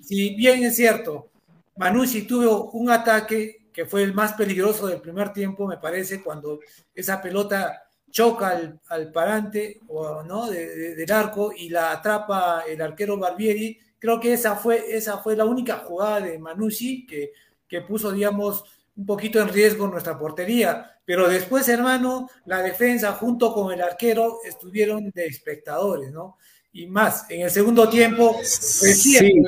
Si 0.02 0.34
bien 0.34 0.64
es 0.64 0.76
cierto, 0.76 1.30
Manucci 1.76 2.22
tuvo 2.22 2.70
un 2.72 2.90
ataque 2.90 3.68
que 3.72 3.86
fue 3.86 4.02
el 4.02 4.12
más 4.12 4.34
peligroso 4.34 4.88
del 4.88 5.00
primer 5.00 5.32
tiempo, 5.32 5.66
me 5.66 5.78
parece, 5.78 6.22
cuando 6.22 6.58
esa 6.94 7.22
pelota 7.22 7.84
choca 8.10 8.48
al, 8.48 8.80
al 8.88 9.12
parante 9.12 9.80
o, 9.88 10.22
¿no? 10.22 10.50
de- 10.50 10.74
de- 10.76 10.94
del 10.96 11.12
arco 11.12 11.52
y 11.56 11.68
la 11.68 11.92
atrapa 11.92 12.64
el 12.68 12.80
arquero 12.82 13.16
Barbieri. 13.18 13.78
Creo 13.98 14.18
que 14.20 14.32
esa 14.32 14.56
fue, 14.56 14.96
esa 14.96 15.18
fue 15.18 15.36
la 15.36 15.44
única 15.44 15.78
jugada 15.78 16.20
de 16.20 16.38
Manucci 16.38 17.06
que, 17.06 17.32
que 17.68 17.82
puso, 17.82 18.10
digamos, 18.12 18.64
un 18.96 19.06
poquito 19.06 19.40
en 19.40 19.48
riesgo 19.48 19.86
nuestra 19.88 20.18
portería. 20.18 20.98
Pero 21.04 21.28
después, 21.28 21.68
hermano, 21.68 22.28
la 22.46 22.62
defensa 22.62 23.12
junto 23.12 23.52
con 23.52 23.72
el 23.72 23.80
arquero 23.82 24.38
estuvieron 24.44 25.10
de 25.10 25.26
espectadores, 25.26 26.12
¿no? 26.12 26.36
Y 26.72 26.86
más, 26.86 27.28
en 27.30 27.42
el 27.42 27.50
segundo 27.50 27.88
tiempo, 27.88 28.36
recién 28.38 29.24
Sí. 29.26 29.42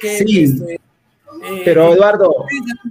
que 0.00 0.18
Sí. 0.18 0.44
este, 0.44 0.80
eh, 1.42 1.62
Pero 1.64 1.92
Eduardo, 1.94 2.30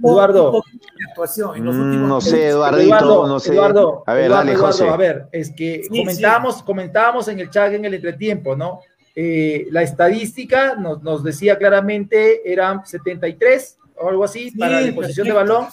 tuvo 0.00 0.10
Eduardo. 0.12 0.62
actuación 1.10 1.56
en 1.56 1.64
los 1.64 1.74
Mm, 1.74 1.80
últimos 1.86 2.08
no 2.08 2.20
sé, 2.20 2.30
minutos. 2.30 2.50
Eduardito, 2.54 2.86
Eduardo, 2.96 3.26
no 3.28 3.40
sé. 3.40 3.52
Eduardo, 3.52 4.04
a 4.06 4.14
ver, 4.14 4.24
Eduardo, 4.26 4.38
dale, 4.44 4.52
Eduardo, 4.52 4.72
José. 4.72 4.88
a 4.88 4.96
ver, 4.96 5.26
es 5.32 5.50
que 5.52 5.82
Sí, 5.90 5.98
comentábamos, 5.98 6.62
comentábamos 6.62 7.28
en 7.28 7.40
el 7.40 7.50
chat 7.50 7.72
en 7.72 7.84
el 7.84 7.94
entretiempo, 7.94 8.56
¿no? 8.56 8.80
Eh, 9.16 9.66
la 9.70 9.82
estadística 9.82 10.74
nos, 10.74 11.02
nos 11.02 11.22
decía 11.22 11.56
claramente 11.56 12.50
eran 12.52 12.84
73 12.84 13.78
o 13.96 14.08
algo 14.08 14.24
así 14.24 14.50
Sí, 14.50 14.58
para 14.58 14.80
la 14.80 14.92
posición 14.94 15.26
de 15.28 15.32
balón, 15.32 15.66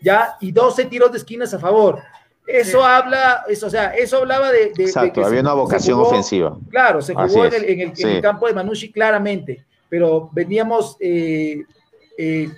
ya, 0.00 0.36
y 0.40 0.50
12 0.52 0.84
tiros 0.86 1.12
de 1.12 1.18
esquinas 1.18 1.52
a 1.54 1.58
favor. 1.58 2.00
Eso 2.46 2.78
Sí. 2.80 2.84
habla, 2.84 3.44
eso, 3.48 3.66
o 3.66 3.70
sea, 3.70 3.90
eso 3.94 4.16
hablaba 4.18 4.50
de, 4.50 4.66
de- 4.66 4.72
de 4.74 4.84
Exacto, 4.84 5.20
que 5.20 5.26
había 5.26 5.38
se- 5.40 5.44
una 5.44 5.52
vocación 5.52 5.98
jugó- 5.98 6.08
ofensiva. 6.10 6.56
Claro, 6.70 7.02
se 7.02 7.14
jugó 7.14 7.44
en 7.44 7.52
es, 7.52 7.62
el, 7.62 7.64
en 7.68 7.80
el- 7.80 7.88
en 7.90 7.96
sí. 7.96 8.02
el 8.08 8.22
campo 8.22 8.46
de 8.46 8.54
Manucci 8.54 8.90
claramente, 8.90 9.64
pero 9.88 10.30
veníamos 10.32 10.96
eh, 10.98 11.64
eh, 12.18 12.50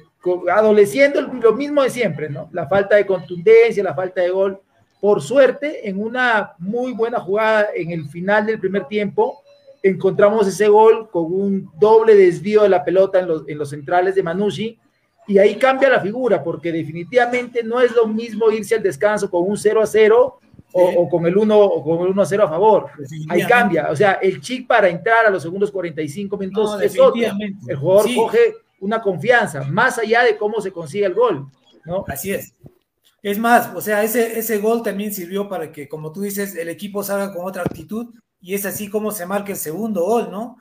adoleciendo 0.53 1.20
lo 1.20 1.53
mismo 1.55 1.83
de 1.83 1.90
siempre, 1.90 2.29
¿no? 2.29 2.49
La 2.53 2.66
falta 2.66 2.96
de 2.96 3.07
contundencia, 3.07 3.83
la 3.85 3.94
falta 3.94 4.20
de 4.23 4.31
gol. 4.31 4.59
Por 5.01 5.23
suerte, 5.23 5.88
en 5.88 6.01
una 6.03 6.53
muy 6.59 6.92
buena 6.92 7.20
jugada 7.20 7.68
en 7.75 7.90
el 7.90 8.07
final 8.09 8.44
del 8.46 8.59
primer 8.59 8.87
tiempo, 8.87 9.42
encontramos 9.83 10.46
ese 10.46 10.68
gol 10.68 11.09
con 11.11 11.25
un 11.33 11.70
doble 11.79 12.14
desvío 12.14 12.62
de 12.62 12.68
la 12.68 12.85
pelota 12.85 13.18
en 13.20 13.29
los, 13.29 13.49
en 13.49 13.57
los 13.59 13.70
centrales 13.70 14.14
de 14.14 14.23
Manucci, 14.23 14.79
y 15.27 15.38
ahí 15.38 15.57
cambia 15.57 15.88
la 15.88 16.01
figura, 16.01 16.42
porque 16.42 16.73
definitivamente 16.73 17.62
no 17.62 17.81
es 17.81 17.94
lo 17.94 18.07
mismo 18.07 18.51
irse 18.51 18.75
al 18.75 18.83
descanso 18.83 19.31
con 19.31 19.49
un 19.49 19.57
0 19.57 19.81
a 19.83 19.87
0 19.87 20.38
o, 20.73 20.88
Sí. 20.90 20.94
o 20.99 21.09
con 21.09 21.27
el 21.27 21.37
1 21.37 21.59
o 21.59 21.83
con 21.85 22.01
el 22.07 22.12
1 22.12 22.23
a 22.23 22.27
0 22.27 22.44
a 22.44 22.49
favor. 22.49 22.87
Ahí 23.29 23.42
cambia, 23.46 23.90
o 23.90 23.96
sea, 23.96 24.12
el 24.14 24.40
chip 24.40 24.66
para 24.68 24.88
entrar 24.88 25.27
a 25.27 25.31
los 25.31 25.42
segundos 25.42 25.70
45 25.70 26.37
minutos 26.37 26.73
No, 26.73 26.81
es 26.81 26.99
otro. 26.99 27.20
El 27.68 27.77
jugador 27.77 28.07
Sí. 28.07 28.16
coge 28.16 28.55
una 28.80 29.00
confianza, 29.00 29.62
más 29.64 29.98
allá 29.98 30.22
de 30.24 30.36
cómo 30.36 30.60
se 30.60 30.72
consigue 30.72 31.06
el 31.06 31.14
gol, 31.14 31.48
¿no? 31.84 32.04
Así 32.08 32.32
es. 32.32 32.54
Es 33.22 33.38
más, 33.38 33.74
o 33.74 33.80
sea, 33.80 34.02
ese, 34.02 34.38
ese 34.38 34.58
gol 34.58 34.82
también 34.82 35.12
sirvió 35.12 35.48
para 35.48 35.70
que, 35.72 35.88
como 35.88 36.10
tú 36.12 36.22
dices, 36.22 36.56
el 36.56 36.68
equipo 36.68 37.02
salga 37.02 37.32
con 37.34 37.46
otra 37.46 37.62
actitud 37.62 38.14
y 38.40 38.54
es 38.54 38.64
así 38.64 38.88
como 38.88 39.10
se 39.10 39.26
marca 39.26 39.52
el 39.52 39.58
segundo 39.58 40.04
gol, 40.04 40.30
¿no? 40.30 40.56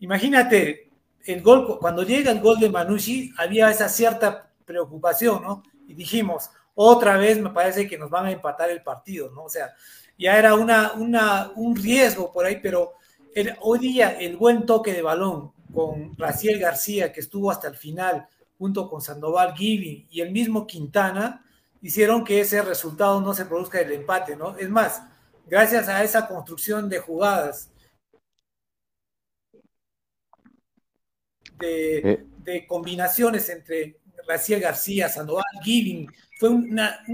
Imagínate, 0.00 0.90
el 1.24 1.42
gol, 1.42 1.78
cuando 1.78 2.02
llega 2.02 2.30
el 2.32 2.40
gol 2.40 2.58
de 2.58 2.68
Manucci, 2.68 3.32
había 3.38 3.70
esa 3.70 3.88
cierta 3.88 4.50
preocupación, 4.64 5.42
¿no? 5.42 5.62
Y 5.86 5.94
dijimos, 5.94 6.50
otra 6.74 7.16
vez 7.16 7.38
me 7.40 7.50
parece 7.50 7.86
que 7.88 7.96
nos 7.98 8.10
van 8.10 8.26
a 8.26 8.32
empatar 8.32 8.70
el 8.70 8.82
partido, 8.82 9.30
¿no? 9.30 9.44
O 9.44 9.48
sea, 9.48 9.72
ya 10.18 10.38
era 10.38 10.54
una, 10.54 10.92
una, 10.94 11.50
un 11.56 11.76
riesgo 11.76 12.32
por 12.32 12.44
ahí, 12.44 12.58
pero 12.62 12.92
el- 13.34 13.54
hoy 13.60 13.78
día 13.78 14.10
el 14.18 14.36
buen 14.36 14.66
toque 14.66 14.92
de 14.92 15.02
balón 15.02 15.52
con 15.72 16.16
Raciel 16.16 16.58
García, 16.60 17.12
que 17.12 17.20
estuvo 17.20 17.50
hasta 17.50 17.68
el 17.68 17.76
final, 17.76 18.28
junto 18.58 18.88
con 18.88 19.00
Sandoval 19.00 19.54
Giving 19.56 20.06
y 20.10 20.20
el 20.20 20.30
mismo 20.30 20.66
Quintana, 20.66 21.44
hicieron 21.80 22.24
que 22.24 22.40
ese 22.40 22.62
resultado 22.62 23.20
no 23.20 23.34
se 23.34 23.46
produzca 23.46 23.80
el 23.80 23.92
empate, 23.92 24.36
¿no? 24.36 24.56
Es 24.56 24.68
más, 24.70 25.02
gracias 25.46 25.88
a 25.88 26.02
esa 26.04 26.28
construcción 26.28 26.88
de 26.88 26.98
jugadas, 27.00 27.70
de, 31.58 31.98
Eh. 31.98 32.24
de 32.38 32.66
combinaciones 32.66 33.48
entre 33.48 34.00
Raciel 34.28 34.60
García, 34.60 35.08
Sandoval, 35.08 35.44
Giving, 35.62 36.08
fue 36.38 36.50
una, 36.50 37.04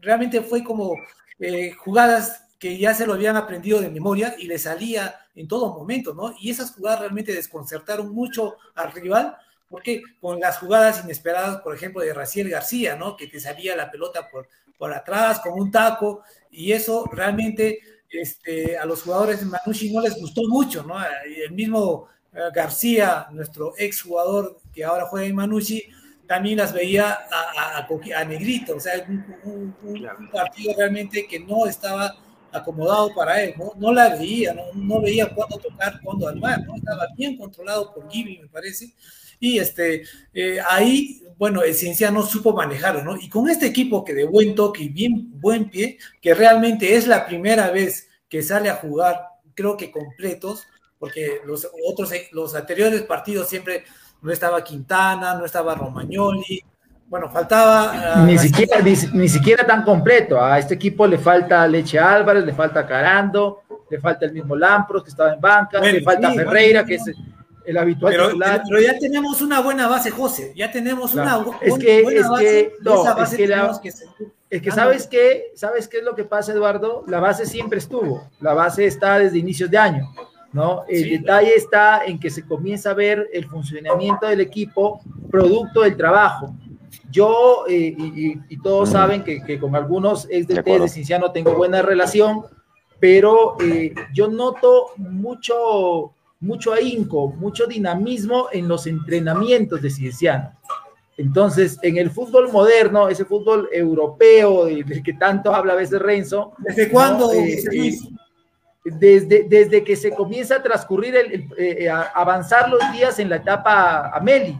realmente 0.00 0.40
fue 0.42 0.62
como 0.64 0.94
eh, 1.38 1.72
jugadas 1.72 2.44
que 2.58 2.78
ya 2.78 2.94
se 2.94 3.06
lo 3.06 3.14
habían 3.14 3.36
aprendido 3.36 3.80
de 3.80 3.90
memoria 3.90 4.34
y 4.38 4.46
le 4.46 4.58
salía 4.58 5.16
en 5.36 5.46
todo 5.46 5.72
momento, 5.72 6.14
¿no? 6.14 6.34
Y 6.40 6.50
esas 6.50 6.72
jugadas 6.72 7.00
realmente 7.00 7.32
desconcertaron 7.32 8.12
mucho 8.12 8.56
al 8.74 8.90
rival, 8.92 9.36
porque 9.68 10.02
con 10.20 10.40
las 10.40 10.58
jugadas 10.58 11.04
inesperadas, 11.04 11.60
por 11.60 11.74
ejemplo, 11.74 12.00
de 12.00 12.14
Raciel 12.14 12.48
García, 12.48 12.96
¿no? 12.96 13.16
Que 13.16 13.26
te 13.26 13.38
salía 13.38 13.76
la 13.76 13.90
pelota 13.90 14.28
por, 14.30 14.48
por 14.78 14.92
atrás 14.92 15.40
con 15.40 15.52
un 15.60 15.70
taco, 15.70 16.22
y 16.50 16.72
eso 16.72 17.08
realmente 17.12 17.80
este, 18.10 18.78
a 18.78 18.86
los 18.86 19.02
jugadores 19.02 19.40
de 19.40 19.46
Manucci 19.46 19.92
no 19.92 20.00
les 20.00 20.18
gustó 20.18 20.42
mucho, 20.48 20.82
¿no? 20.82 20.96
El 21.24 21.52
mismo 21.52 22.08
eh, 22.32 22.40
García, 22.54 23.26
nuestro 23.30 23.74
ex 23.76 24.02
jugador 24.02 24.58
que 24.72 24.84
ahora 24.84 25.06
juega 25.06 25.26
en 25.26 25.36
Manucci, 25.36 25.84
también 26.26 26.58
las 26.58 26.72
veía 26.72 27.18
a, 27.30 27.78
a, 27.78 28.24
Negrito, 28.24 28.76
o 28.76 28.80
sea, 28.80 28.94
un, 29.08 29.74
un 29.82 30.30
partido 30.30 30.74
realmente 30.76 31.26
que 31.26 31.38
no 31.38 31.66
estaba 31.66 32.16
acomodado 32.52 33.14
para 33.14 33.42
él, 33.42 33.54
¿no? 33.76 33.92
La 33.92 34.16
veía, 34.16 34.54
no, 34.54 34.62
no 34.74 35.00
veía 35.00 35.28
cuándo 35.34 35.58
tocar, 35.58 36.00
cuándo 36.02 36.28
armar. 36.28 36.60
Estaba 36.76 37.06
bien 37.16 37.36
controlado 37.36 37.92
por 37.92 38.08
Gibi, 38.08 38.38
me 38.38 38.48
parece. 38.48 38.92
Y 39.38 39.58
este, 39.58 40.04
eh, 40.32 40.58
ahí, 40.68 41.22
bueno, 41.38 41.62
el 41.62 41.74
Cienciano 41.74 42.22
supo 42.22 42.52
manejarlo, 42.54 43.04
¿no? 43.04 43.16
Y 43.16 43.28
con 43.28 43.48
este 43.50 43.66
equipo 43.66 44.04
que 44.04 44.14
de 44.14 44.24
buen 44.24 44.54
toque 44.54 44.84
y 44.84 44.88
bien 44.88 45.40
buen 45.40 45.68
pie, 45.68 45.98
que 46.20 46.34
realmente 46.34 46.96
es 46.96 47.06
la 47.06 47.26
primera 47.26 47.70
vez 47.70 48.08
que 48.28 48.42
sale 48.42 48.70
a 48.70 48.76
jugar, 48.76 49.20
creo 49.54 49.76
que 49.76 49.90
completos, 49.90 50.66
porque 50.98 51.40
los 51.44 51.68
otros, 51.86 52.10
los 52.32 52.54
anteriores 52.54 53.02
partidos 53.02 53.48
siempre 53.48 53.84
no 54.22 54.32
estaba 54.32 54.64
Quintana, 54.64 55.34
no 55.34 55.44
estaba 55.44 55.74
Romagnoli, 55.74 56.64
bueno, 57.08 57.30
faltaba. 57.30 58.24
ni, 58.24 58.36
siquiera, 58.38 58.80
ni, 58.80 59.28
siquiera 59.28 59.64
tan 59.64 59.82
completo. 59.82 60.42
A 60.42 60.58
este 60.58 60.74
equipo 60.74 61.06
le 61.06 61.18
falta 61.18 61.66
Leche 61.66 61.98
Álvarez, 61.98 62.44
le 62.44 62.52
falta 62.52 62.86
Carando, 62.86 63.62
le 63.88 64.00
falta 64.00 64.26
el 64.26 64.32
mismo 64.32 64.56
Lampros 64.56 65.04
que 65.04 65.10
estaba 65.10 65.32
en 65.32 65.40
banca, 65.40 65.80
le 65.80 66.02
falta 66.02 66.32
Ferreira, 66.32 66.84
que 66.84 66.96
es 66.96 67.10
el 67.64 67.76
habitual 67.76 68.12
pero, 68.12 68.38
Pero 68.68 68.80
ya 68.80 68.98
tenemos 68.98 69.42
una 69.42 69.60
buena 69.60 69.88
base, 69.88 70.10
José. 70.10 70.52
Ya 70.56 70.70
tenemos 70.70 71.14
una 71.14 71.44
es 71.60 71.78
que, 71.78 72.02
buena 72.02 72.20
es 72.20 72.26
Que, 72.38 72.72
no, 72.82 73.22
es 73.22 73.30
que, 73.30 73.48
la, 73.48 73.80
es 74.48 74.62
que 74.62 74.70
sabes 74.70 75.06
qué, 75.06 75.52
sabes 75.54 75.88
qué 75.88 75.98
es 75.98 76.04
lo 76.04 76.14
que 76.14 76.24
pasa, 76.24 76.52
Eduardo. 76.52 77.04
La 77.08 77.18
base 77.20 77.46
siempre 77.46 77.78
estuvo. 77.78 78.28
La 78.40 78.54
base 78.54 78.86
está 78.86 79.18
desde 79.18 79.38
inicios 79.38 79.70
de 79.70 79.78
año. 79.78 80.12
¿no? 80.52 80.84
El 80.88 81.10
detalle 81.10 81.54
está 81.54 82.04
en 82.04 82.18
que 82.18 82.30
se 82.30 82.46
comienza 82.46 82.90
a 82.90 82.94
ver 82.94 83.28
el 83.32 83.46
funcionamiento 83.46 84.26
del 84.26 84.40
equipo 84.40 85.00
producto 85.30 85.82
del 85.82 85.96
trabajo. 85.96 86.54
Yo, 87.10 87.64
eh, 87.68 87.94
y, 87.96 88.56
todos 88.58 88.90
saben 88.90 89.22
que, 89.22 89.58
con 89.58 89.74
algunos 89.76 90.26
ex 90.30 90.46
de, 90.46 90.62
de 90.62 90.88
Cinciano 90.88 91.32
tengo 91.32 91.54
buena 91.54 91.82
relación, 91.82 92.44
pero 93.00 93.56
eh, 93.60 93.94
yo 94.12 94.28
noto 94.28 94.90
mucho, 94.96 96.12
mucho 96.40 96.72
ahínco, 96.72 97.28
mucho 97.28 97.66
dinamismo 97.66 98.48
en 98.52 98.68
los 98.68 98.86
entrenamientos 98.86 99.82
de 99.82 99.90
Cienciano. 99.90 100.52
Entonces, 101.16 101.78
en 101.82 101.96
el 101.96 102.10
fútbol 102.10 102.52
moderno, 102.52 103.08
ese 103.08 103.24
fútbol 103.24 103.68
europeo 103.72 104.66
del 104.66 105.02
que 105.02 105.14
tanto 105.14 105.54
habla 105.54 105.72
a 105.72 105.76
veces 105.76 106.00
Renzo. 106.00 106.52
¿Desde 106.58 106.90
cuándo? 106.90 107.32
Eh, 107.32 107.64
desde, 108.84 109.44
desde 109.48 109.82
que 109.82 109.96
se 109.96 110.14
comienza 110.14 110.56
a 110.56 110.62
transcurrir, 110.62 111.16
el, 111.16 111.88
a 111.88 112.02
avanzar 112.02 112.68
los 112.68 112.80
días 112.92 113.18
en 113.18 113.30
la 113.30 113.36
etapa 113.36 114.10
Ameli. 114.14 114.58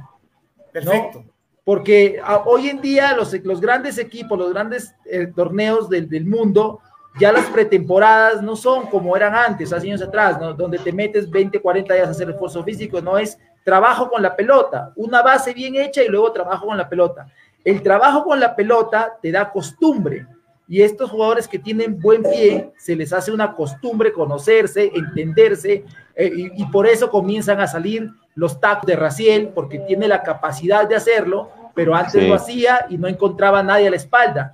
Perfecto 0.73 1.25
porque 1.67 2.21
ah, 2.23 2.45
hoy 2.47 2.69
en 2.69 2.81
día 2.81 3.13
los, 3.17 3.33
los, 3.43 3.61
grandes 3.61 3.99
equipos, 3.99 4.39
los 4.39 4.53
grandes 4.53 4.95
eh, 5.05 5.27
torneos 5.35 5.91
del, 5.91 6.09
del, 6.09 6.25
mundo, 6.25 6.79
ya 7.19 7.33
las 7.33 7.47
pretemporadas 7.47 8.41
no 8.41 8.55
son 8.55 8.87
como 8.87 9.17
eran 9.17 9.35
antes, 9.35 9.73
hace 9.73 9.89
años 9.89 10.01
atrás, 10.01 10.39
donde 10.57 10.79
te 10.79 10.93
metes 10.93 11.29
20, 11.29 11.61
40 11.61 11.93
días 11.93 12.07
a 12.07 12.13
hacer 12.13 12.31
esfuerzo 12.31 12.63
físico, 12.63 13.01
no 13.01 13.19
es 13.19 13.37
trabajo 13.65 14.09
con 14.09 14.23
la 14.23 14.37
pelota, 14.37 14.93
una 14.95 15.23
base 15.23 15.53
bien 15.53 15.75
hecha 15.75 16.05
y 16.05 16.09
luego 16.09 16.31
trabajo 16.31 16.67
con 16.67 16.77
la 16.77 16.89
pelota. 16.89 17.27
El 17.65 17.83
trabajo 17.83 18.23
con 18.23 18.39
la 18.39 18.55
pelota 18.55 19.19
te 19.21 19.33
da 19.33 19.51
costumbre 19.51 20.25
y 20.69 20.83
estos 20.83 21.11
jugadores 21.11 21.49
que 21.49 21.59
tienen 21.59 22.01
buen 22.01 22.23
pie, 22.23 22.71
se 22.79 22.95
les 22.95 23.13
hace 23.13 23.33
una 23.33 23.53
costumbre 23.57 24.13
conocerse, 24.13 24.93
entenderse 24.95 25.85
eh, 26.15 26.33
y, 26.33 26.63
y 26.63 26.67
por 26.67 26.87
eso 26.87 27.11
comienzan 27.11 27.59
a 27.59 27.67
salir 27.67 28.09
los 28.37 28.61
tacos 28.61 28.87
de 28.87 28.95
Raciel, 28.95 29.49
porque 29.49 29.81
tiene 29.81 30.07
la 30.07 30.23
capacidad 30.23 30.87
de 30.87 30.95
hacerlo, 30.95 31.51
pero 31.77 31.95
antes 31.95 32.27
lo 32.27 32.35
hacía 32.35 32.87
y 32.89 32.97
no 32.97 33.07
encontraba 33.07 33.59
a 33.59 33.63
nadie 33.63 33.87
a 33.87 33.91
la 33.91 33.97
espalda. 33.97 34.51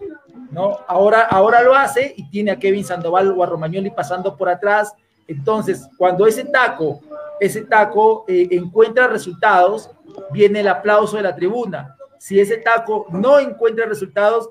¿no? 0.51 0.81
Ahora, 0.89 1.23
ahora 1.23 1.63
lo 1.63 1.73
hace 1.73 2.13
y 2.17 2.29
tiene 2.29 2.51
a 2.51 2.59
Kevin 2.59 2.85
Sandoval 2.85 3.31
o 3.31 3.45
a 3.45 3.47
Romagnoli 3.47 3.91
pasando 3.91 4.37
por 4.37 4.49
atrás. 4.49 4.93
Entonces, 5.29 5.89
cuando 5.97 6.27
ese 6.27 6.45
taco, 6.45 7.01
ese 7.39 7.63
taco 7.63 8.25
eh, 8.27 8.49
encuentra 8.51 9.07
resultados, 9.07 9.89
viene 10.33 10.61
el 10.61 10.69
aplauso 10.69 11.17
de 11.17 11.23
la 11.23 11.35
tribuna. 11.35 11.97
Si 12.19 12.41
ese 12.41 12.57
taco 12.57 13.07
no 13.11 13.39
encuentra 13.39 13.87
resultados, 13.87 14.51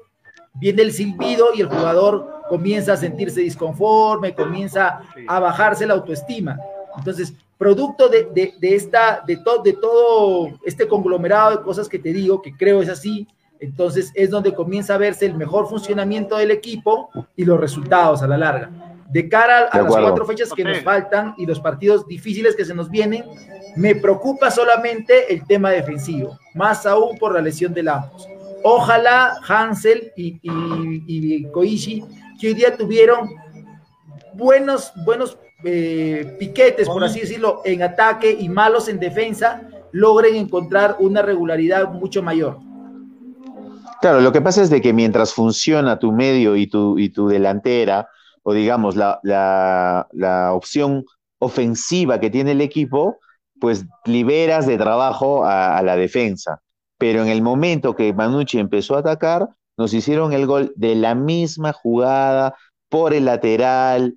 viene 0.54 0.82
el 0.82 0.94
silbido 0.94 1.50
y 1.54 1.62
el 1.62 1.68
jugador 1.68 2.42
comienza 2.48 2.94
a 2.94 2.98
sentirse 2.98 3.42
disconforme, 3.42 4.34
comienza 4.34 5.02
a 5.28 5.40
bajarse 5.42 5.86
la 5.86 5.96
autoestima. 5.96 6.58
Entonces, 6.98 7.34
producto 7.62 8.10
de, 8.10 8.56
esta, 8.60 9.24
de, 9.28 9.36
de 9.36 9.74
todo 9.74 10.50
este 10.66 10.88
conglomerado 10.88 11.58
de 11.58 11.64
cosas 11.64 11.88
que 11.88 12.00
te 12.00 12.12
digo, 12.12 12.42
que 12.42 12.58
creo 12.58 12.82
es 12.82 12.90
así, 12.90 13.28
entonces 13.60 14.12
es 14.16 14.32
donde 14.32 14.56
comienza 14.56 14.96
a 14.96 14.98
verse 14.98 15.28
el 15.28 15.36
mejor 15.36 15.70
funcionamiento 15.70 16.38
del 16.38 16.50
equipo 16.50 17.12
y 17.36 17.46
los 17.46 17.60
resultados 17.60 18.24
a 18.24 18.28
la 18.28 18.36
larga. 18.36 18.72
De 19.12 19.30
cara 19.30 19.68
a, 19.68 19.80
las 19.80 19.96
cuatro 19.96 20.26
fechas 20.26 20.52
que 20.54 20.64
nos 20.64 20.80
faltan 20.80 21.36
y 21.38 21.46
los 21.46 21.60
partidos 21.60 22.08
difíciles 22.08 22.56
que 22.56 22.66
se 22.66 22.74
nos 22.74 22.90
vienen, 22.90 23.26
me 23.76 23.94
preocupa 23.94 24.50
solamente 24.50 25.32
el 25.32 25.46
tema 25.46 25.70
defensivo, 25.70 26.40
más 26.56 26.88
aún 26.88 27.16
por 27.20 27.36
la 27.36 27.42
lesión 27.42 27.76
de 27.76 27.84
Lamos. 27.84 28.28
Ojalá 28.64 29.36
Hansel 29.48 30.12
y, 30.18 30.40
y, 30.42 31.04
y 31.06 31.44
Koichi, 31.52 32.04
que 32.40 32.48
hoy 32.48 32.54
día 32.56 32.76
tuvieron 32.76 33.30
buenos, 34.34 34.92
buenos 35.06 35.38
eh, 35.64 36.36
piquetes, 36.40 36.88
por 36.88 37.04
así 37.04 37.22
decirlo, 37.22 37.62
en 37.66 37.84
ataque 37.84 38.36
y 38.40 38.50
malos 38.50 38.88
en 38.88 39.00
defensa, 39.00 39.62
logren 39.92 40.36
encontrar 40.36 40.98
una 41.00 41.22
regularidad 41.22 41.92
mucho 41.92 42.24
mayor. 42.24 42.58
Claro, 44.02 44.22
lo 44.22 44.32
que 44.32 44.42
pasa 44.42 44.64
es 44.64 44.70
de 44.70 44.82
que 44.82 44.94
mientras 44.94 45.34
funciona 45.34 46.00
tu 46.00 46.12
medio 46.12 46.56
y 46.56 46.68
tu, 46.68 46.98
y 46.98 47.10
tu 47.10 47.28
delantera, 47.28 48.10
o 48.44 48.54
digamos 48.54 48.96
la, 48.96 49.20
la, 49.22 50.54
opción 50.54 51.06
ofensiva 51.40 52.20
que 52.20 52.32
tiene 52.32 52.52
el 52.52 52.62
equipo, 52.62 53.20
pues 53.60 53.86
liberas 54.06 54.66
de 54.66 54.78
trabajo 54.78 55.46
a, 55.46 55.78
a, 55.78 55.84
la 55.84 55.96
defensa. 55.96 56.62
Pero 56.98 57.22
en 57.22 57.28
el 57.28 57.44
momento 57.44 57.96
que 57.96 58.12
Manucci 58.12 58.58
empezó 58.58 58.96
a 58.96 59.00
atacar, 59.00 59.50
nos 59.78 59.94
hicieron 59.94 60.34
el 60.34 60.48
gol 60.48 60.74
de 60.76 60.96
la 60.96 61.14
misma 61.14 61.72
jugada 61.72 62.56
por 62.90 63.14
el 63.14 63.26
lateral, 63.26 64.16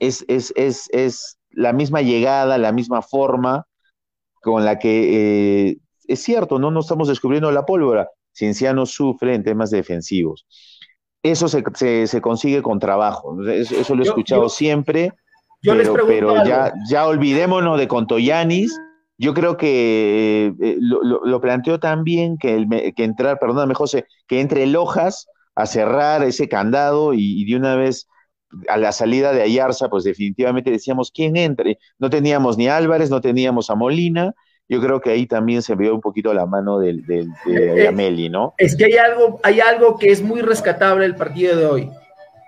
es, 0.00 0.24
es, 0.28 1.38
la 1.50 1.72
misma 1.72 2.02
llegada, 2.02 2.58
la 2.58 2.72
misma 2.72 3.02
forma 3.02 3.66
con 4.42 4.64
la 4.64 4.78
que 4.78 5.70
eh, 5.70 5.78
es 6.06 6.22
cierto, 6.22 6.58
no, 6.58 6.70
no 6.70 6.80
estamos 6.80 7.08
descubriendo 7.08 7.50
la 7.50 7.66
pólvora. 7.66 8.08
Cienciano 8.32 8.86
sufre 8.86 9.34
en 9.34 9.42
temas 9.42 9.70
defensivos. 9.70 10.46
Eso 11.22 11.48
se, 11.48 11.62
consigue 12.20 12.62
con 12.62 12.78
trabajo. 12.78 13.36
Eso, 13.46 13.94
lo 13.94 14.02
he 14.02 14.06
escuchado 14.06 14.48
siempre. 14.48 15.12
Yo 15.60 15.74
pero, 16.06 16.44
ya, 16.44 16.72
ya 16.88 17.06
olvidémonos 17.06 17.78
de 17.78 17.88
Contoyanis. 17.88 18.78
Yo 19.18 19.34
creo 19.34 19.56
que 19.56 20.54
eh, 20.60 20.76
lo, 20.78 21.02
lo, 21.02 21.40
planteó 21.40 21.80
también 21.80 22.38
que, 22.38 22.54
el, 22.54 22.94
que 22.94 23.02
entrar, 23.02 23.40
perdóname 23.40 23.74
José, 23.74 24.06
que 24.28 24.40
entre 24.40 24.64
Lojas 24.66 25.26
a 25.56 25.66
cerrar 25.66 26.22
ese 26.22 26.48
candado 26.48 27.14
y 27.14 27.44
de 27.44 27.56
una 27.56 27.74
vez 27.74 28.06
a 28.68 28.76
la 28.76 28.92
salida 28.92 29.32
de 29.32 29.42
Ayarza, 29.42 29.88
pues 29.88 30.04
definitivamente 30.04 30.70
decíamos 30.70 31.10
quién 31.10 31.36
entre. 31.36 31.78
No 31.98 32.10
teníamos 32.10 32.56
ni 32.56 32.68
Álvarez, 32.68 33.10
no 33.10 33.20
teníamos 33.20 33.70
a 33.70 33.74
Molina. 33.74 34.34
Yo 34.68 34.80
creo 34.80 35.00
que 35.00 35.10
ahí 35.10 35.26
también 35.26 35.62
se 35.62 35.74
vio 35.74 35.94
un 35.94 36.00
poquito 36.00 36.34
la 36.34 36.44
mano 36.44 36.78
del, 36.78 37.04
de 37.06 37.20
eh, 37.20 37.26
eh, 37.46 37.88
Ameli, 37.88 38.28
¿no? 38.28 38.54
Es 38.58 38.76
que 38.76 38.84
hay 38.84 38.96
algo, 38.96 39.40
hay 39.42 39.60
algo 39.60 39.98
que 39.98 40.10
es 40.10 40.22
muy 40.22 40.42
rescatable 40.42 41.06
el 41.06 41.14
partido 41.14 41.56
de 41.56 41.66
hoy. 41.66 41.90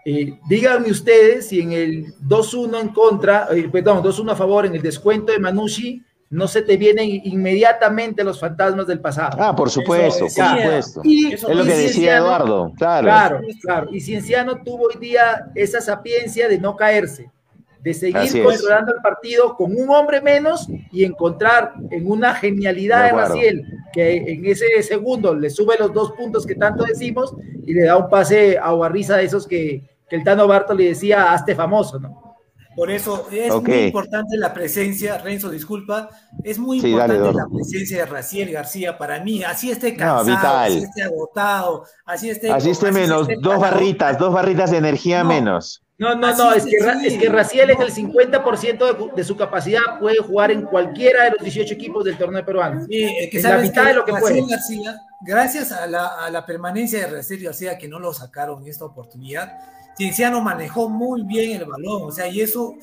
Eh, 0.04 0.34
díganme 0.48 0.90
ustedes 0.90 1.48
si 1.48 1.60
en 1.60 1.72
el 1.72 2.14
2-1 2.26 2.80
en 2.80 2.88
contra, 2.88 3.48
perdón, 3.72 4.02
2-1 4.02 4.32
a 4.32 4.36
favor 4.36 4.66
en 4.66 4.74
el 4.74 4.82
descuento 4.82 5.32
de 5.32 5.38
Manucci, 5.38 6.02
no 6.30 6.46
se 6.46 6.62
te 6.62 6.76
vienen 6.76 7.08
inmediatamente 7.24 8.22
los 8.22 8.38
fantasmas 8.38 8.86
del 8.86 9.00
pasado. 9.00 9.36
Ah, 9.40 9.54
por 9.54 9.68
supuesto, 9.68 10.20
por 10.20 10.30
supuesto. 10.30 11.02
es 11.04 11.42
lo 11.42 11.64
que 11.64 11.76
decía 11.76 12.18
Eduardo, 12.18 12.72
claro. 12.78 13.04
Claro, 13.04 13.40
claro. 13.60 13.88
Y 13.92 14.00
Cienciano 14.00 14.62
tuvo 14.62 14.84
hoy 14.84 14.96
día 15.00 15.50
esa 15.56 15.80
sapiencia 15.80 16.48
de 16.48 16.58
no 16.58 16.76
caerse, 16.76 17.32
de 17.80 17.94
seguir 17.94 18.44
controlando 18.44 18.94
el 18.94 19.02
partido 19.02 19.56
con 19.56 19.74
un 19.74 19.90
hombre 19.90 20.20
menos 20.20 20.68
y 20.92 21.02
encontrar 21.02 21.74
en 21.90 22.08
una 22.08 22.32
genialidad 22.34 23.06
de, 23.06 23.10
Raciel 23.10 23.64
que 23.92 24.18
en 24.18 24.46
ese 24.46 24.66
segundo 24.84 25.34
le 25.34 25.50
sube 25.50 25.74
los 25.80 25.92
dos 25.92 26.12
puntos 26.12 26.46
que 26.46 26.54
tanto 26.54 26.84
decimos 26.84 27.34
y 27.66 27.74
le 27.74 27.86
da 27.86 27.96
un 27.96 28.08
pase 28.08 28.56
a 28.56 28.70
Guarriza 28.70 29.16
de 29.16 29.24
esos 29.24 29.48
que, 29.48 29.82
que 30.08 30.14
el 30.14 30.22
Tano 30.22 30.46
Barto 30.46 30.74
le 30.74 30.84
decía, 30.84 31.32
hazte 31.32 31.56
famoso, 31.56 31.98
¿no? 31.98 32.29
Por 32.76 32.90
eso 32.90 33.26
es 33.32 33.52
muy 33.62 33.86
importante 33.86 34.36
la 34.36 34.54
presencia, 34.54 35.18
Renzo, 35.18 35.50
disculpa, 35.50 36.08
es 36.44 36.58
muy 36.58 36.78
importante 36.78 37.32
la 37.32 37.46
presencia 37.52 37.98
de 37.98 38.06
Raciel 38.06 38.52
García 38.52 38.96
para 38.96 39.22
mí. 39.22 39.42
Así 39.42 39.70
esté 39.70 39.96
cansado, 39.96 40.58
así 40.58 40.78
esté 40.78 41.02
agotado, 41.02 41.84
así 42.04 42.30
esté. 42.30 42.50
Así 42.50 42.70
esté 42.70 42.92
menos, 42.92 43.26
dos 43.40 43.58
barritas, 43.58 44.18
dos 44.18 44.32
barritas 44.32 44.70
de 44.70 44.76
energía 44.78 45.24
menos. 45.24 45.82
No, 46.00 46.14
no, 46.14 46.34
no, 46.34 46.52
es 46.54 46.64
que, 46.64 46.76
es 47.04 47.18
que 47.18 47.28
Raciel 47.28 47.68
es 47.68 47.78
el 47.78 47.92
50% 47.92 49.14
de, 49.14 49.22
su 49.22 49.36
capacidad, 49.36 49.98
puede 50.00 50.16
jugar 50.16 50.50
en 50.50 50.62
cualquiera 50.62 51.24
de 51.24 51.32
los 51.32 51.42
18 51.42 51.74
equipos 51.74 52.06
del 52.06 52.16
torneo 52.16 52.42
peruano. 52.42 52.86
Sí, 52.86 53.28
que 53.30 53.42
la 53.42 53.58
mitad 53.58 53.84
de 53.84 53.92
lo 53.92 54.04
que 54.06 54.12
puede. 54.14 54.40
García, 54.48 54.96
gracias 55.20 55.72
a 55.72 55.86
la, 55.86 56.06
a 56.06 56.30
la 56.30 56.46
permanencia 56.46 57.00
de 57.00 57.16
Raciel 57.16 57.44
García, 57.44 57.76
que 57.76 57.86
no 57.86 57.98
lo 57.98 58.14
sacaron 58.14 58.62
en 58.62 58.68
esta 58.68 58.86
oportunidad, 58.86 59.58
Cienciano 59.94 60.40
manejó 60.40 60.88
muy 60.88 61.22
bien 61.24 61.60
el 61.60 61.66
balón, 61.66 62.04
o 62.04 62.10
sea, 62.10 62.26
y 62.28 62.40
eso 62.40 62.74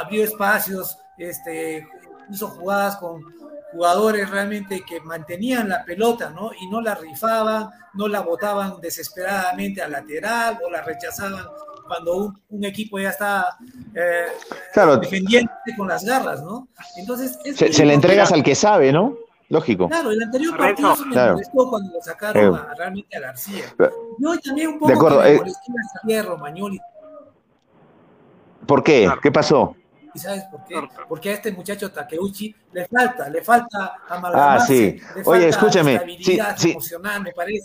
abrió 0.00 0.24
espacios, 0.24 0.98
este, 1.16 1.86
hizo 2.28 2.48
jugadas 2.48 2.96
con 2.96 3.22
jugadores 3.70 4.28
realmente 4.28 4.82
que 4.84 5.00
mantenían 5.00 5.68
la 5.68 5.84
pelota, 5.84 6.30
¿no? 6.30 6.50
Y 6.60 6.68
no 6.68 6.80
la 6.80 6.96
rifaban, 6.96 7.70
no 7.94 8.08
la 8.08 8.20
botaban 8.20 8.80
desesperadamente 8.80 9.80
al 9.80 9.92
lateral 9.92 10.58
o 10.66 10.68
la 10.68 10.82
rechazaban 10.82 11.46
cuando 11.92 12.34
un, 12.48 12.64
equipo 12.64 12.98
ya 12.98 13.10
está 13.10 13.58
eh, 13.94 14.28
defendiendo 14.98 15.52
con 15.76 15.88
las 15.88 16.02
garras, 16.02 16.42
¿no? 16.42 16.66
Entonces, 16.96 17.38
se, 17.54 17.84
le 17.84 17.92
entregas 17.92 18.32
al 18.32 18.42
que 18.42 18.54
sabe, 18.54 18.92
¿no? 18.92 19.14
Lógico. 19.50 19.88
Claro, 19.88 20.10
el 20.10 20.22
anterior 20.22 20.56
partido 20.56 20.96
se 20.96 21.04
me 21.04 21.12
claro. 21.12 21.32
molestó 21.34 21.68
cuando 21.68 21.92
lo 21.92 22.00
sacaron 22.00 22.54
a, 22.54 22.74
realmente 22.78 23.14
a 23.14 23.20
García. 23.20 23.64
Yo 24.18 24.38
también 24.42 24.68
un 24.68 24.78
poco 24.78 24.88
de 24.88 24.94
acuerdo, 24.94 25.20
me 26.04 26.14
eh, 26.14 26.18
a 26.18 26.22
Romagnoli. 26.22 26.80
¿Por 28.66 28.82
qué? 28.82 29.10
¿Qué 29.22 29.30
pasó? 29.30 29.76
¿Y 30.14 30.18
sabes 30.18 30.44
por 30.44 30.64
qué? 30.64 30.76
Porque 31.08 31.30
a 31.30 31.32
este 31.34 31.52
muchacho 31.52 31.90
Takeuchi 31.90 32.54
le 32.72 32.86
falta, 32.86 33.28
le 33.28 33.42
falta 33.42 33.94
amalgamarse. 34.08 35.00
Ah, 35.02 35.06
sí. 35.14 35.20
Le 35.20 35.22
Oye, 35.24 35.48
escúchame. 35.48 35.94
Estabilidad 35.94 36.56
sí, 36.56 36.70
emocional, 36.70 37.22
me 37.22 37.32
parece. 37.32 37.64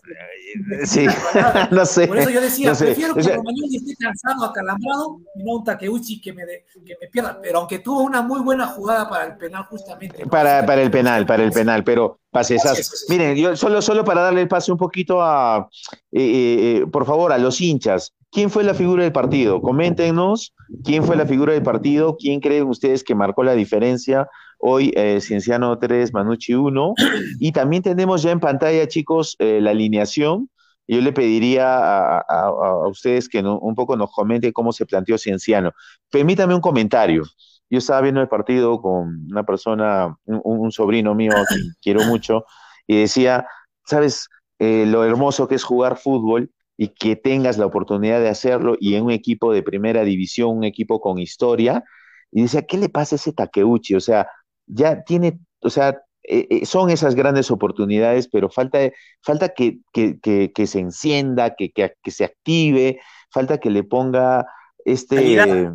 Sí, 0.86 1.06
no 1.72 1.86
sé. 1.86 2.08
Por 2.08 2.18
eso 2.18 2.30
yo 2.30 2.42
decía, 2.42 2.70
no 2.70 2.76
sé. 2.76 2.86
prefiero 2.86 3.16
que 3.16 3.22
Romagnoli 3.22 3.76
esté 3.76 3.96
cansado, 3.96 4.46
acalambrado, 4.46 5.20
y 5.36 5.44
no 5.44 5.58
un 5.58 5.64
Takeuchi 5.64 6.22
que 6.22 6.34
me, 6.34 6.46
de, 6.46 6.66
que 6.86 6.96
me 7.00 7.08
pierda. 7.08 7.40
Pero 7.42 7.60
aunque 7.60 7.80
tuvo 7.80 8.02
una 8.02 8.22
muy 8.22 8.42
buena 8.42 8.68
jugada 8.68 9.10
para 9.10 9.26
el 9.26 9.38
penal, 9.38 9.66
justamente. 9.66 10.26
Para, 10.26 10.66
para 10.66 10.82
el 10.82 10.92
penal, 10.92 11.26
para 11.26 11.44
el 11.44 11.52
penal, 11.52 11.84
pero 11.84 12.20
esas. 12.42 13.06
Miren, 13.10 13.36
yo 13.36 13.56
solo, 13.56 13.82
solo 13.82 14.04
para 14.04 14.22
darle 14.22 14.42
el 14.42 14.48
pase 14.48 14.72
un 14.72 14.78
poquito 14.78 15.22
a, 15.22 15.68
eh, 16.12 16.82
eh, 16.82 16.86
por 16.92 17.06
favor, 17.06 17.32
a 17.32 17.38
los 17.38 17.60
hinchas. 17.62 18.14
¿Quién 18.32 18.50
fue 18.50 18.64
la 18.64 18.74
figura 18.74 19.04
del 19.04 19.14
partido? 19.14 19.62
Coméntenos 19.62 20.54
quién 20.84 21.04
fue 21.04 21.16
la 21.16 21.26
figura 21.26 21.54
del 21.54 21.64
partido, 21.64 22.18
quién 22.18 22.40
creen 22.42 22.68
ustedes 22.68 23.04
que 23.04 23.16
marcó 23.16 23.44
la 23.44 23.54
diferencia. 23.54 24.28
Hoy 24.60 24.92
eh, 24.96 25.20
Cienciano 25.22 25.78
3, 25.80 26.14
Manucci 26.14 26.54
1. 26.54 26.94
Y 27.40 27.52
también 27.52 27.84
tenemos 27.84 28.22
ya 28.22 28.32
en 28.32 28.40
pantalla, 28.40 28.88
chicos, 28.88 29.36
eh, 29.40 29.60
la 29.62 29.72
alineación. 29.72 30.50
Yo 30.88 31.02
le 31.02 31.12
pediría 31.12 32.20
a, 32.20 32.88
ustedes 32.88 33.28
que 33.28 33.42
un 33.42 33.76
poco 33.76 33.98
nos 33.98 34.10
comenten 34.12 34.54
cómo 34.54 34.72
se 34.72 34.86
planteó 34.86 35.18
Cienciano. 35.18 35.74
Permítame 36.10 36.56
un 36.56 36.62
comentario. 36.62 37.24
Yo 37.70 37.80
estaba 37.80 38.00
viendo 38.02 38.22
el 38.22 38.30
partido 38.30 38.82
con 38.82 39.28
una 39.30 39.44
persona, 39.44 40.18
un, 40.26 40.72
sobrino 40.72 41.14
mío 41.14 41.34
que 41.50 41.56
quiero 41.82 42.06
mucho, 42.06 42.46
y 42.88 43.02
decía, 43.02 43.46
¿sabes 43.86 44.30
eh, 44.60 44.86
lo 44.88 45.04
hermoso 45.04 45.50
que 45.50 45.56
es 45.56 45.64
jugar 45.66 45.98
fútbol? 45.98 46.50
Y 46.78 46.90
que 46.90 47.16
tengas 47.16 47.58
la 47.58 47.66
oportunidad 47.66 48.20
de 48.20 48.30
hacerlo 48.30 48.78
y 48.80 48.96
en 48.96 49.06
un 49.06 49.12
equipo 49.12 49.52
de 49.52 49.64
primera 49.64 50.04
división, 50.04 50.58
un 50.58 50.64
equipo 50.64 51.02
con 51.02 51.18
historia, 51.18 51.84
y 52.32 52.44
decía, 52.44 52.62
¿qué 52.62 52.78
le 52.78 52.90
pasa 52.90 53.16
a 53.16 53.18
ese 53.18 53.34
Takeuchi? 53.34 53.96
O 53.96 54.00
sea, 54.00 54.28
ya 54.68 55.04
tiene, 55.04 55.40
o 55.62 55.70
sea, 55.70 56.02
eh, 56.24 56.48
eh, 56.50 56.66
son 56.66 56.90
esas 56.90 57.16
grandes 57.16 57.50
oportunidades, 57.52 58.28
pero 58.28 58.50
falta, 58.50 58.80
falta 59.22 59.50
que, 59.50 59.80
que, 59.92 60.68
se 60.68 60.80
encienda, 60.80 61.56
que, 61.56 61.72
que, 61.72 62.12
se 62.12 62.26
active, 62.26 63.00
falta 63.32 63.60
que 63.60 63.70
le 63.70 63.84
ponga 63.84 64.46
este, 64.86 65.72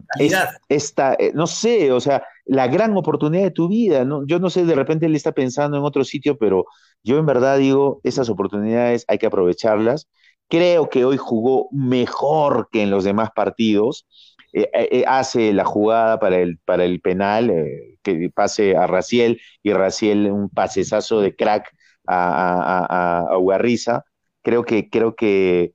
esta, 0.69 1.15
eh, 1.15 1.33
no 1.35 1.47
sé, 1.47 1.91
o 1.91 2.01
sea, 2.01 2.25
la 2.45 2.67
gran 2.69 2.97
oportunidad 2.97 3.45
de 3.45 3.51
tu 3.51 3.69
vida, 3.69 4.05
¿no? 4.05 4.27
Yo 4.27 4.39
no 4.39 4.51
sé, 4.51 4.65
de 4.65 4.75
repente 4.75 5.07
él 5.07 5.17
está 5.17 5.33
pensando 5.33 5.77
en 5.77 5.85
otro 5.85 6.05
sitio, 6.05 6.37
pero 6.39 6.67
yo 7.03 7.19
en 7.19 7.27
verdad 7.27 7.59
digo, 7.59 8.01
esas 8.05 8.29
oportunidades 8.29 9.05
hay 9.09 9.19
que 9.19 9.27
aprovecharlas 9.27 10.09
Creo 10.53 10.91
que 10.91 11.07
hoy 11.07 11.17
jugó 11.17 11.71
mejor 11.73 12.69
que 12.71 12.83
en 12.83 12.91
los 12.91 13.05
demás 13.05 13.31
partidos. 13.35 14.07
Eh, 14.53 14.69
eh, 14.75 14.89
eh, 14.93 15.05
hace 15.07 15.55
la 15.55 15.65
jugada 15.65 16.21
para 16.21 16.41
el, 16.41 16.59
para 16.59 16.85
el 16.85 17.01
penal, 17.01 17.51
que 18.03 18.29
pase 18.29 18.77
a 18.77 18.87
Raciel 18.87 19.41
y 19.63 19.73
Raciel 19.73 20.31
un 20.31 20.51
pasesazo 20.51 21.23
de 21.23 21.35
crack 21.35 21.75
a, 22.07 23.27
a, 23.31 24.03
Creo 24.43 24.65
que, 24.65 24.91
creo 24.91 25.17
que 25.17 25.73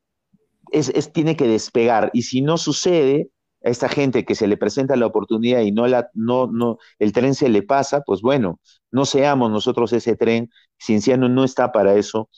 es, 0.71 1.11
tiene 1.11 1.35
que 1.35 1.47
despegar. 1.47 2.11
Y 2.13 2.21
si 2.21 2.41
no 2.41 2.57
sucede, 2.59 3.31
a 3.65 3.71
esta 3.71 3.89
gente 3.89 4.25
que 4.25 4.35
se 4.35 4.45
le 4.47 4.57
presenta 4.57 4.95
la 4.95 5.07
oportunidad 5.07 5.61
y 5.61 5.71
no 5.71 5.87
la, 5.87 6.11
no, 6.13 6.45
no, 6.45 6.77
el 6.99 7.13
tren 7.13 7.33
se 7.33 7.49
le 7.49 7.63
pasa, 7.63 8.01
pues 8.01 8.21
bueno, 8.21 8.59
no 8.91 9.05
seamos 9.05 9.49
nosotros 9.49 9.91
ese 9.93 10.15
tren. 10.15 10.51
Cienciano 10.79 11.29
no 11.29 11.43
está 11.43 11.71
para 11.71 11.95
eso 11.95 12.29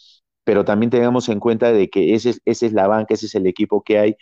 pero 0.43 0.65
también 0.65 0.89
tengamos 0.89 1.29
en 1.29 1.39
cuenta 1.39 1.71
de 1.71 1.89
que 1.89 2.15
ese, 2.15 2.35
ese 2.45 2.65
es 2.65 2.73
la 2.73 2.87
banca, 2.87 3.13
ese 3.13 3.27
es 3.27 3.35
el 3.35 3.47
equipo 3.47 3.83
que 3.83 3.99
hay, 3.99 4.17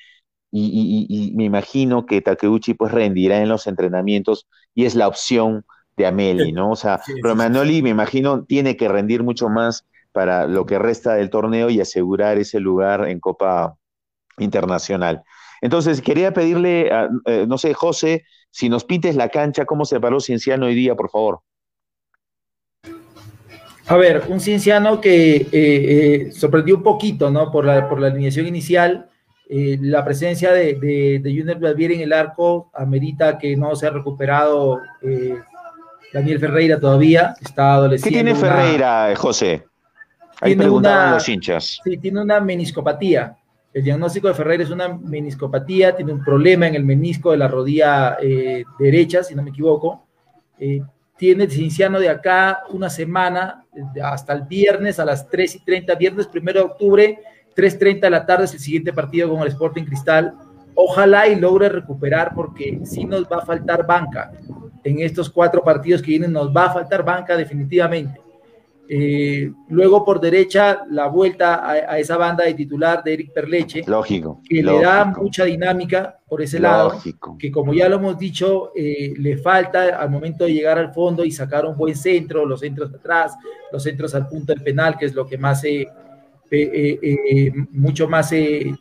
y, 0.52 1.34
me 1.36 1.44
imagino 1.44 2.06
que 2.06 2.22
Takeuchi 2.22 2.74
pues 2.74 2.92
rendirá 2.92 3.42
en 3.42 3.50
los 3.50 3.68
entrenamientos 3.68 4.48
y 4.74 4.86
es 4.86 4.96
la 4.96 5.08
opción 5.08 5.66
de 5.98 6.06
Ameli, 6.06 6.52
¿no? 6.52 6.72
O 6.72 6.76
sea, 6.76 7.02
Romanoli 7.22 7.82
me 7.82 7.90
imagino 7.90 8.44
tiene 8.46 8.78
que 8.78 8.88
rendir 8.88 9.24
mucho 9.24 9.50
más 9.50 9.86
para 10.12 10.48
lo 10.48 10.66
que 10.66 10.80
resta 10.80 11.16
del 11.16 11.30
torneo 11.30 11.70
y 11.70 11.82
asegurar 11.82 12.38
ese 12.38 12.60
lugar 12.60 13.08
en 13.10 13.20
Copa 13.20 13.76
Internacional. 14.38 15.24
Entonces, 15.62 16.02
quería 16.02 16.34
pedirle, 16.34 16.90
eh, 17.26 17.46
no 17.48 17.58
sé, 17.58 17.74
José, 17.74 18.24
si 18.52 18.70
nos 18.70 18.86
pintes 18.86 19.16
la 19.16 19.30
cancha, 19.30 19.66
¿cómo 19.66 19.86
se 19.86 20.00
paró 20.00 20.20
Cienciano 20.20 20.68
hoy 20.68 20.76
día, 20.76 20.96
por 20.96 21.10
favor? 21.10 21.42
A 23.90 23.96
ver, 23.96 24.24
un 24.28 24.42
cienciano 24.42 25.00
que 25.00 25.38
eh, 25.38 25.48
eh, 25.52 26.32
sorprendió 26.34 26.76
un 26.76 26.84
poquito, 26.84 27.32
¿no? 27.32 27.50
Por 27.50 27.64
la, 27.64 27.88
por 27.88 28.02
la 28.02 28.08
alineación 28.08 28.46
inicial. 28.46 29.10
Eh, 29.50 29.78
la 29.80 30.04
presencia 30.04 30.52
de, 30.52 30.74
de, 30.74 31.20
de 31.24 31.30
Junior 31.30 31.58
en 31.80 32.02
el 32.02 32.12
arco 32.12 32.70
amerita 32.74 33.38
que 33.38 33.56
no 33.56 33.74
se 33.78 33.88
ha 33.88 33.92
recuperado 33.92 34.82
Daniel 36.12 36.40
Ferreira 36.40 36.78
todavía. 36.78 37.34
Está 37.42 37.76
adolescente. 37.76 38.10
¿Qué 38.10 38.24
tiene 38.24 38.36
Ferreira, 38.36 39.14
José? 39.16 39.64
Ahí 40.42 40.54
tiene 40.58 40.70
los 40.70 41.30
hinchas. 41.30 41.80
Sí, 41.82 41.98
tiene 41.98 42.22
una 42.22 42.42
meniscopatía. 42.42 43.38
El 43.74 43.84
diagnóstico 43.86 44.28
de 44.28 44.34
Ferreira 44.34 44.64
es 44.66 44.70
una 44.70 44.90
meniscopatía, 44.90 45.96
tiene 45.96 46.12
un 46.12 46.24
problema 46.24 46.68
en 46.68 46.76
el 46.76 46.84
menisco 46.84 47.32
de 47.32 47.38
la 47.38 47.48
rodilla 47.48 48.18
derecha, 48.78 49.24
si 49.24 49.34
no 49.34 49.44
me 49.44 49.52
equivoco 49.52 50.08
tiene 51.18 51.50
Cinciano 51.50 52.00
de 52.00 52.10
acá 52.10 52.64
una 52.70 52.90
semana, 52.90 53.66
hasta 54.04 54.34
el 54.34 54.44
viernes 54.44 55.00
a 55.00 55.06
las 55.06 55.28
3 55.30 55.56
y 55.56 55.60
30, 55.66 55.96
viernes 55.96 56.30
1 56.34 56.54
de 56.54 56.60
octubre, 56.60 57.20
3.30 57.56 58.02
de 58.02 58.10
la 58.10 58.26
tarde 58.26 58.46
es 58.46 58.54
el 58.54 58.60
siguiente 58.60 58.94
partido 58.94 59.30
con 59.30 59.42
el 59.42 59.48
Sporting 59.48 59.84
Cristal. 59.84 60.34
Ojalá 60.76 61.28
y 61.28 61.36
logre 61.36 61.70
recuperar 61.70 62.34
porque 62.36 62.82
si 62.84 63.04
nos 63.04 63.24
va 63.24 63.38
a 63.38 63.46
faltar 63.46 63.86
banca. 63.88 64.32
En 64.84 65.00
estos 65.00 65.28
cuatro 65.30 65.64
partidos 65.64 66.02
que 66.02 66.12
vienen 66.12 66.32
nos 66.32 66.56
va 66.56 66.66
a 66.66 66.74
faltar 66.74 67.04
banca 67.04 67.36
definitivamente. 67.36 68.22
Eh, 68.90 69.52
luego 69.70 70.06
por 70.06 70.22
derecha, 70.22 70.84
la 70.90 71.08
vuelta 71.08 71.70
a, 71.70 72.00
esa 72.00 72.16
banda 72.16 72.46
de 72.46 72.54
titular 72.54 73.04
de 73.04 73.14
Eric 73.14 73.34
Perleche. 73.34 73.84
Lógico. 73.86 74.42
Que 74.48 74.64
le 74.64 74.82
da 74.82 75.06
mucha 75.06 75.44
dinámica 75.44 76.20
por 76.28 76.42
ese 76.42 76.60
lado. 76.60 76.94
Que 77.38 77.52
como 77.52 77.74
ya 77.74 77.90
lo 77.90 77.98
hemos 77.98 78.18
dicho, 78.18 78.72
eh, 78.76 79.14
le 79.18 79.38
falta 79.38 80.00
al 80.00 80.10
momento 80.10 80.46
de 80.46 80.54
llegar 80.54 80.78
al 80.78 80.94
fondo 80.94 81.26
y 81.26 81.32
sacar 81.32 81.66
un 81.66 81.76
buen 81.76 81.96
centro, 81.96 82.46
los 82.46 82.62
centros 82.62 82.94
atrás, 82.94 83.36
los 83.72 83.84
centros 83.84 84.16
al 84.16 84.28
punto 84.28 84.54
del 84.54 84.64
penal, 84.64 84.98
que 84.98 85.06
es 85.06 85.14
lo 85.14 85.28
que 85.28 85.38
más 85.38 85.62
se. 85.62 85.88
Eh, 86.50 87.52
mucho 87.72 88.08
más 88.08 88.30
se, 88.30 88.74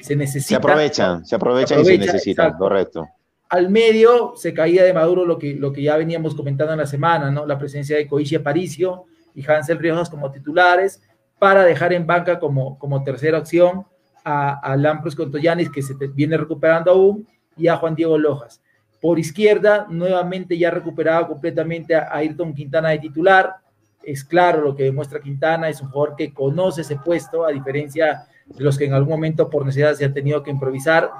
se, 0.00 0.16
necesita. 0.16 0.48
Se 0.48 0.54
aprovechan, 0.56 1.26
se 1.26 1.34
aprovechan, 1.36 1.80
y 1.80 1.84
se 1.84 1.98
necesitan, 1.98 2.56
correcto. 2.56 3.06
Al 3.50 3.68
medio 3.70 4.32
se 4.34 4.54
caía 4.54 4.82
de 4.82 4.94
Maduro 4.94 5.24
lo 5.24 5.38
que, 5.38 5.54
lo 5.54 5.72
que 5.72 5.82
ya 5.82 5.96
veníamos 5.96 6.34
comentando 6.34 6.72
en 6.72 6.80
la 6.80 6.86
semana, 6.86 7.30
¿no? 7.30 7.46
La 7.46 7.58
presencia 7.58 7.96
de 7.96 8.06
Coichi 8.06 8.34
Aparicio, 8.34 9.04
y 9.36 9.48
Hansel 9.48 9.78
Riojas 9.78 10.10
como 10.10 10.32
titulares 10.32 11.00
para 11.38 11.62
dejar 11.62 11.92
en 11.92 12.06
banca 12.06 12.40
como, 12.40 12.78
como 12.78 13.04
tercera 13.04 13.38
opción 13.38 13.84
a, 14.24 14.58
a 14.58 14.76
Lampros 14.76 15.14
Contoyanis, 15.14 15.70
que 15.70 15.82
se 15.82 15.94
viene 16.14 16.36
recuperando 16.36 16.90
aún, 16.90 17.28
y 17.56 17.68
a 17.68 17.76
Juan 17.76 17.94
Diego 17.94 18.18
Lojas. 18.18 18.60
Por 19.00 19.18
izquierda, 19.18 19.86
nuevamente 19.88 20.58
ya 20.58 20.70
recuperado 20.70 21.28
completamente 21.28 21.94
a 21.94 22.08
Ayrton 22.10 22.54
Quintana 22.54 22.88
de 22.88 22.98
titular. 22.98 23.56
es 24.02 24.24
claro 24.24 24.62
lo 24.62 24.74
que 24.74 24.84
demuestra 24.84 25.20
Quintana, 25.20 25.68
es 25.68 25.80
un 25.80 25.90
jugador 25.90 26.16
que 26.16 26.32
conoce 26.32 26.80
ese 26.80 26.96
puesto, 26.96 27.44
a 27.44 27.50
diferencia 27.50 28.26
de 28.46 28.64
los 28.64 28.78
que 28.78 28.86
en 28.86 28.94
algún 28.94 29.10
momento 29.10 29.50
por 29.50 29.66
necesidad 29.66 29.94
se 29.94 30.04
han 30.04 30.14
tenido 30.14 30.42
que 30.42 30.50
improvisar. 30.50 31.10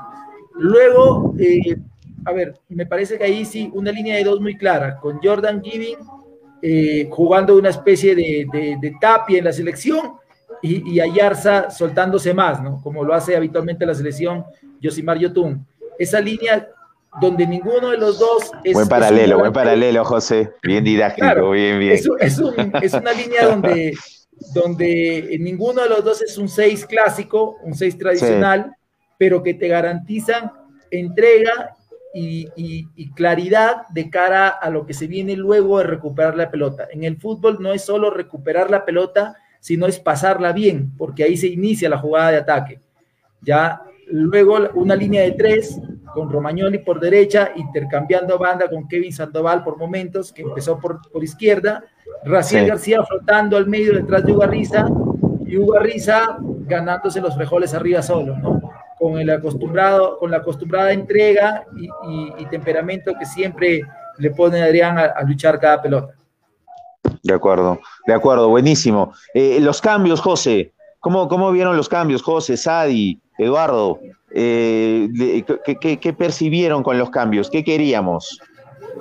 Luego, 0.55 1.35
eh, 1.39 1.77
a 2.25 2.33
ver, 2.33 2.59
me 2.69 2.87
parece 2.87 3.19
que 3.19 3.25
ahí 3.25 3.45
sí, 3.45 3.71
una 3.75 3.93
línea 3.93 4.17
de 4.17 4.25
dos 4.25 4.41
muy 4.41 4.57
clara, 4.57 4.97
con 4.97 5.21
Jordan 5.23 5.63
Giving 5.63 5.99
eh, 6.69 7.07
jugando 7.13 7.57
una 7.57 7.69
especie 7.69 8.17
de, 8.17 8.45
de, 8.51 8.97
tapia 9.01 9.39
en 9.39 9.45
la 9.45 9.53
selección 9.53 10.15
y, 10.61 10.95
y 10.95 10.99
Ayarza 10.99 11.71
soltándose 11.71 12.35
más, 12.35 12.61
¿no? 12.61 12.83
Como 12.83 13.05
lo 13.05 13.15
hace 13.15 13.37
habitualmente 13.37 13.87
la 13.87 13.95
selección 13.95 14.45
Josimar 14.83 15.17
Yotun. 15.17 15.65
Esa 15.97 16.21
línea 16.21 16.69
donde 17.21 17.47
ninguno 17.47 17.91
de 17.91 17.99
los 17.99 18.19
dos 18.19 18.51
es. 18.65 18.75
Buen 18.75 18.89
paralelo, 18.89 19.39
buen 19.39 19.53
paralelo, 19.53 20.05
José. 20.05 20.55
Bien 20.61 20.83
didáctico, 20.83 21.51
bien, 21.53 21.79
bien. 21.79 21.93
Es, 21.93 22.09
es, 22.19 22.43
es, 22.83 22.95
una 22.95 23.13
línea 23.13 23.45
donde, 23.49 23.95
donde 24.53 25.37
ninguno 25.39 25.83
de 25.83 25.89
los 25.89 26.03
dos 26.03 26.23
es 26.23 26.37
un 26.37 26.49
6 26.49 26.85
clásico, 26.87 27.59
un 27.63 27.75
6 27.75 27.97
tradicional, 27.97 28.75
pero 29.17 29.41
que 29.41 29.55
te 29.55 29.69
garantizan 29.69 30.51
entrega 30.91 31.76
y, 32.19 32.89
y, 32.97 33.11
claridad 33.11 33.87
de 33.91 34.09
cara 34.09 34.49
a 34.49 34.71
lo 34.71 34.87
que 34.87 34.95
se 34.95 35.07
viene 35.07 35.37
luego 35.37 35.79
de 35.79 35.85
recuperar 35.85 36.35
la 36.35 36.51
pelota. 36.51 36.89
En 36.91 37.05
el 37.05 37.19
fútbol 37.19 37.59
no 37.61 37.75
es 37.75 37.85
solo 37.85 38.11
recuperar 38.11 38.71
la 38.71 38.87
pelota, 38.87 39.37
sino 39.61 39.87
es 39.87 39.99
pasarla 39.99 40.53
bien, 40.53 40.93
porque 40.97 41.25
ahí 41.25 41.37
se 41.37 41.49
inicia 41.49 41.91
la 41.91 41.99
jugada 41.99 42.31
de 42.31 42.37
ataque. 42.39 42.81
Ya 43.43 43.83
luego 44.07 44.57
una 44.75 44.97
línea 44.97 45.23
de 45.23 45.33
tres 45.33 45.79
con 46.15 46.31
Romagnoli 46.31 46.79
por 46.79 47.01
derecha, 47.01 47.51
intercambiando 47.55 48.39
banda 48.39 48.71
con 48.71 48.89
Kevin 48.89 49.13
Sandoval 49.13 49.63
por 49.63 49.77
momentos, 49.77 50.33
que 50.33 50.41
empezó 50.41 50.79
por, 50.79 51.03
por 51.11 51.23
izquierda, 51.23 51.85
Raciel 52.25 52.67
García 52.67 53.05
flotando 53.05 53.59
al 53.59 53.67
medio 53.67 53.93
detrás 53.93 54.25
de 54.25 54.33
Ugarriza, 54.33 54.87
y 55.45 55.59
Ugarriza 55.59 56.39
ganándose 56.67 57.21
los 57.21 57.35
frijoles 57.37 57.75
arriba 57.75 58.01
solo, 58.01 58.37
¿no? 58.39 58.66
Con, 58.99 59.19
el 59.19 59.29
acostumbrado, 59.31 60.19
con 60.19 60.31
la 60.31 60.39
acostumbrada 60.39 60.93
entrega 60.93 61.65
y, 61.77 62.45
temperamento 62.47 63.13
que 63.19 63.27
siempre 63.27 63.83
le 64.19 64.31
pone 64.31 64.63
Adrián 64.63 64.99
a, 64.99 65.23
luchar 65.23 65.59
cada 65.59 65.83
pelota. 65.83 66.15
De 67.23 67.35
acuerdo, 67.35 67.79
de 68.07 68.15
acuerdo, 68.15 68.49
buenísimo. 68.49 69.13
Eh, 69.35 69.59
los 69.61 69.81
cambios, 69.81 70.21
José, 70.21 70.73
¿cómo, 71.01 71.29
¿cómo 71.29 71.53
vieron 71.53 71.77
los 71.77 71.89
cambios, 71.89 72.23
José, 72.23 72.57
Sadi? 72.57 73.21
Eduardo, 73.39 74.01
eh, 74.31 75.45
¿qué, 75.81 76.13
percibieron 76.13 76.83
con 76.83 76.99
los 76.99 77.11
cambios? 77.11 77.51
¿Qué 77.51 77.65
queríamos? 77.65 78.41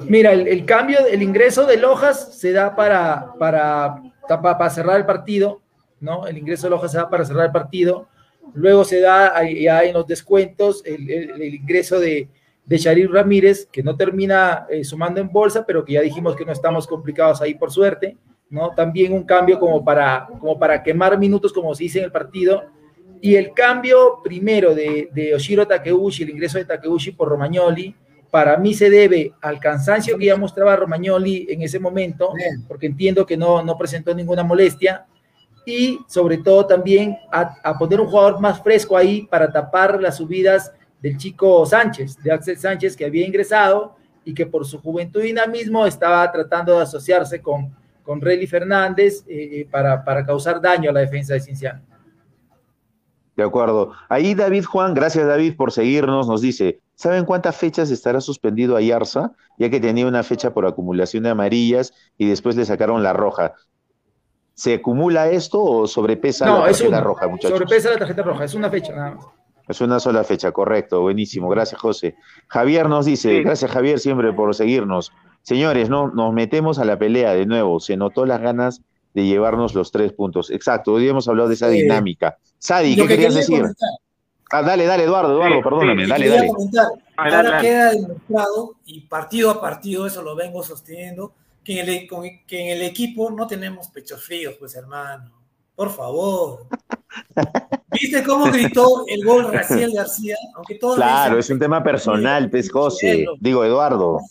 Mira, 0.08 0.34
el, 0.34 0.66
cambio, 0.66 1.00
el 1.06 1.22
ingreso 1.22 1.66
de 1.66 1.78
Lojas 1.78 2.38
se 2.38 2.52
da 2.52 2.76
para, 2.76 3.34
para, 3.40 4.02
para, 4.28 4.70
cerrar 4.70 4.98
el 4.98 5.06
partido, 5.06 5.62
¿no? 6.02 6.28
El 6.28 6.38
ingreso 6.38 6.68
de 6.68 6.72
Lojas 6.72 6.92
se 6.92 6.98
da 6.98 7.10
para 7.10 7.24
cerrar 7.24 7.46
el 7.46 7.52
partido. 7.52 8.08
Luego 8.54 8.84
se 8.84 9.00
da 9.00 9.34
ya 9.50 9.84
en 9.84 9.94
los 9.94 10.08
descuentos 10.08 10.82
el, 10.86 11.42
ingreso 11.54 12.00
de, 12.00 12.30
de 12.66 12.78
Sharir 12.78 13.12
Ramírez, 13.12 13.68
que 13.72 13.84
no 13.84 13.96
termina 13.96 14.66
eh, 14.70 14.84
sumando 14.84 15.20
en 15.20 15.32
bolsa, 15.32 15.66
pero 15.66 15.84
que 15.84 15.94
ya 15.94 16.02
dijimos 16.02 16.36
que 16.36 16.46
no 16.46 16.52
estamos 16.52 16.88
complicados 16.88 17.42
ahí 17.42 17.56
por 17.56 17.72
suerte, 17.72 18.18
¿no? 18.50 18.72
También 18.72 19.14
un 19.14 19.24
cambio 19.24 19.60
como 19.60 19.84
para, 19.84 20.28
como 20.40 20.58
para 20.58 20.82
quemar 20.82 21.18
minutos, 21.18 21.52
como 21.52 21.74
se 21.76 21.84
dice 21.84 22.00
en 22.00 22.06
el 22.06 22.12
partido, 22.12 22.64
y 23.22 23.36
el 23.36 23.54
cambio 23.54 24.20
primero 24.24 24.76
de, 24.76 25.10
de 25.12 25.34
Oshiro 25.34 25.68
Takeuchi, 25.68 26.24
el 26.24 26.30
ingreso 26.30 26.58
de 26.58 26.66
Takeuchi 26.66 27.12
por 27.12 27.30
Romagnoli, 27.30 27.96
para 28.36 28.58
mí 28.58 28.74
se 28.74 28.90
debe 28.90 29.32
al 29.42 29.62
cansancio 29.62 30.18
que 30.18 30.26
ya 30.26 30.36
mostraba 30.36 30.76
Romagnoli 30.76 31.48
en 31.50 31.62
ese 31.62 31.80
momento, 31.80 32.34
porque 32.68 32.86
entiendo 32.86 33.26
que 33.26 33.38
no, 33.38 33.64
no 33.64 33.78
presentó 33.78 34.14
ninguna 34.14 34.44
molestia, 34.44 35.06
y 35.66 36.00
sobre 36.08 36.38
todo 36.38 36.66
también 36.66 37.18
a, 37.32 37.78
poner 37.78 38.00
un 38.00 38.08
jugador 38.08 38.40
más 38.40 38.62
fresco 38.62 38.96
ahí 38.96 39.24
para 39.24 39.52
tapar 39.52 40.02
las 40.02 40.18
subidas 40.18 40.72
del 41.02 41.18
chico 41.18 41.66
Sánchez, 41.66 42.22
de 42.22 42.32
Axel 42.32 42.58
Sánchez, 42.58 42.96
que 42.96 43.06
había 43.06 43.26
ingresado 43.26 43.96
y 44.24 44.34
que 44.34 44.46
por 44.46 44.66
su 44.66 44.80
juventud 44.80 45.22
y 45.22 45.28
dinamismo 45.28 45.86
estaba 45.86 46.32
tratando 46.32 46.78
de 46.78 46.84
asociarse 46.84 47.42
con, 47.42 47.76
con 48.04 48.22
Relly 48.22 48.48
Fernández 48.48 49.24
eh, 49.28 49.62
eh, 49.62 49.68
para, 49.70 50.04
para 50.04 50.26
causar 50.26 50.62
daño 50.62 50.90
a 50.90 50.94
la 50.94 51.02
defensa 51.02 51.34
de 51.34 51.42
Cinciano. 51.42 51.82
De 53.36 53.44
acuerdo. 53.44 53.92
Ahí 54.08 54.34
David 54.34 54.64
Juan, 54.64 54.94
gracias 54.94 55.28
David 55.28 55.58
por 55.58 55.74
seguirnos, 55.74 56.28
nos 56.28 56.42
dice, 56.42 56.80
¿saben 56.96 57.26
cuántas 57.26 57.56
fechas 57.58 57.92
estará 57.92 58.22
suspendido 58.22 58.78
Ayarza? 58.78 59.34
Ya 59.58 59.70
que 59.70 59.82
tenía 59.82 60.08
una 60.08 60.24
fecha 60.24 60.54
por 60.54 60.66
acumulación 60.66 61.24
de 61.24 61.32
amarillas 61.32 61.94
y 62.18 62.30
después 62.30 62.56
le 62.56 62.64
sacaron 62.64 63.04
la 63.04 63.12
roja. 63.12 63.54
¿Se 64.56 64.76
acumula 64.76 65.30
esto 65.30 65.62
o 65.62 65.86
sobrepesa 65.86 66.46
la 66.48 66.64
tarjeta 66.64 67.02
roja, 67.02 67.28
muchachos? 67.28 67.52
Sobrepesa 67.52 67.92
la 67.92 67.98
tarjeta 67.98 68.24
roja, 68.24 68.46
es 68.46 68.54
una 68.54 68.70
fecha 68.70 68.96
nada 68.96 69.12
más. 69.16 69.26
Es 69.68 69.82
una 69.82 70.00
sola 70.00 70.24
fecha, 70.24 70.52
correcto, 70.52 71.02
buenísimo. 71.02 71.50
Gracias, 71.50 71.82
José. 71.82 72.16
Javier 72.48 72.88
nos 72.88 73.06
dice, 73.06 73.42
gracias 73.42 73.72
Javier 73.72 74.00
siempre 74.00 74.32
por 74.32 74.56
seguirnos. 74.56 75.12
Señores, 75.42 75.90
no, 75.90 76.08
nos 76.10 76.34
metemos 76.34 76.80
a 76.80 76.86
la 76.86 76.98
pelea 76.98 77.34
de 77.34 77.46
nuevo. 77.46 77.80
Se 77.80 77.98
notó 77.98 78.26
las 78.26 78.42
ganas 78.42 78.82
de 79.14 79.26
llevarnos 79.26 79.76
los 79.76 79.92
tres 79.92 80.14
puntos. 80.14 80.50
Exacto, 80.52 80.94
hoy 80.94 81.08
hemos 81.08 81.28
hablado 81.28 81.50
de 81.50 81.56
esa 81.56 81.68
dinámica. 81.68 82.38
Sadi, 82.58 82.96
¿qué 82.96 83.08
querías 83.08 83.36
decir? 83.36 83.64
Ah, 84.52 84.62
dale, 84.62 84.86
dale, 84.86 85.04
Eduardo, 85.04 85.34
Eduardo, 85.34 85.62
perdóname, 85.62 86.08
dale, 86.08 86.30
dale. 86.30 86.52
ahora 87.18 87.62
queda 87.62 87.92
demostrado, 87.92 88.76
y 88.86 89.02
partido 89.02 89.50
a 89.50 89.60
partido, 89.60 90.06
eso 90.06 90.22
lo 90.22 90.36
vengo 90.36 90.64
sosteniendo, 90.64 91.34
que 91.66 91.82
en, 91.82 91.90
el, 91.90 92.08
que 92.46 92.62
en 92.62 92.78
el 92.78 92.84
equipo 92.84 93.32
no 93.32 93.48
tenemos 93.48 93.90
pechos 93.90 94.24
fríos, 94.24 94.56
pues 94.58 94.76
hermano. 94.76 95.32
Por 95.76 95.92
favor. 95.92 96.68
¿Viste 97.92 98.24
cómo 98.24 98.46
gritó 98.46 99.04
el 99.08 99.26
gol 99.26 99.52
Raciel 99.52 99.92
García? 99.94 100.38
Aunque 100.56 100.76
todo 100.76 100.96
claro, 100.96 101.40
es 101.40 101.50
un 101.50 101.60
tema 101.60 101.84
personal, 101.84 102.50
pues 102.50 102.72
José. 102.72 103.26
Digo, 103.40 103.66
Eduardo. 103.66 104.22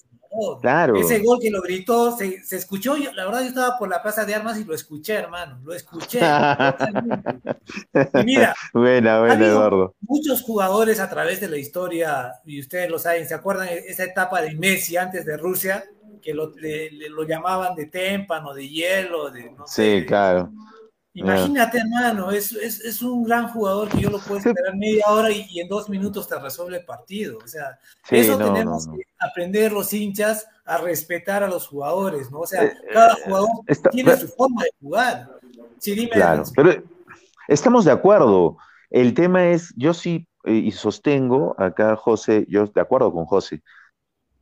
Claro. 0.61 0.97
Ese 0.97 1.20
gol 1.20 1.39
que 1.41 1.51
lo 1.51 1.62
gritó, 1.62 2.16
se, 2.16 2.41
escuchó, 2.57 2.97
la 2.97 3.24
verdad 3.24 3.43
yo 3.43 3.49
estaba 3.49 3.78
por 3.78 3.89
la 3.89 4.03
plaza 4.03 4.24
de 4.24 4.35
armas 4.35 4.59
y 4.59 4.64
lo 4.64 4.74
escuché, 4.74 5.14
hermano, 5.14 5.61
lo 5.62 5.72
escuché. 5.72 6.18
y 8.14 8.24
mira, 8.24 8.55
buena, 8.72 9.20
buena, 9.20 9.47
Eduardo. 9.47 9.95
muchos 10.01 10.43
jugadores 10.43 10.99
a 10.99 11.09
través 11.09 11.41
de 11.41 11.49
la 11.49 11.57
historia, 11.57 12.32
y 12.45 12.59
ustedes 12.59 12.91
lo 12.91 12.99
saben, 12.99 13.28
¿se 13.28 13.35
acuerdan 13.35 13.68
esa 13.70 14.05
etapa 14.05 14.43
de 14.43 14.57
Messi 14.57 14.97
antes 14.97 15.24
de 15.24 15.37
Rusia? 15.37 15.85
Que 16.25 16.33
lo, 16.33 16.53
lo 17.11 17.22
llamaban 17.25 17.75
de 17.75 17.87
témpano, 17.87 18.55
de 18.55 18.66
hielo, 18.66 19.31
de... 19.31 19.51
No 19.51 19.66
sí, 19.66 20.05
claro. 20.07 20.51
Imagínate, 21.16 21.79
hermano, 21.79 22.33
es, 22.33 22.53
es, 22.53 23.01
un 23.01 23.22
gran 23.22 23.47
jugador 23.47 23.89
que 23.89 24.01
yo 24.01 24.11
lo 24.11 24.18
puedo 24.18 24.39
esperar 24.39 24.75
media 24.75 25.05
hora 25.07 25.31
y, 25.31 25.61
en 25.61 25.68
dos 25.68 25.89
minutos 25.89 26.27
te 26.27 26.37
resuelve 26.41 26.79
el 26.79 26.85
partido. 26.85 27.39
O 27.39 27.47
sea, 27.47 27.79
eso 28.11 28.37
tenemos 28.37 28.89
que 28.89 29.03
aprender 29.20 29.70
los 29.70 29.93
hinchas 29.93 30.45
a 30.64 30.79
respetar 30.79 31.45
a 31.45 31.49
los 31.49 31.68
jugadores, 31.68 32.33
¿no? 32.33 32.41
O 32.41 32.47
sea, 32.47 32.64
eh, 32.64 32.75
cada 32.93 33.12
eh, 33.12 33.18
jugador 33.25 33.49
tiene 33.93 34.16
su 34.16 34.27
forma 34.27 34.64
de 34.64 34.70
jugar. 34.81 35.31
Sí, 35.79 35.95
dime. 35.95 36.11
Claro, 36.11 36.43
pero 36.57 36.83
estamos 37.47 37.85
de 37.85 37.93
acuerdo. 37.93 38.57
El 38.91 39.14
tema 39.14 39.47
es, 39.47 39.72
yo 39.77 39.95
sí, 39.95 40.27
eh, 40.43 40.55
y 40.55 40.72
sostengo 40.72 41.55
acá, 41.59 41.95
José, 41.95 42.45
yo 42.49 42.66
de 42.66 42.81
acuerdo 42.81 43.12
con 43.12 43.25
José. 43.25 43.62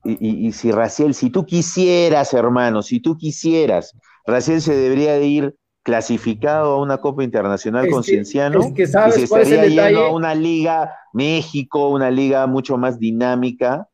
Y, 0.04 0.12
y, 0.20 0.46
y 0.48 0.52
si 0.52 0.72
Raciel, 0.72 1.14
si 1.14 1.30
tú 1.30 1.46
quisieras, 1.46 2.34
hermano, 2.34 2.82
si 2.82 3.00
tú 3.00 3.16
quisieras, 3.16 3.96
Raciel 4.26 4.60
se 4.60 4.74
debería 4.74 5.14
de 5.14 5.26
ir 5.26 5.56
clasificado 5.82 6.74
a 6.74 6.80
una 6.80 6.98
Copa 6.98 7.24
Internacional 7.24 7.88
con 7.88 8.04
Cienciano 8.04 8.60
y 8.60 8.86
se 8.86 9.22
estaría 9.24 9.66
yendo 9.66 10.04
a 10.04 10.12
una 10.12 10.34
liga 10.34 10.92
México, 11.12 11.88
una 11.88 12.10
liga 12.10 12.46
mucho 12.46 12.78
más 12.78 12.98
dinámica. 12.98 13.88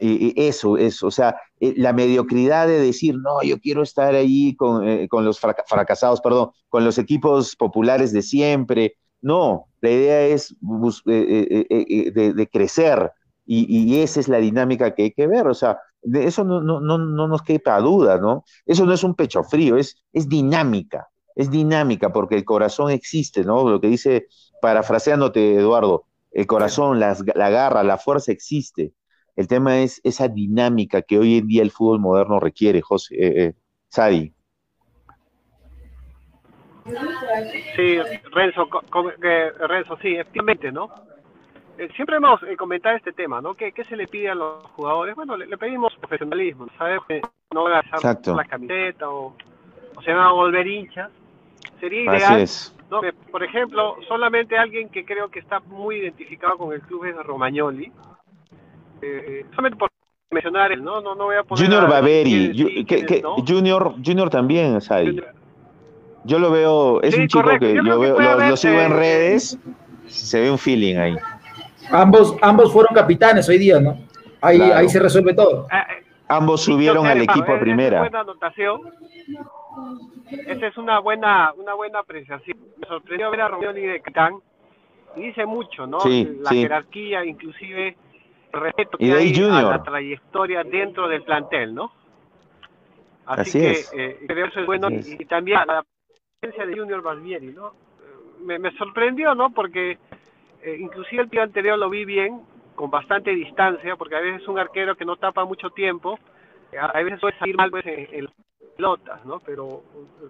Y, 0.00 0.34
eso, 0.36 0.76
eso, 0.76 1.06
o 1.06 1.10
sea, 1.12 1.36
eh, 1.60 1.72
la 1.76 1.92
mediocridad 1.92 2.66
de 2.66 2.80
decir, 2.80 3.14
no, 3.14 3.42
yo 3.44 3.60
quiero 3.60 3.82
estar 3.82 4.14
ahí 4.16 4.56
con, 4.56 4.86
eh, 4.86 5.08
los 5.08 5.38
fracasados, 5.38 6.20
perdón, 6.20 6.50
con 6.68 6.84
los 6.84 6.98
equipos 6.98 7.54
populares 7.54 8.12
de 8.12 8.22
siempre. 8.22 8.96
No, 9.22 9.66
la 9.80 9.90
idea 9.90 10.20
es 10.22 10.54
eh, 11.06 12.12
de, 12.12 12.48
crecer 12.52 13.12
y, 13.46 14.00
esa 14.00 14.20
es 14.20 14.28
la 14.28 14.38
dinámica 14.38 14.94
que 14.94 15.04
hay 15.04 15.12
que 15.12 15.26
ver. 15.26 15.46
O 15.46 15.54
sea, 15.54 15.78
de 16.02 16.24
eso 16.24 16.44
no, 16.44 16.60
no, 16.60 16.80
no, 16.80 16.98
no 16.98 17.28
nos 17.28 17.42
quepa 17.42 17.78
duda, 17.80 18.18
¿no? 18.18 18.44
Eso 18.66 18.86
no 18.86 18.92
es 18.92 19.04
un 19.04 19.14
pecho 19.14 19.42
frío, 19.44 19.76
es, 19.76 20.02
es 20.12 20.28
dinámica 20.28 21.08
es 21.34 21.50
dinámica 21.50 22.12
porque 22.12 22.36
el 22.36 22.44
corazón 22.44 22.90
existe, 22.90 23.44
¿no? 23.44 23.68
Lo 23.68 23.80
que 23.80 23.88
dice, 23.88 24.28
parafraseándote, 24.60 25.56
Eduardo, 25.56 26.04
el 26.32 26.46
corazón, 26.46 27.00
la 27.00 27.14
garra, 27.50 27.82
la 27.82 27.98
fuerza 27.98 28.32
existe. 28.32 28.92
El 29.36 29.48
tema 29.48 29.80
es 29.80 30.00
esa 30.04 30.28
dinámica 30.28 31.02
que 31.02 31.18
hoy 31.18 31.38
en 31.38 31.46
día 31.48 31.62
el 31.62 31.72
fútbol 31.72 31.98
moderno 31.98 32.38
requiere, 32.38 32.80
José, 32.80 33.14
eh, 33.16 33.44
eh 33.44 33.54
Sadi. 33.88 34.32
Sí, 37.76 37.98
Renzo, 38.32 38.68
Renzo, 39.68 39.96
sí, 40.02 40.16
efectivamente, 40.16 40.70
¿no? 40.70 40.90
Eh, 41.76 41.88
siempre 41.96 42.16
hemos 42.16 42.42
eh, 42.44 42.56
comentado 42.56 42.96
este 42.96 43.12
tema, 43.12 43.40
¿no? 43.40 43.54
¿Qué, 43.54 43.72
se 43.88 43.96
le 43.96 44.06
pide 44.06 44.30
a 44.30 44.34
los 44.34 44.64
jugadores? 44.72 45.14
Bueno, 45.16 45.36
le, 45.36 45.56
pedimos 45.58 45.94
profesionalismo, 45.96 46.66
¿sabes? 46.78 47.00
No 47.52 47.66
a 47.66 47.82
la 48.24 48.44
camiseta 48.44 49.08
o 49.08 49.34
o 49.96 50.02
se 50.02 50.12
van 50.12 50.26
a 50.26 50.32
volver 50.32 50.66
hinchas. 50.66 51.10
Sería 51.80 52.02
ideal, 52.02 52.48
¿no? 52.90 53.00
por 53.30 53.42
ejemplo, 53.42 53.96
solamente 54.06 54.56
alguien 54.56 54.88
que 54.88 55.04
creo 55.04 55.28
que 55.28 55.40
está 55.40 55.60
muy 55.60 55.96
identificado 55.96 56.56
con 56.56 56.72
el 56.72 56.80
club 56.80 57.04
es 57.04 57.16
Romagnoli. 57.16 57.90
Eh, 59.02 59.44
solamente 59.50 59.78
por 59.78 59.90
mencionar 60.30 60.72
él, 60.72 60.82
¿no? 60.82 61.00
No, 61.00 61.14
no 61.14 61.24
voy 61.24 61.36
a 61.36 61.42
poner 61.42 61.64
Junior 61.64 61.88
Baveri, 61.88 62.86
Junior, 63.46 63.94
Junior 64.04 64.30
también, 64.30 64.76
o 64.76 64.80
sea, 64.80 65.02
yo 66.24 66.38
lo 66.38 66.50
veo, 66.50 67.02
es 67.02 67.16
un 67.16 67.28
chico 67.28 67.58
que 67.58 67.74
yo 67.74 67.98
veo, 67.98 68.18
lo, 68.18 68.56
sigo 68.56 68.80
en 68.80 68.92
redes, 68.92 69.58
se 70.06 70.40
ve 70.40 70.50
un 70.50 70.58
feeling 70.58 70.96
ahí. 70.96 71.16
Ambos, 71.90 72.36
ambos 72.40 72.72
fueron 72.72 72.94
capitanes 72.94 73.48
hoy 73.48 73.58
día, 73.58 73.80
¿no? 73.80 73.98
Ahí, 74.40 74.60
ahí 74.60 74.88
se 74.88 75.00
resuelve 75.00 75.34
todo. 75.34 75.66
Ah, 75.70 75.86
eh, 75.90 76.04
ambos 76.28 76.62
subieron 76.62 77.06
al 77.06 77.22
equipo 77.22 77.52
a 77.52 77.58
primera. 77.58 77.96
Esa 77.96 78.06
es 78.06 78.10
buena 78.10 78.20
anotación. 78.20 78.80
Esa 80.46 80.66
es 80.66 80.76
una 80.76 80.98
buena, 81.00 81.52
una 81.54 81.74
buena 81.74 82.00
apreciación. 82.00 82.58
Me 82.78 82.86
sorprendió 82.86 83.30
ver 83.30 83.40
a 83.40 83.48
Romeo 83.48 83.72
de 83.72 84.00
capitán. 84.00 84.34
Y 85.16 85.22
dice 85.22 85.46
mucho, 85.46 85.86
¿no? 85.86 85.98
la 86.04 86.50
jerarquía, 86.50 87.24
inclusive 87.24 87.96
el 88.52 88.60
respeto 88.60 88.98
que 88.98 89.12
hay 89.12 89.34
a 89.42 89.62
la 89.62 89.82
trayectoria 89.82 90.64
dentro 90.64 91.08
del 91.08 91.22
plantel, 91.22 91.74
¿no? 91.74 91.92
Así, 93.26 93.58
que 93.58 93.70
eh, 93.92 94.18
creo 94.26 94.46
que 94.46 94.50
eso 94.50 94.60
es 94.60 94.66
bueno. 94.66 94.88
Y, 94.90 95.24
también 95.24 95.60
la 95.66 95.84
presencia 96.40 96.66
de 96.66 96.76
Junior 96.78 97.00
Balmieri, 97.00 97.52
¿no? 97.52 97.72
Me, 98.42 98.58
me 98.58 98.72
sorprendió, 98.76 99.34
¿no? 99.34 99.50
Porque 99.50 99.98
eh, 100.64 100.78
inclusive 100.80 101.22
el 101.22 101.30
tío 101.30 101.42
anterior 101.42 101.78
lo 101.78 101.90
vi 101.90 102.04
bien, 102.04 102.40
con 102.74 102.90
bastante 102.90 103.30
distancia, 103.30 103.96
porque 103.96 104.16
a 104.16 104.20
veces 104.20 104.42
es 104.42 104.48
un 104.48 104.58
arquero 104.58 104.96
que 104.96 105.04
no 105.04 105.16
tapa 105.16 105.44
mucho 105.44 105.70
tiempo, 105.70 106.18
a 106.78 107.02
veces 107.02 107.20
puede 107.20 107.38
salir 107.38 107.56
mal 107.56 107.70
pues, 107.70 107.84
en, 107.86 108.28
pelotas, 108.76 109.24
¿no? 109.24 109.40
Pero 109.40 109.82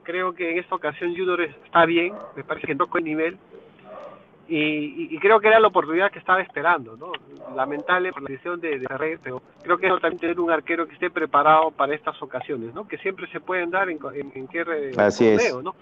creo 0.03 0.35
que 0.35 0.51
en 0.51 0.59
esta 0.59 0.75
ocasión 0.75 1.17
Junior 1.17 1.41
está 1.41 1.87
bien, 1.87 2.13
me 2.37 2.45
parece 2.45 2.67
que 2.67 2.75
tocó 2.75 2.99
el 2.99 3.05
nivel, 3.05 3.39
y, 4.47 5.19
creo 5.21 5.41
que 5.41 5.49
era 5.49 5.59
la 5.59 5.69
oportunidad 5.69 6.11
que 6.11 6.19
estaba 6.19 6.43
esperando, 6.43 6.97
¿no? 6.99 7.13
Lamentable 7.55 8.13
por 8.13 8.23
la 8.23 8.29
decisión 8.29 8.61
de, 8.61 8.79
de 8.79 8.87
red, 8.89 9.19
pero 9.23 9.41
creo 9.63 9.79
que 9.79 9.87
es 9.87 10.01
también 10.01 10.19
tener 10.19 10.41
un 10.41 10.51
arquero 10.51 10.87
que 10.87 10.95
esté 10.95 11.11
preparado 11.11 11.71
para 11.71 11.95
estas 11.95 12.21
ocasiones, 12.21 12.75
¿no? 12.75 12.87
Que 12.87 12.99
siempre 12.99 13.27
se 13.29 13.41
pueden 13.41 13.71
dar 13.71 13.89
en, 13.89 13.99
en, 14.15 14.33
en 14.35 14.49
qué 14.49 14.93
Así 14.99 15.35
torneo, 15.35 15.63
¿no? 15.63 15.75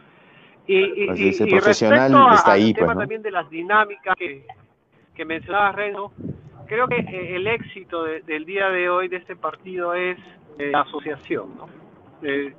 Y, 0.67 0.77
y, 0.77 1.11
y, 1.11 1.51
profesional 1.51 2.15
está 2.35 2.53
ahí, 2.53 2.73
tema 2.73 2.95
pues, 2.95 2.99
también 2.99 3.23
de 3.23 3.33
las 3.33 3.51
dinámicas 3.51 4.15
que, 4.17 4.47
que 5.15 5.25
mencionaba 5.25 5.73
Reno, 5.73 6.13
creo 6.67 6.89
que 6.89 7.01
eh, 7.01 7.37
el 7.37 7.47
éxito 7.47 8.05
del 8.05 8.45
día 8.45 8.69
de 8.71 8.89
hoy 8.89 9.09
de 9.09 9.17
este 9.17 9.37
partido 9.37 9.95
es 9.95 10.19
eh, 10.59 10.71
la 10.71 10.81
asociación. 10.81 11.51
¿no? 11.57 11.69
Eh, 12.23 12.55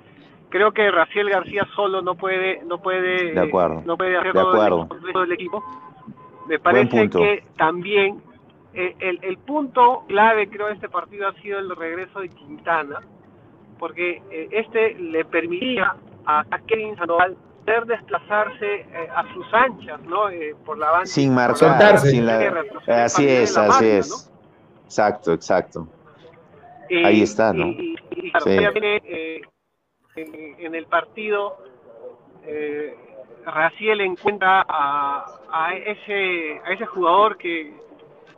creo 0.49 0.71
que 0.71 0.91
Raciel 0.91 1.29
García 1.29 1.67
solo 1.75 2.01
no 2.01 2.15
puede 2.15 2.61
no 2.63 2.79
puede 2.79 3.33
no 3.33 3.97
puede 3.97 4.17
hacer 4.17 4.33
todo 4.33 5.23
el, 5.23 5.31
equipo. 5.31 5.63
Me 6.47 6.59
parece 6.59 7.09
que 7.09 7.43
también 7.57 8.21
el, 8.73 9.19
el 9.21 9.37
punto 9.37 10.03
clave 10.07 10.47
creo 10.49 10.67
de 10.67 10.73
este 10.73 10.89
partido 10.89 11.27
ha 11.27 11.33
sido 11.41 11.59
el 11.59 11.75
regreso 11.75 12.19
de 12.19 12.29
Quintana, 12.29 12.99
porque 13.79 14.21
este 14.51 14.95
le 14.95 15.25
permitía 15.25 15.95
a, 16.25 16.43
Kevin 16.67 16.95
Sandoval 16.97 17.35
poder 17.63 17.85
desplazarse 17.85 18.81
eh, 18.81 19.09
a 19.15 19.33
sus 19.33 19.45
anchas, 19.53 20.01
¿no? 20.03 20.29
Eh, 20.29 20.55
por 20.65 20.77
la 20.77 20.91
banda. 20.91 21.05
Sin 21.05 21.33
marcar, 21.33 21.99
sin 21.99 22.25
la... 22.25 22.63
así 22.87 23.27
es, 23.27 23.57
así 23.57 23.87
es. 23.87 24.31
Exacto, 24.85 25.33
exacto. 25.33 25.87
Ahí 26.89 27.23
está, 27.23 27.53
¿no? 27.53 27.67
Y, 27.67 27.95
claro, 28.31 28.71
viene, 28.73 29.01
eh, 29.05 29.41
en, 30.15 30.75
el 30.75 30.85
partido, 30.85 31.57
eh, 32.45 32.95
Raciel 33.45 34.01
encuentra 34.01 34.63
a, 34.67 35.25
a, 35.51 35.73
ese, 35.73 36.61
a 36.63 36.73
ese 36.73 36.85
jugador 36.85 37.37
que, 37.37 37.73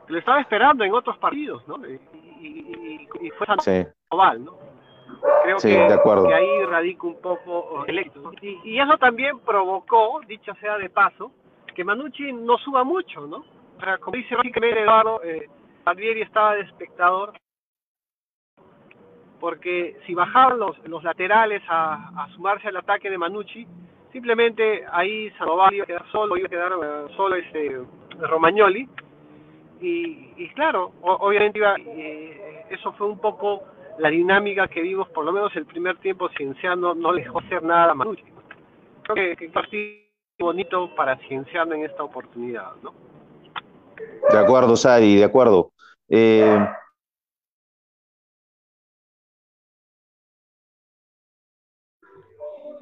lo 0.08 0.20
estaba 0.20 0.40
esperando 0.40 0.84
en 0.84 0.94
otros 0.94 1.18
partidos, 1.18 1.68
¿no? 1.68 1.78
Y, 1.88 3.08
y 3.22 3.30
fue 3.32 3.48
Sandoval, 3.48 4.46
¿no? 4.46 4.65
Creo 5.44 5.58
que, 5.58 6.34
ahí 6.34 6.66
radica 6.66 7.08
un 7.08 7.22
poco 7.22 7.86
el 7.88 8.00
éxito. 8.00 8.32
Y, 8.42 8.80
eso 8.80 8.98
también 8.98 9.40
provocó, 9.40 10.22
dicho 10.28 10.54
sea 10.56 10.78
de 10.78 10.90
paso, 10.90 11.32
que 11.74 11.84
Manucci 11.84 12.32
no 12.32 12.58
suba 12.58 12.84
mucho, 12.84 13.28
¿no? 13.28 13.38
O 13.78 13.82
sea, 13.82 13.98
como 13.98 14.16
dice 14.16 14.36
básicamente 14.36 14.82
Eduardo, 14.82 15.22
eh, 15.24 15.50
estaba 16.22 16.56
de 16.56 16.62
espectador, 16.62 17.34
porque 19.40 19.98
si 20.06 20.14
bajaban 20.14 20.60
los, 20.60 20.78
los 20.88 21.04
laterales 21.04 21.62
a, 21.68 22.28
sumarse 22.36 22.70
al 22.70 22.78
ataque 22.78 23.10
de 23.10 23.18
Manucci, 23.18 23.68
simplemente 24.12 24.86
ahí 24.92 25.30
Sandoval 25.32 25.74
iba 25.74 25.84
a 25.84 25.88
quedar 25.88 26.12
solo, 26.12 26.38
iba 26.38 26.48
a 26.48 26.50
quedar 26.50 26.72
eh, 26.72 27.14
solo 27.16 27.36
este 27.36 27.82
Romagnoli, 28.20 28.88
y, 29.82 30.34
y 30.38 30.50
claro, 30.56 30.94
obviamente 31.02 31.60
iba, 31.60 31.76
eh, 31.78 32.66
eso 32.70 32.94
fue 32.94 33.08
un 33.08 33.20
poco 33.20 33.64
la 33.98 34.10
dinámica 34.10 34.68
que 34.68 34.82
vimos, 34.82 35.08
por 35.10 35.26
lo 35.26 35.32
menos 35.32 35.56
el 35.56 35.66
primer 35.66 35.98
tiempo, 35.98 36.30
Cienciano 36.38 36.94
no 36.94 37.14
dejó 37.14 37.40
hacer 37.40 37.64
nada 37.64 37.92
a 37.92 37.96
Manucci. 37.96 38.24
Creo 39.04 39.38
que, 39.38 39.46
un 39.46 39.52
partido 39.52 40.06
bonito 40.40 40.94
para 40.96 41.18
Cienciano 41.28 41.76
en 41.76 41.86
esta 41.86 42.04
oportunidad, 42.04 42.72
¿no? 42.82 42.94
De 44.30 44.38
acuerdo, 44.38 44.76
Sari, 44.76 45.16
de 45.16 45.24
acuerdo. 45.24 45.72
Eh, 46.10 46.68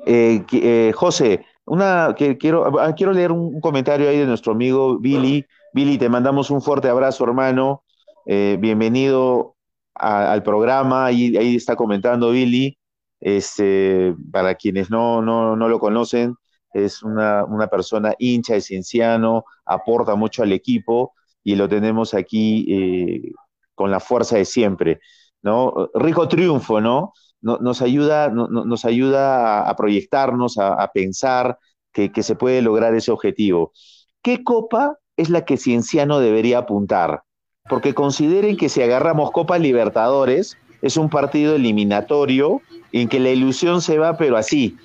eh, 0.05 0.45
eh, 0.51 0.91
José, 0.95 1.45
una 1.65 2.15
que 2.17 2.37
quiero, 2.37 2.79
ah, 2.79 2.93
quiero 2.95 3.13
leer 3.13 3.31
un 3.31 3.59
comentario 3.61 4.09
ahí 4.09 4.17
de 4.17 4.25
nuestro 4.25 4.53
amigo 4.53 4.97
Billy. 4.99 5.45
Billy, 5.73 5.97
te 5.97 6.09
mandamos 6.09 6.49
un 6.49 6.61
fuerte 6.61 6.87
abrazo, 6.87 7.23
hermano. 7.23 7.83
bienvenido 8.25 9.55
al 9.95 10.43
programa, 10.43 11.05
ahí, 11.05 11.35
ahí 11.37 11.55
está 11.55 11.75
comentando 11.75 12.31
Billy, 12.31 12.77
este, 13.19 14.15
para 14.31 14.55
quienes 14.55 14.89
no, 14.89 15.21
no, 15.21 15.55
no 15.55 15.69
lo 15.69 15.79
conocen, 15.79 16.35
es 16.73 17.03
una, 17.03 17.45
una, 17.45 17.67
persona 17.67 18.13
hincha 18.17 18.55
de 18.55 18.61
Cienciano, 18.61 19.45
aporta 19.65 20.15
mucho 20.15 20.43
al 20.43 20.51
equipo 20.51 21.13
y 21.43 21.55
lo 21.55 21.69
tenemos 21.69 22.13
aquí 22.13 22.65
eh, 22.69 23.31
con 23.75 23.91
la 23.91 23.99
fuerza 23.99 24.37
de 24.37 24.45
siempre, 24.45 24.99
¿no? 25.41 25.89
Rico 25.93 26.27
triunfo, 26.27 26.81
¿no? 26.81 27.13
nos 27.43 27.81
ayuda, 27.81 28.29
nos 28.29 28.85
ayuda 28.85 29.69
a, 29.69 29.75
proyectarnos, 29.75 30.57
a, 30.57 30.89
pensar 30.93 31.59
que, 31.91 32.09
que, 32.09 32.23
se 32.23 32.35
puede 32.35 32.61
lograr 32.61 32.95
ese 32.95 33.11
objetivo. 33.11 33.73
¿Qué 34.21 34.45
copa 34.45 34.97
es 35.17 35.29
la 35.29 35.43
que 35.43 35.57
Cienciano 35.57 36.19
debería 36.19 36.59
apuntar? 36.59 37.23
Porque 37.69 37.93
consideren 37.93 38.57
que 38.57 38.69
si 38.69 38.81
agarramos 38.81 39.31
Copa 39.31 39.57
Libertadores, 39.57 40.57
es 40.81 40.97
un 40.97 41.09
partido 41.09 41.55
eliminatorio 41.55 42.61
en 42.91 43.07
que 43.07 43.19
la 43.19 43.29
ilusión 43.29 43.81
se 43.81 43.97
va, 43.97 44.17
pero 44.17 44.35
así, 44.35 44.75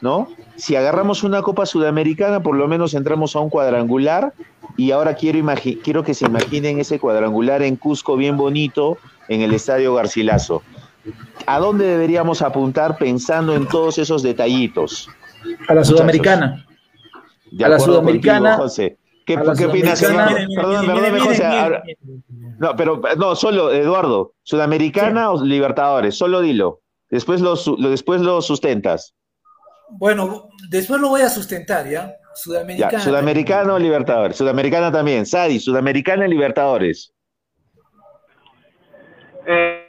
¿no? 0.00 0.28
Si 0.56 0.76
agarramos 0.76 1.24
una 1.24 1.42
Copa 1.42 1.66
Sudamericana, 1.66 2.40
por 2.40 2.56
lo 2.56 2.68
menos 2.68 2.94
entramos 2.94 3.34
a 3.34 3.40
un 3.40 3.50
cuadrangular 3.50 4.32
y 4.76 4.92
ahora 4.92 5.14
quiero, 5.14 5.44
quiero 5.82 6.04
que 6.04 6.14
se 6.14 6.26
imaginen 6.26 6.78
ese 6.78 7.00
cuadrangular 7.00 7.62
en 7.62 7.76
Cusco 7.76 8.16
bien 8.16 8.36
bonito 8.36 8.96
en 9.28 9.40
el 9.40 9.52
Estadio 9.52 9.92
Garcilaso. 9.94 10.62
¿A 11.46 11.58
dónde 11.58 11.86
deberíamos 11.86 12.42
apuntar 12.42 12.96
pensando 12.96 13.56
en 13.56 13.66
todos 13.66 13.98
esos 13.98 14.22
detallitos? 14.22 15.08
A 15.66 15.74
la 15.74 15.82
Sudamericana. 15.82 16.64
a 17.60 17.68
la 17.68 17.80
Sudamericana. 17.80 18.56
José. 18.56 18.99
¿Qué, 19.36 19.66
opinas? 19.66 20.00
Perdón, 20.00 20.86
perdón, 20.86 21.20
José. 21.20 21.44
No, 22.58 22.76
pero 22.76 23.00
no, 23.16 23.36
solo, 23.36 23.72
Eduardo, 23.72 24.34
¿Sudamericana 24.42 25.30
o 25.30 25.42
Libertadores? 25.42 26.16
Solo 26.16 26.40
dilo. 26.40 26.80
Después 27.08 27.40
lo, 27.40 27.56
después 27.88 28.20
lo 28.20 28.40
sustentas. 28.42 29.14
Bueno, 29.90 30.48
después 30.68 31.00
lo 31.00 31.08
voy 31.08 31.22
a 31.22 31.28
sustentar, 31.28 31.88
¿ya? 31.88 32.14
Sudamericana. 32.34 33.00
Sudamericano 33.00 33.74
o 33.74 33.78
Libertadores. 33.78 34.36
Sudamericana 34.36 34.92
también. 34.92 35.26
Sadi, 35.26 35.58
Sudamericana 35.58 36.26
y 36.26 36.30
Libertadores. 36.30 37.12
Eh. 39.46 39.86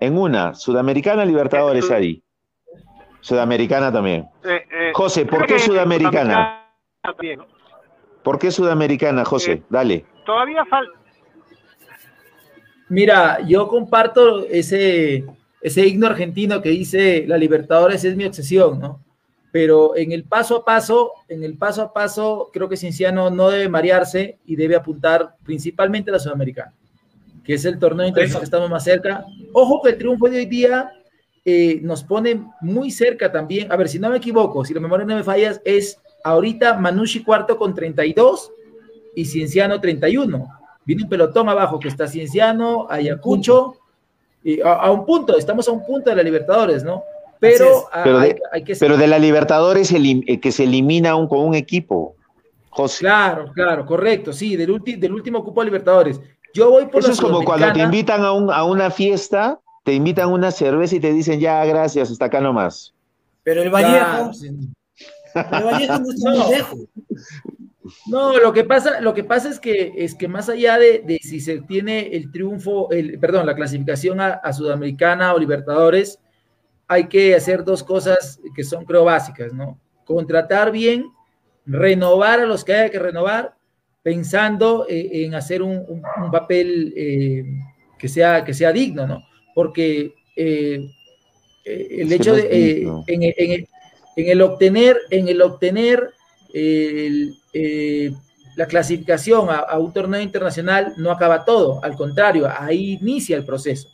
En 0.00 0.16
una, 0.16 0.54
Sudamericana 0.54 1.24
Libertadores, 1.24 1.84
eh, 1.84 1.88
Sadi. 1.88 2.24
Sudamericana 3.20 3.92
también. 3.92 4.28
Eh, 4.44 4.92
José, 4.94 5.26
¿por 5.26 5.44
qué 5.46 5.58
Sudamericana? 5.58 6.57
¿Por 8.22 8.38
qué 8.38 8.50
Sudamericana, 8.50 9.24
José? 9.24 9.52
Eh, 9.52 9.62
Dale. 9.68 10.04
Todavía 10.26 10.64
falta. 10.66 10.98
Mira, 12.88 13.40
yo 13.46 13.68
comparto 13.68 14.46
ese, 14.46 15.26
ese 15.60 15.86
himno 15.86 16.06
argentino 16.06 16.62
que 16.62 16.70
dice 16.70 17.24
la 17.26 17.36
Libertadores 17.36 18.04
es 18.04 18.16
mi 18.16 18.24
obsesión, 18.24 18.78
¿no? 18.80 19.04
Pero 19.50 19.96
en 19.96 20.12
el 20.12 20.24
paso 20.24 20.56
a 20.56 20.64
paso, 20.64 21.12
en 21.28 21.42
el 21.42 21.56
paso 21.56 21.82
a 21.82 21.92
paso, 21.92 22.50
creo 22.52 22.68
que 22.68 22.76
Cinciano 22.76 23.30
no 23.30 23.50
debe 23.50 23.68
marearse 23.68 24.38
y 24.44 24.56
debe 24.56 24.76
apuntar 24.76 25.36
principalmente 25.42 26.10
a 26.10 26.14
la 26.14 26.18
Sudamericana, 26.18 26.74
que 27.44 27.54
es 27.54 27.64
el 27.64 27.78
torneo 27.78 28.06
internacional 28.06 28.40
que 28.40 28.44
estamos 28.44 28.70
más 28.70 28.84
cerca. 28.84 29.24
Ojo 29.52 29.82
que 29.82 29.90
el 29.90 29.98
triunfo 29.98 30.28
de 30.28 30.38
hoy 30.38 30.46
día 30.46 30.90
eh, 31.44 31.80
nos 31.82 32.04
pone 32.04 32.44
muy 32.60 32.90
cerca 32.90 33.32
también. 33.32 33.72
A 33.72 33.76
ver, 33.76 33.88
si 33.88 33.98
no 33.98 34.10
me 34.10 34.18
equivoco, 34.18 34.64
si 34.64 34.74
la 34.74 34.80
memoria 34.80 35.06
no 35.06 35.16
me 35.16 35.24
fallas, 35.24 35.60
es 35.64 35.98
ahorita 36.24 36.74
Manucci 36.74 37.22
cuarto 37.22 37.56
con 37.56 37.74
32 37.74 38.52
y 39.14 39.24
Cienciano 39.24 39.80
31. 39.80 40.48
Viene 40.84 41.02
un 41.02 41.08
pelotón 41.08 41.48
abajo 41.48 41.78
que 41.78 41.88
está 41.88 42.06
Cienciano, 42.06 42.86
Ayacucho, 42.88 43.76
y 44.42 44.60
a, 44.60 44.90
un 44.90 45.04
punto, 45.04 45.36
estamos 45.36 45.68
a 45.68 45.72
un 45.72 45.84
punto 45.84 46.10
de 46.10 46.16
la 46.16 46.22
Libertadores, 46.22 46.84
¿no? 46.84 47.02
Pero, 47.40 47.88
hay, 47.92 48.64
que 48.64 48.74
pero 48.76 48.96
de 48.96 49.06
la 49.06 49.18
Libertadores 49.18 49.92
el, 49.92 50.40
que 50.40 50.52
se 50.52 50.64
elimina 50.64 51.14
un, 51.14 51.28
con 51.28 51.40
un 51.40 51.54
equipo. 51.54 52.14
José. 52.70 53.00
Claro, 53.00 53.52
claro, 53.52 53.84
correcto, 53.84 54.32
sí, 54.32 54.56
del, 54.56 54.80
del 54.98 55.12
último 55.12 55.44
cupo 55.44 55.60
de 55.60 55.66
Libertadores. 55.66 56.20
Yo 56.54 56.70
voy 56.70 56.86
por 56.86 57.02
Eso 57.02 57.12
es 57.12 57.20
como 57.20 57.44
cuando 57.44 57.72
te 57.72 57.80
invitan 57.80 58.24
a, 58.24 58.32
un, 58.32 58.50
a 58.50 58.64
una 58.64 58.90
fiesta, 58.90 59.60
te 59.84 59.92
invitan 59.92 60.24
a 60.24 60.28
una 60.28 60.50
cerveza 60.50 60.96
y 60.96 61.00
te 61.00 61.12
dicen, 61.12 61.40
ya, 61.40 61.64
gracias, 61.64 62.10
hasta 62.10 62.26
acá 62.26 62.40
nomás. 62.40 62.94
Pero 63.42 63.62
el 63.62 63.70
Vallejo, 63.70 64.32
Vallejo 65.42 65.98
no 65.98 66.10
está 66.10 66.30
muy 66.30 66.54
lejos. 66.54 66.80
No, 68.06 68.38
lo 68.38 68.52
que 68.52 68.64
pasa, 68.64 69.00
lo 69.00 69.14
que 69.14 69.24
pasa 69.24 69.48
es 69.48 69.60
que 69.60 69.92
es 69.96 70.14
que 70.14 70.28
más 70.28 70.48
allá 70.48 70.78
de, 70.78 71.18
si 71.22 71.40
se 71.40 71.60
tiene 71.62 72.08
el 72.16 72.30
triunfo, 72.30 72.90
el, 72.90 73.18
perdón, 73.18 73.46
la 73.46 73.54
clasificación 73.54 74.20
a, 74.20 74.52
Sudamericana 74.52 75.34
o 75.34 75.38
Libertadores, 75.38 76.20
hay 76.86 77.08
que 77.08 77.34
hacer 77.34 77.64
dos 77.64 77.82
cosas 77.82 78.40
que 78.54 78.64
son 78.64 78.84
creo 78.84 79.04
básicas, 79.04 79.52
¿no? 79.52 79.78
Contratar 80.04 80.70
bien, 80.70 81.06
renovar 81.66 82.40
a 82.40 82.46
los 82.46 82.64
que 82.64 82.74
haya 82.74 82.90
que 82.90 82.98
renovar, 82.98 83.54
pensando 84.02 84.86
eh, 84.88 85.24
en 85.24 85.34
hacer 85.34 85.62
un, 85.62 86.02
papel 86.32 86.92
eh, 86.96 87.44
que, 87.98 88.08
sea, 88.08 88.44
que 88.44 88.54
sea 88.54 88.72
digno, 88.72 89.06
¿no? 89.06 89.22
Porque 89.54 90.14
eh, 90.36 90.80
el 91.64 92.12
hecho 92.12 92.34
de 92.34 92.82
en, 93.06 93.22
en, 93.22 93.66
el 94.26 94.42
obtener, 94.42 94.96
en 95.10 95.28
el 95.28 95.40
obtener 95.42 96.10
eh, 96.52 97.30
la 98.56 98.66
clasificación 98.66 99.48
a, 99.50 99.78
un 99.78 99.92
torneo 99.92 100.20
internacional 100.20 100.94
no 100.96 101.12
acaba 101.12 101.44
todo, 101.44 101.78
al 101.84 101.94
contrario, 101.94 102.48
ahí 102.50 102.98
inicia 103.00 103.36
el 103.36 103.44
proceso 103.44 103.88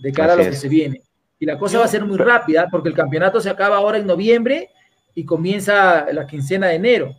de 0.00 0.12
cara 0.12 0.32
a 0.32 0.36
lo 0.36 0.42
que 0.42 0.56
se 0.56 0.68
viene. 0.68 1.02
Y 1.38 1.46
la 1.46 1.56
cosa 1.56 1.78
va 1.78 1.84
a 1.84 1.88
ser 1.88 2.04
muy 2.04 2.18
rápida 2.18 2.66
porque 2.70 2.88
el 2.88 2.94
campeonato 2.96 3.40
se 3.40 3.48
acaba 3.48 3.76
ahora 3.76 3.98
en 3.98 4.08
noviembre 4.08 4.70
y 5.14 5.24
comienza 5.24 6.12
la 6.12 6.26
quincena 6.26 6.66
de 6.66 6.74
enero. 6.74 7.16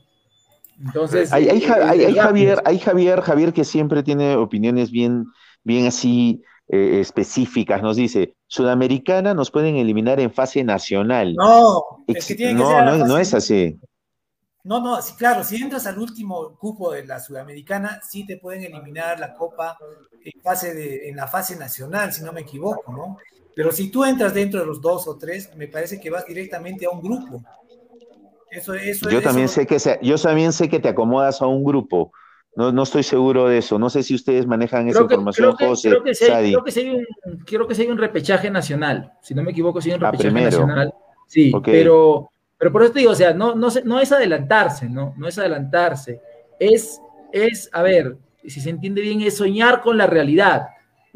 Entonces, 0.83 1.31
hay, 1.31 1.61
Javier, 1.61 2.61
hay 2.65 2.79
Javier, 2.79 3.21
Javier 3.21 3.53
que 3.53 3.63
siempre 3.63 4.03
tiene 4.03 4.35
opiniones 4.35 4.91
bien, 4.91 5.27
bien 5.63 5.87
así 5.87 6.43
eh, 6.73 7.01
específicas. 7.01 7.81
Nos 7.81 7.97
dice, 7.97 8.33
Sudamericana 8.47 9.33
nos 9.33 9.51
pueden 9.51 9.75
eliminar 9.75 10.21
en 10.21 10.31
fase 10.31 10.63
nacional. 10.63 11.35
No, 11.35 11.83
no, 12.53 12.97
no 13.05 13.17
es 13.17 13.33
así. 13.33 13.77
No, 14.63 14.79
no, 14.79 15.01
sí, 15.01 15.15
claro, 15.17 15.43
si 15.43 15.57
entras 15.57 15.85
al 15.85 15.99
último 15.99 16.55
cupo 16.57 16.93
de 16.93 17.05
la 17.05 17.19
Sudamericana, 17.19 17.99
sí 18.07 18.25
te 18.25 18.37
pueden 18.37 18.63
eliminar 18.63 19.19
la 19.19 19.33
Copa 19.33 19.77
en, 20.23 20.41
fase 20.41 20.73
de, 20.73 21.09
en 21.09 21.17
la 21.17 21.27
fase 21.27 21.57
nacional, 21.57 22.13
si 22.13 22.23
no 22.23 22.31
me 22.31 22.41
equivoco, 22.41 22.89
¿no? 22.93 23.17
Pero 23.53 23.73
si 23.73 23.91
tú 23.91 24.05
entras 24.05 24.33
dentro 24.33 24.61
de 24.61 24.65
los 24.65 24.79
dos 24.79 25.09
o 25.09 25.17
tres, 25.17 25.53
me 25.57 25.67
parece 25.67 25.99
que 25.99 26.09
vas 26.09 26.25
directamente 26.25 26.85
a 26.85 26.91
un 26.91 27.01
grupo. 27.01 27.43
Eso, 28.49 28.75
eso, 28.75 29.09
yo 29.09 29.21
también 29.21 29.49
sé 29.49 29.67
que 29.67 29.77
yo 30.01 30.17
también 30.17 30.53
sé 30.53 30.69
que 30.69 30.79
te 30.79 30.87
acomodas 30.87 31.41
a 31.41 31.47
un 31.47 31.65
grupo. 31.65 32.13
No, 32.55 32.71
no 32.71 32.83
estoy 32.83 33.03
seguro 33.03 33.47
de 33.47 33.59
eso. 33.59 33.79
No 33.79 33.89
sé 33.89 34.03
si 34.03 34.13
ustedes 34.13 34.45
manejan 34.45 34.87
esa 34.89 35.01
información, 35.01 35.55
José. 35.55 35.89
Creo 35.89 36.03
que, 36.03 36.13
sí 36.13 36.25
hay, 36.25 36.51
creo, 37.45 37.67
que 37.67 37.87
un, 37.87 37.97
repechaje 37.97 38.49
nacional. 38.49 39.13
Si 39.21 39.33
no 39.33 39.41
me 39.41 39.51
equivoco, 39.51 39.81
sí 39.81 39.89
hay 39.89 39.97
un 39.97 40.03
ah, 40.03 40.11
repechaje 40.11 40.43
nacional. 40.43 40.93
Sí, 41.27 41.51
pero 41.63 42.31
pero 42.61 42.71
por 42.71 42.83
eso 42.83 42.93
te 42.93 42.99
digo, 42.99 43.11
o 43.11 43.15
sea, 43.15 43.33
no, 43.33 43.55
no, 43.55 43.69
no 43.85 43.99
es 43.99 44.11
adelantarse, 44.11 44.87
¿no? 44.87 45.15
No 45.17 45.27
es 45.27 45.35
adelantarse. 45.39 46.21
Es, 46.59 47.01
es, 47.31 47.67
a 47.73 47.81
ver, 47.81 48.17
si 48.45 48.61
se 48.61 48.69
entiende 48.69 49.01
bien, 49.01 49.19
es 49.21 49.37
soñar 49.37 49.81
con 49.81 49.97
la 49.97 50.05
realidad. 50.05 50.67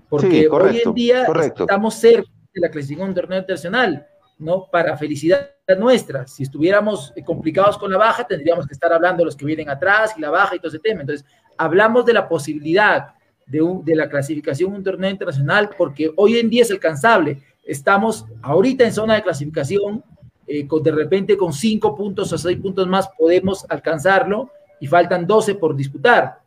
Porque 0.10 0.48
hoy 0.50 0.82
en 0.84 0.94
día 0.96 1.28
estamos 1.44 1.94
cerca 1.94 2.32
de 2.52 2.62
la 2.62 2.72
clasificación 2.72 3.06
de 3.06 3.12
un 3.12 3.16
torneo 3.22 3.40
internacional, 3.42 4.08
¿no? 4.38 4.68
Para 4.72 4.98
felicidad 4.98 5.50
nuestra. 5.78 6.28
Si 6.28 6.44
estuviéramos 6.44 7.14
complicados 7.26 7.78
con 7.78 7.92
la 7.92 7.98
baja, 7.98 8.26
tendríamos 8.26 8.68
que 8.68 8.74
estar 8.74 8.94
hablando 8.94 9.20
de 9.20 9.26
los 9.26 9.36
que 9.36 9.46
vienen 9.46 9.70
atrás 9.70 10.14
y 10.18 10.22
la 10.22 10.30
baja 10.30 10.56
y 10.56 10.60
todo 10.60 10.70
ese 10.70 10.80
tema. 10.80 11.02
Entonces, 11.02 11.26
hablamos 11.58 12.06
de 12.06 12.14
la 12.14 12.28
posibilidad 12.28 13.16
de, 13.48 13.62
de 13.84 13.96
la 13.96 14.10
clasificación 14.10 14.72
de 14.72 14.78
un 14.78 14.84
torneo 14.84 15.10
internacional 15.10 15.70
porque 15.78 16.12
hoy 16.16 16.38
en 16.38 16.50
día 16.50 16.62
es 16.62 16.72
alcanzable. 16.72 17.42
Estamos 17.64 18.26
ahorita 18.44 18.84
en 18.84 18.94
zona 18.94 19.16
de 19.16 19.24
clasificación, 19.24 20.04
eh, 20.48 20.68
con, 20.68 20.84
de 20.84 20.92
repente 20.92 21.36
con 21.36 21.52
cinco 21.52 21.96
puntos 21.96 22.32
o 22.32 22.38
seis 22.38 22.58
puntos 22.58 22.88
más 22.88 23.10
podemos 23.18 23.66
alcanzarlo 23.68 24.52
y 24.80 24.86
faltan 24.86 25.26
12 25.26 25.56
por 25.56 25.76
disputar, 25.76 26.42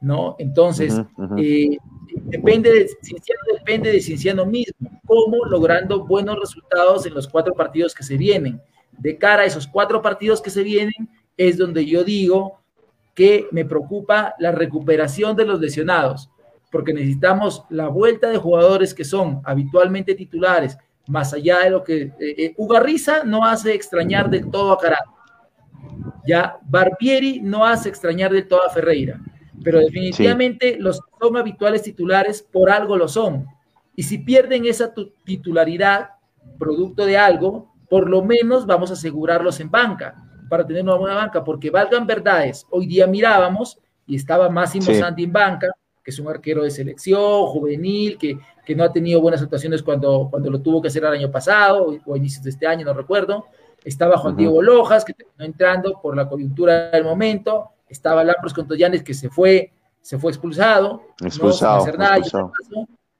¿no? 0.00 0.36
Entonces, 0.38 0.98
eh, 1.36 1.76
depende, 2.24 2.70
de, 2.70 2.88
Cienciano 3.02 3.40
depende 3.58 3.92
de 3.92 4.00
Cienciano 4.00 4.46
mismo, 4.46 5.00
cómo 5.06 5.44
logrando 5.44 6.04
buenos 6.04 6.38
resultados 6.38 7.06
en 7.06 7.14
los 7.14 7.28
cuatro 7.28 7.54
partidos 7.54 7.94
que 7.94 8.02
se 8.02 8.16
vienen. 8.16 8.60
De 8.92 9.18
cara 9.18 9.42
a 9.42 9.46
esos 9.46 9.66
cuatro 9.66 10.00
partidos 10.02 10.40
que 10.40 10.50
se 10.50 10.62
vienen, 10.62 11.08
es 11.36 11.58
donde 11.58 11.84
yo 11.84 12.04
digo 12.04 12.60
que 13.14 13.46
me 13.52 13.64
preocupa 13.64 14.34
la 14.38 14.52
recuperación 14.52 15.36
de 15.36 15.46
los 15.46 15.60
lesionados, 15.60 16.30
porque 16.70 16.92
necesitamos 16.92 17.64
la 17.70 17.88
vuelta 17.88 18.30
de 18.30 18.38
jugadores 18.38 18.94
que 18.94 19.04
son 19.04 19.40
habitualmente 19.44 20.14
titulares, 20.14 20.76
más 21.06 21.32
allá 21.32 21.60
de 21.60 21.70
lo 21.70 21.84
que 21.84 22.02
eh, 22.02 22.14
eh, 22.18 22.54
Ugarriza 22.56 23.24
no 23.24 23.44
hace 23.44 23.74
extrañar 23.74 24.30
del 24.30 24.50
todo 24.50 24.72
a 24.72 24.78
Carato. 24.78 25.12
Ya 26.26 26.58
Barbieri 26.62 27.40
no 27.40 27.64
hace 27.64 27.88
extrañar 27.88 28.32
del 28.32 28.48
todo 28.48 28.64
a 28.64 28.70
Ferreira, 28.70 29.20
pero 29.62 29.80
definitivamente 29.80 30.76
los 30.78 31.00
que 31.00 31.10
son 31.20 31.36
habituales 31.36 31.82
titulares 31.82 32.42
por 32.42 32.70
algo 32.70 32.96
lo 32.96 33.08
son. 33.08 33.46
Y 33.96 34.02
si 34.02 34.18
pierden 34.18 34.66
esa 34.66 34.92
titularidad, 35.24 36.10
producto 36.58 37.06
de 37.06 37.16
algo, 37.16 37.72
por 37.88 38.08
lo 38.08 38.22
menos 38.22 38.66
vamos 38.66 38.90
a 38.90 38.94
asegurarlos 38.94 39.60
en 39.60 39.70
banca, 39.70 40.24
para 40.48 40.66
tener 40.66 40.82
una 40.82 40.94
buena 40.94 41.14
banca, 41.14 41.42
porque 41.44 41.70
valgan 41.70 42.06
verdades. 42.06 42.66
Hoy 42.70 42.86
día 42.86 43.06
mirábamos 43.06 43.78
y 44.06 44.16
estaba 44.16 44.48
Máximo 44.48 44.92
Santi 44.92 45.24
en 45.24 45.32
banca, 45.32 45.68
que 46.02 46.10
es 46.10 46.18
un 46.18 46.28
arquero 46.28 46.62
de 46.62 46.70
selección, 46.70 47.46
juvenil, 47.46 48.18
que, 48.18 48.38
que, 48.64 48.74
no 48.74 48.84
ha 48.84 48.92
tenido 48.92 49.20
buenas 49.20 49.42
actuaciones 49.42 49.82
cuando, 49.82 50.28
cuando 50.30 50.50
lo 50.50 50.60
tuvo 50.60 50.82
que 50.82 50.88
hacer 50.88 51.02
el 51.04 51.12
año 51.12 51.30
pasado 51.30 51.96
o 52.04 52.14
a 52.14 52.18
inicios 52.18 52.44
de 52.44 52.50
este 52.50 52.66
año, 52.66 52.84
no 52.84 52.92
recuerdo. 52.92 53.46
Estaba 53.84 54.16
Juan 54.16 54.36
Diego 54.36 54.62
Lojas, 54.62 55.04
que 55.04 55.14
terminó 55.14 55.44
entrando 55.44 56.00
por 56.00 56.16
la 56.16 56.28
coyuntura 56.28 56.90
del 56.90 57.04
momento. 57.04 57.70
Estaba 57.94 58.24
Lampros 58.24 58.52
Contoyanes, 58.52 59.02
que 59.02 59.14
se 59.14 59.30
fue, 59.30 59.72
se 60.00 60.18
fue 60.18 60.30
expulsado. 60.32 61.02
Expulsado. 61.22 61.86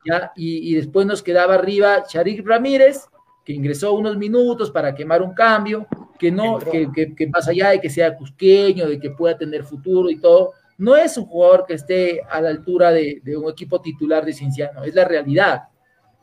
¿ya? 0.05 0.33
Y, 0.37 0.71
y, 0.71 0.75
después 0.75 1.07
nos 1.07 1.23
quedaba 1.23 1.55
arriba 1.55 2.05
Charik 2.05 2.47
Ramírez, 2.47 3.07
que 3.45 3.53
ingresó 3.53 3.95
unos 3.95 4.17
minutos 4.17 4.71
para 4.71 4.95
quemar 4.95 5.23
un 5.23 5.33
cambio, 5.33 5.87
que 6.19 6.31
no, 6.31 6.59
que, 6.59 6.91
que, 6.93 7.15
que, 7.15 7.27
más 7.29 7.49
allá 7.49 7.71
de 7.71 7.81
que 7.81 7.91
sea 7.91 8.17
cusqueño, 8.17 8.89
de 8.89 8.99
que 8.99 9.11
pueda 9.11 9.37
tener 9.37 9.65
futuro 9.65 10.11
y 10.11 10.19
todo, 10.19 10.53
no 10.79 10.97
es 10.97 11.17
un 11.17 11.27
jugador 11.27 11.65
que 11.67 11.75
esté 11.75 12.23
a 12.29 12.41
la 12.41 12.49
altura 12.49 12.91
de, 12.91 13.23
un 13.37 13.51
equipo 13.51 13.81
titular 13.81 14.25
de 14.25 14.33
Cinciano, 14.33 14.83
es 14.85 14.95
la 14.95 15.05
realidad. 15.05 15.65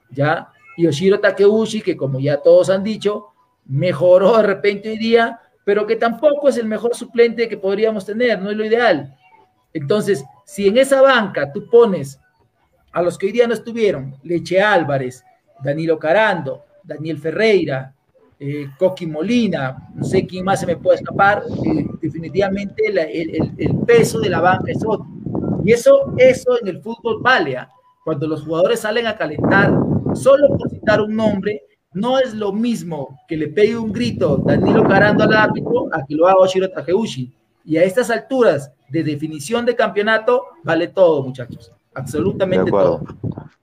¿ya? 0.09 0.49
Yoshiro 0.77 1.19
Takeuchi, 1.19 1.81
que 1.81 1.95
como 1.95 2.19
ya 2.19 2.37
todos 2.37 2.69
han 2.69 2.83
dicho, 2.83 3.27
mejoró 3.65 4.37
de 4.37 4.43
repente 4.43 4.89
hoy 4.89 4.97
día, 4.97 5.39
pero 5.63 5.85
que 5.85 5.95
tampoco 5.95 6.49
es 6.49 6.57
el 6.57 6.65
mejor 6.65 6.95
suplente 6.95 7.47
que 7.47 7.57
podríamos 7.57 8.05
tener, 8.05 8.41
no 8.41 8.49
es 8.49 8.57
lo 8.57 8.65
ideal. 8.65 9.15
Entonces, 9.73 10.23
si 10.45 10.67
en 10.67 10.77
esa 10.77 11.01
banca 11.01 11.51
tú 11.51 11.69
pones 11.69 12.19
a 12.91 13.01
los 13.01 13.17
que 13.17 13.27
hoy 13.27 13.31
día 13.31 13.47
no 13.47 13.53
estuvieron, 13.53 14.15
Leche 14.23 14.61
Álvarez, 14.61 15.23
Danilo 15.63 15.97
Carando, 15.97 16.65
Daniel 16.83 17.17
Ferreira, 17.17 17.93
eh, 18.39 18.67
Coqui 18.77 19.05
Molina, 19.05 19.89
no 19.93 20.03
sé 20.03 20.25
quién 20.25 20.43
más 20.43 20.59
se 20.59 20.65
me 20.65 20.75
puede 20.75 20.97
escapar, 20.97 21.43
eh, 21.63 21.85
definitivamente 22.01 22.87
el, 22.87 23.75
peso 23.85 24.19
de 24.19 24.29
la 24.29 24.41
banca 24.41 24.71
es 24.71 24.83
otro. 24.85 25.07
Y 25.63 25.71
eso, 25.71 26.13
eso 26.17 26.59
en 26.59 26.67
el 26.67 26.81
fútbol 26.81 27.21
vale. 27.21 27.55
¿ah? 27.57 27.69
Cuando 28.03 28.25
los 28.27 28.43
jugadores 28.43 28.79
salen 28.79 29.05
a 29.05 29.15
calentar, 29.15 29.71
solo 30.15 30.47
por 30.57 30.69
citar 30.71 31.01
un 31.01 31.15
nombre, 31.15 31.61
no 31.93 32.19
es 32.19 32.33
lo 32.33 32.51
mismo 32.51 33.19
que 33.27 33.37
le 33.37 33.47
pegue 33.47 33.77
un 33.77 33.91
grito 33.91 34.37
Danilo 34.37 34.87
Carando 34.87 35.23
al 35.23 35.33
árbitro 35.33 35.89
a 35.91 36.05
que 36.05 36.15
lo 36.15 36.27
haga 36.27 36.39
Oshiro 36.39 36.69
Takeuchi. 36.69 37.31
Y 37.63 37.77
a 37.77 37.83
estas 37.83 38.09
alturas 38.09 38.71
de 38.89 39.03
definición 39.03 39.65
de 39.65 39.75
campeonato, 39.75 40.45
vale 40.63 40.87
todo, 40.87 41.23
muchachos. 41.23 41.71
Absolutamente 41.93 42.71
todo. 42.71 43.01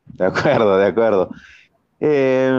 De 0.07 0.26
acuerdo, 0.26 0.79
de 0.79 0.87
acuerdo. 0.87 1.31
Eh, 2.01 2.53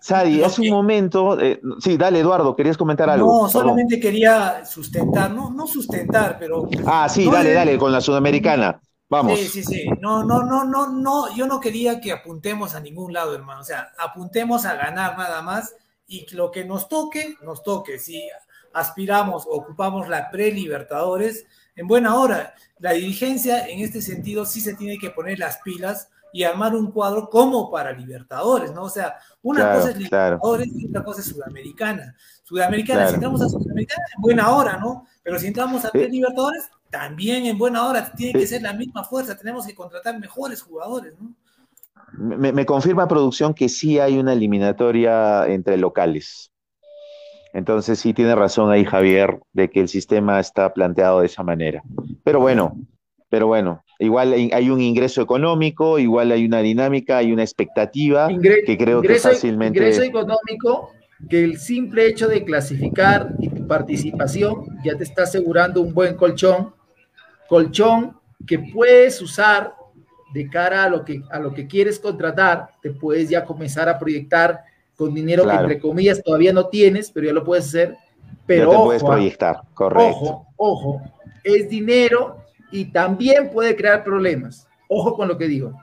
Sadi, 0.00 0.42
hace 0.42 0.62
un 0.62 0.70
momento, 0.70 1.38
eh, 1.38 1.60
sí, 1.78 1.96
dale 1.96 2.20
Eduardo, 2.20 2.56
querías 2.56 2.76
comentar 2.76 3.08
algo. 3.10 3.42
No, 3.42 3.48
solamente 3.48 4.00
quería 4.00 4.64
sustentar, 4.64 5.30
no, 5.30 5.50
no 5.50 5.66
sustentar, 5.66 6.36
pero... 6.38 6.68
Ah, 6.86 7.06
sí, 7.08 7.30
dale, 7.30 7.52
dale, 7.52 7.78
con 7.78 7.92
la 7.92 8.00
sudamericana. 8.00 8.80
Vamos. 9.10 9.40
Sí, 9.40 9.48
sí, 9.48 9.64
sí. 9.64 9.90
No, 10.00 10.22
no, 10.22 10.44
no, 10.44 10.64
no, 10.64 10.88
no. 10.88 11.34
Yo 11.34 11.46
no 11.48 11.58
quería 11.58 12.00
que 12.00 12.12
apuntemos 12.12 12.76
a 12.76 12.80
ningún 12.80 13.12
lado, 13.12 13.34
hermano. 13.34 13.60
O 13.60 13.64
sea, 13.64 13.92
apuntemos 13.98 14.64
a 14.64 14.76
ganar 14.76 15.18
nada 15.18 15.42
más 15.42 15.74
y 16.06 16.32
lo 16.34 16.52
que 16.52 16.64
nos 16.64 16.88
toque, 16.88 17.34
nos 17.42 17.64
toque. 17.64 17.98
Si 17.98 18.22
aspiramos, 18.72 19.46
ocupamos 19.50 20.08
la 20.08 20.30
pre-Libertadores, 20.30 21.44
en 21.74 21.88
buena 21.88 22.14
hora. 22.14 22.54
La 22.78 22.92
dirigencia 22.92 23.66
en 23.66 23.80
este 23.80 24.00
sentido 24.00 24.46
sí 24.46 24.60
se 24.60 24.74
tiene 24.74 24.96
que 24.96 25.10
poner 25.10 25.40
las 25.40 25.58
pilas 25.58 26.08
y 26.32 26.44
armar 26.44 26.76
un 26.76 26.92
cuadro 26.92 27.28
como 27.28 27.68
para 27.68 27.90
Libertadores, 27.90 28.72
¿no? 28.72 28.84
O 28.84 28.90
sea, 28.90 29.16
una 29.42 29.74
cosa 29.74 29.90
es 29.90 29.96
Libertadores 29.96 30.68
y 30.72 30.86
otra 30.86 31.02
cosa 31.02 31.20
es 31.20 31.26
Sudamericana. 31.26 32.14
Sudamericana, 32.44 33.08
si 33.08 33.14
entramos 33.14 33.42
a 33.42 33.48
Sudamericana, 33.48 34.04
en 34.14 34.22
buena 34.22 34.54
hora, 34.54 34.76
¿no? 34.76 35.04
Pero 35.24 35.36
si 35.40 35.48
entramos 35.48 35.84
a 35.84 35.90
Libertadores, 35.92 36.70
también 36.90 37.46
en 37.46 37.56
buena 37.56 37.86
hora, 37.86 38.12
tiene 38.12 38.38
que 38.38 38.46
ser 38.46 38.62
la 38.62 38.72
misma 38.72 39.04
fuerza, 39.04 39.36
tenemos 39.36 39.66
que 39.66 39.74
contratar 39.74 40.18
mejores 40.18 40.62
jugadores, 40.62 41.14
¿no? 41.18 41.34
Me, 42.12 42.52
me 42.52 42.66
confirma 42.66 43.06
producción 43.06 43.54
que 43.54 43.68
sí 43.68 44.00
hay 44.00 44.18
una 44.18 44.32
eliminatoria 44.32 45.46
entre 45.46 45.76
locales. 45.76 46.50
Entonces 47.52 47.98
sí 47.98 48.12
tiene 48.14 48.34
razón 48.34 48.70
ahí 48.70 48.84
Javier 48.84 49.40
de 49.52 49.70
que 49.70 49.80
el 49.80 49.88
sistema 49.88 50.40
está 50.40 50.72
planteado 50.72 51.20
de 51.20 51.26
esa 51.26 51.42
manera. 51.42 51.82
Pero 52.24 52.40
bueno, 52.40 52.76
pero 53.28 53.46
bueno, 53.46 53.84
igual 53.98 54.32
hay 54.32 54.70
un 54.70 54.80
ingreso 54.80 55.22
económico, 55.22 55.98
igual 55.98 56.32
hay 56.32 56.44
una 56.44 56.60
dinámica, 56.60 57.18
hay 57.18 57.32
una 57.32 57.42
expectativa 57.42 58.28
que 58.28 58.76
creo 58.76 59.00
que 59.02 59.14
fácilmente... 59.16 59.78
Ingreso 59.78 60.02
económico 60.02 60.90
que 61.28 61.44
el 61.44 61.58
simple 61.58 62.06
hecho 62.06 62.28
de 62.28 62.44
clasificar 62.44 63.34
y 63.38 63.48
tu 63.48 63.66
participación 63.66 64.66
ya 64.84 64.96
te 64.96 65.04
está 65.04 65.24
asegurando 65.24 65.80
un 65.80 65.92
buen 65.92 66.16
colchón, 66.16 66.72
colchón 67.50 68.16
que 68.46 68.60
puedes 68.60 69.20
usar 69.20 69.74
de 70.32 70.48
cara 70.48 70.84
a 70.84 70.88
lo 70.88 71.04
que, 71.04 71.20
a 71.32 71.40
lo 71.40 71.52
que 71.52 71.66
quieres 71.66 71.98
contratar, 71.98 72.70
te 72.80 72.90
puedes 72.90 73.28
ya 73.28 73.44
comenzar 73.44 73.88
a 73.88 73.98
proyectar 73.98 74.60
con 74.94 75.12
dinero 75.12 75.44
que 75.44 75.54
entre 75.54 75.80
comillas 75.80 76.22
todavía 76.22 76.52
no 76.52 76.68
tienes, 76.68 77.10
pero 77.10 77.26
ya 77.26 77.32
lo 77.32 77.42
puedes 77.42 77.66
hacer. 77.66 77.96
Pero 78.46 78.70
ya 78.70 78.78
te 78.78 78.84
puedes 78.84 79.02
¿ah? 79.02 79.06
proyectar, 79.06 79.60
correcto. 79.74 80.08
Ojo, 80.10 80.46
ojo, 80.56 81.02
es 81.42 81.68
dinero 81.68 82.36
y 82.70 82.84
también 82.84 83.50
puede 83.50 83.74
crear 83.74 84.04
problemas. 84.04 84.68
Ojo 84.86 85.16
con 85.16 85.26
lo 85.26 85.36
que 85.36 85.48
digo. 85.48 85.72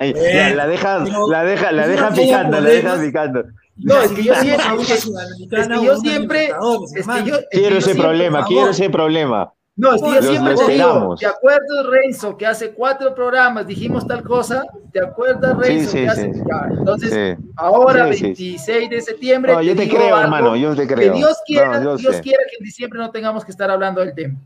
Eh, 0.00 0.54
la 0.54 0.66
dejan, 0.66 1.06
la 1.28 1.44
deja, 1.44 1.72
la 1.72 1.86
deja 1.86 2.10
picando, 2.10 2.60
la 2.60 2.70
deja 2.70 3.00
picando. 3.02 3.44
No, 3.76 4.00
es 4.00 4.12
que 4.12 4.22
yo 4.22 4.34
siempre, 4.36 4.64
es 4.86 5.68
que 5.68 5.84
yo 5.84 5.96
siempre, 5.96 6.50
es 6.94 7.06
que 7.06 7.24
yo, 7.24 7.36
quiero 7.50 7.78
ese 7.78 7.94
problema, 7.94 8.44
quiero 8.46 8.70
ese 8.70 8.88
problema. 8.88 9.52
No, 9.78 9.94
es 9.94 10.02
que 10.02 10.12
yo 10.12 10.22
siempre 10.22 10.54
te 10.56 10.72
digo, 10.72 11.14
¿te 11.16 11.26
acuerdas, 11.26 11.86
Renzo, 11.88 12.36
que 12.36 12.44
hace 12.44 12.72
cuatro 12.72 13.14
programas 13.14 13.64
dijimos 13.64 14.04
tal 14.08 14.24
cosa? 14.24 14.64
¿Te 14.92 15.00
acuerdas, 15.00 15.56
Renzo? 15.56 15.92
que 15.92 16.08
hace... 16.08 16.32
entonces, 16.70 17.38
ahora, 17.56 18.06
26 18.06 18.90
de 18.90 19.00
septiembre. 19.00 19.52
No, 19.52 19.62
yo 19.62 19.76
te, 19.76 19.88
creo, 19.88 20.18
hermano, 20.18 20.56
yo 20.56 20.74
te 20.74 20.84
creo. 20.84 21.12
Que 21.12 21.18
Dios 21.18 21.38
quiera, 21.46 21.78
Dios 21.78 22.20
quiera 22.20 22.42
que 22.50 22.56
en 22.58 22.64
diciembre 22.64 22.98
no 22.98 23.12
tengamos 23.12 23.44
que 23.44 23.52
estar 23.52 23.70
hablando 23.70 24.00
del 24.00 24.14
tema. 24.14 24.36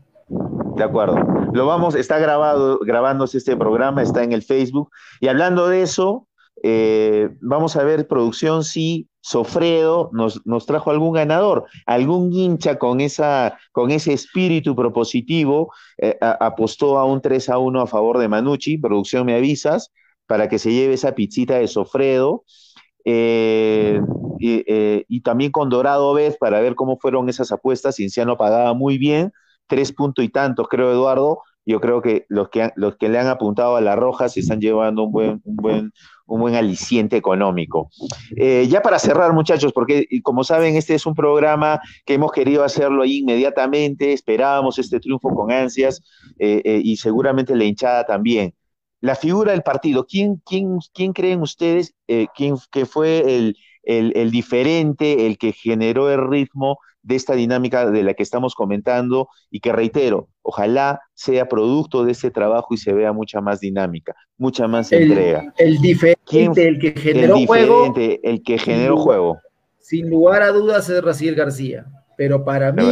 De 0.75 0.83
acuerdo. 0.83 1.15
Lo 1.51 1.65
vamos, 1.65 1.95
está 1.95 2.19
grabado, 2.19 2.77
grabándose 2.79 3.39
este 3.39 3.57
programa, 3.57 4.03
está 4.03 4.21
en 4.23 4.33
el 4.33 4.43
Facebook. 4.43 4.91
Y 5.19 5.29
hablando 5.29 5.67
de 5.67 5.81
eso, 5.81 6.27
eh, 6.61 7.29
vamos 7.41 7.75
a 7.75 7.83
ver 7.83 8.07
producción 8.07 8.63
si 8.63 9.09
Sofredo 9.25 10.09
nos, 10.11 10.45
nos, 10.45 10.65
trajo 10.65 10.91
algún 10.91 11.13
ganador, 11.13 11.65
algún 11.85 12.33
hincha 12.33 12.77
con, 12.77 12.99
esa, 12.99 13.57
con 13.71 13.89
ese 13.89 14.11
espíritu 14.11 14.75
propositivo, 14.75 15.71
eh, 15.97 16.17
apostó 16.21 16.99
a 16.99 17.05
un 17.05 17.21
3 17.21 17.47
a 17.49 17.57
1 17.57 17.81
a 17.81 17.87
favor 17.87 18.17
de 18.17 18.27
Manucci, 18.27 18.77
producción 18.77 19.25
me 19.25 19.35
avisas, 19.35 19.93
para 20.27 20.49
que 20.49 20.59
se 20.59 20.73
lleve 20.73 20.95
esa 20.95 21.15
pizzita 21.15 21.55
de 21.55 21.69
Sofredo. 21.69 22.43
Eh, 23.05 24.01
y, 24.39 25.21
también 25.21 25.51
con 25.51 25.69
Dorado 25.69 26.13
Vez 26.13 26.37
para 26.37 26.59
ver 26.59 26.75
cómo 26.75 26.97
fueron 26.97 27.29
esas 27.29 27.51
apuestas. 27.53 27.95
Cinciano 27.95 28.35
pagaba 28.35 28.73
muy 28.73 28.97
bien, 28.97 29.31
tres 29.67 29.93
puntos 29.93 30.25
y 30.25 30.29
tantos, 30.29 30.67
creo, 30.67 30.91
Eduardo. 30.91 31.41
Yo 31.65 31.79
creo 31.79 32.01
que 32.01 32.25
los 32.27 32.49
que, 32.49 32.71
los 32.75 32.97
que 32.97 33.07
le 33.07 33.19
han 33.19 33.27
apuntado 33.27 33.77
a 33.77 33.81
la 33.81 33.95
roja 33.95 34.27
se 34.27 34.41
están 34.41 34.59
llevando 34.59 35.03
un 35.03 35.11
buen, 35.13 35.41
un 35.45 35.55
buen, 35.55 35.93
un 36.33 36.41
buen 36.41 36.55
aliciente 36.55 37.15
económico. 37.15 37.89
Eh, 38.35 38.67
ya 38.67 38.81
para 38.81 38.97
cerrar, 38.97 39.33
muchachos, 39.33 39.71
porque 39.71 40.07
como 40.23 40.43
saben, 40.43 40.75
este 40.75 40.95
es 40.95 41.05
un 41.05 41.13
programa 41.13 41.79
que 42.05 42.15
hemos 42.15 42.31
querido 42.31 42.63
hacerlo 42.63 43.03
ahí 43.03 43.19
inmediatamente, 43.19 44.13
esperábamos 44.13 44.79
este 44.79 44.99
triunfo 44.99 45.29
con 45.29 45.51
ansias 45.51 46.01
eh, 46.39 46.61
eh, 46.65 46.81
y 46.83 46.97
seguramente 46.97 47.55
la 47.55 47.65
hinchada 47.65 48.05
también. 48.05 48.55
La 48.99 49.15
figura 49.15 49.51
del 49.51 49.61
partido, 49.61 50.05
¿quién, 50.07 50.41
quién, 50.45 50.79
quién 50.93 51.13
creen 51.13 51.41
ustedes 51.41 51.93
quién, 52.35 52.55
que 52.71 52.85
fue 52.85 53.19
el, 53.35 53.57
el, 53.83 54.13
el 54.15 54.31
diferente, 54.31 55.27
el 55.27 55.37
que 55.37 55.51
generó 55.51 56.09
el 56.09 56.27
ritmo 56.27 56.79
de 57.03 57.15
esta 57.15 57.35
dinámica 57.35 57.89
de 57.89 58.03
la 58.03 58.13
que 58.13 58.23
estamos 58.23 58.55
comentando 58.55 59.27
y 59.51 59.59
que 59.59 59.71
reitero, 59.71 60.29
ojalá 60.41 61.01
sea 61.13 61.47
producto 61.47 62.03
de 62.03 62.13
ese 62.13 62.31
trabajo 62.31 62.73
y 62.73 62.77
se 62.77 62.93
vea 62.93 63.13
mucha 63.13 63.41
más 63.41 63.59
dinámica, 63.59 64.15
mucha 64.37 64.67
más 64.67 64.91
entrega. 64.91 65.53
El 65.57 65.79
diferente, 65.79 66.67
el 66.67 66.79
que 66.79 66.91
generó 66.93 67.37
el 67.37 67.45
juego. 67.45 67.93
El 67.95 68.41
que 68.43 68.57
generó 68.57 68.97
juego. 68.97 69.37
Sin 69.79 70.09
lugar 70.09 70.41
a 70.41 70.49
dudas 70.49 70.89
es 70.89 71.03
Raciel 71.03 71.35
García. 71.35 71.85
Pero 72.15 72.45
para 72.45 72.71
mí, 72.71 72.83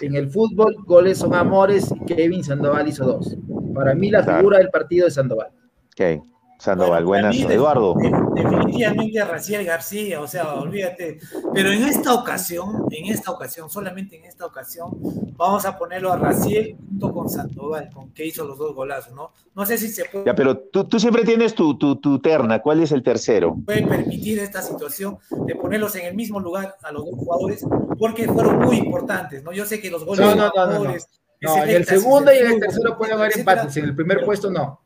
en 0.00 0.16
el 0.16 0.30
fútbol, 0.30 0.74
goles 0.86 1.18
son 1.18 1.34
amores 1.34 1.92
y 1.94 2.04
Kevin 2.06 2.42
Sandoval 2.42 2.88
hizo 2.88 3.04
dos. 3.04 3.36
Para 3.74 3.94
mí, 3.94 4.10
la 4.10 4.24
figura 4.24 4.58
del 4.58 4.70
partido 4.70 5.04
de 5.04 5.10
Sandoval. 5.10 5.50
Okay. 5.92 6.20
Sandoval, 6.60 7.06
buenas, 7.06 7.36
Eduardo. 7.36 7.94
Definitivamente 8.34 9.24
Raciel 9.24 9.64
García, 9.64 10.20
o 10.20 10.26
sea, 10.26 10.54
olvídate. 10.54 11.18
Pero 11.54 11.72
en 11.72 11.84
esta 11.84 12.12
ocasión, 12.12 12.84
en 12.90 13.06
esta 13.06 13.30
ocasión, 13.30 13.70
solamente 13.70 14.18
en 14.18 14.26
esta 14.26 14.44
ocasión, 14.44 14.90
vamos 15.36 15.64
a 15.64 15.78
ponerlo 15.78 16.12
a 16.12 16.18
Raciel 16.18 16.76
junto 16.86 17.14
con 17.14 17.30
Sandoval, 17.30 17.88
con 17.90 18.10
que 18.12 18.26
hizo 18.26 18.44
los 18.44 18.58
dos 18.58 18.74
golazos, 18.74 19.14
¿no? 19.14 19.32
No 19.54 19.64
sé 19.64 19.78
si 19.78 19.88
se 19.88 20.04
puede. 20.04 20.26
Ya, 20.26 20.34
pero 20.34 20.58
tú, 20.58 20.84
tú 20.84 21.00
siempre 21.00 21.24
tienes 21.24 21.54
tu, 21.54 21.78
tu, 21.78 21.96
tu, 21.96 22.18
terna, 22.18 22.60
¿cuál 22.60 22.82
es 22.82 22.92
el 22.92 23.02
tercero? 23.02 23.56
Puede 23.64 23.86
permitir 23.86 24.38
esta 24.38 24.60
situación 24.60 25.18
de 25.46 25.56
ponerlos 25.56 25.96
en 25.96 26.08
el 26.08 26.14
mismo 26.14 26.40
lugar 26.40 26.76
a 26.82 26.92
los 26.92 27.06
dos 27.06 27.14
jugadores, 27.14 27.66
porque 27.98 28.26
fueron 28.26 28.58
muy 28.58 28.76
importantes, 28.76 29.42
¿no? 29.42 29.52
Yo 29.52 29.64
sé 29.64 29.80
que 29.80 29.90
los 29.90 30.04
goles. 30.04 30.26
No, 30.26 30.34
no, 30.34 30.52
no, 30.54 30.66
no, 30.66 30.84
no. 30.84 31.56
en 31.64 31.70
el 31.70 31.86
segundo 31.86 32.30
y 32.34 32.36
en 32.36 32.52
el 32.52 32.60
tercero 32.60 32.98
puede 32.98 33.14
haber 33.14 33.38
empates, 33.38 33.78
en 33.78 33.86
el 33.86 33.96
primer 33.96 34.26
puesto 34.26 34.50
no. 34.50 34.80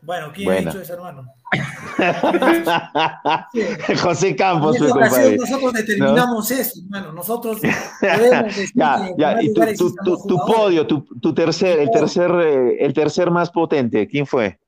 Bueno, 0.00 0.30
¿quién 0.32 0.50
ha 0.50 0.56
dicho 0.56 0.80
eso, 0.80 0.94
hermano? 0.94 1.26
José 4.02 4.36
Campos, 4.36 4.76
en 4.76 4.92
ocasión, 4.92 5.36
nosotros 5.36 5.72
determinamos 5.72 6.50
eso, 6.50 6.80
hermano. 6.84 7.12
Nosotros 7.12 7.58
podemos 8.00 8.44
decir 8.44 8.70
ya, 8.74 9.10
ya, 9.16 9.42
y 9.42 9.52
tu, 9.52 9.94
tu, 10.04 10.26
tu, 10.26 10.36
podio, 10.46 10.86
tu, 10.86 11.04
tu 11.20 11.34
tercer, 11.34 11.80
el 11.80 11.90
tercer, 11.90 12.30
eh, 12.30 12.76
el 12.80 12.92
tercer 12.92 13.30
más 13.30 13.50
potente, 13.50 14.06
¿quién 14.06 14.26
fue? 14.26 14.58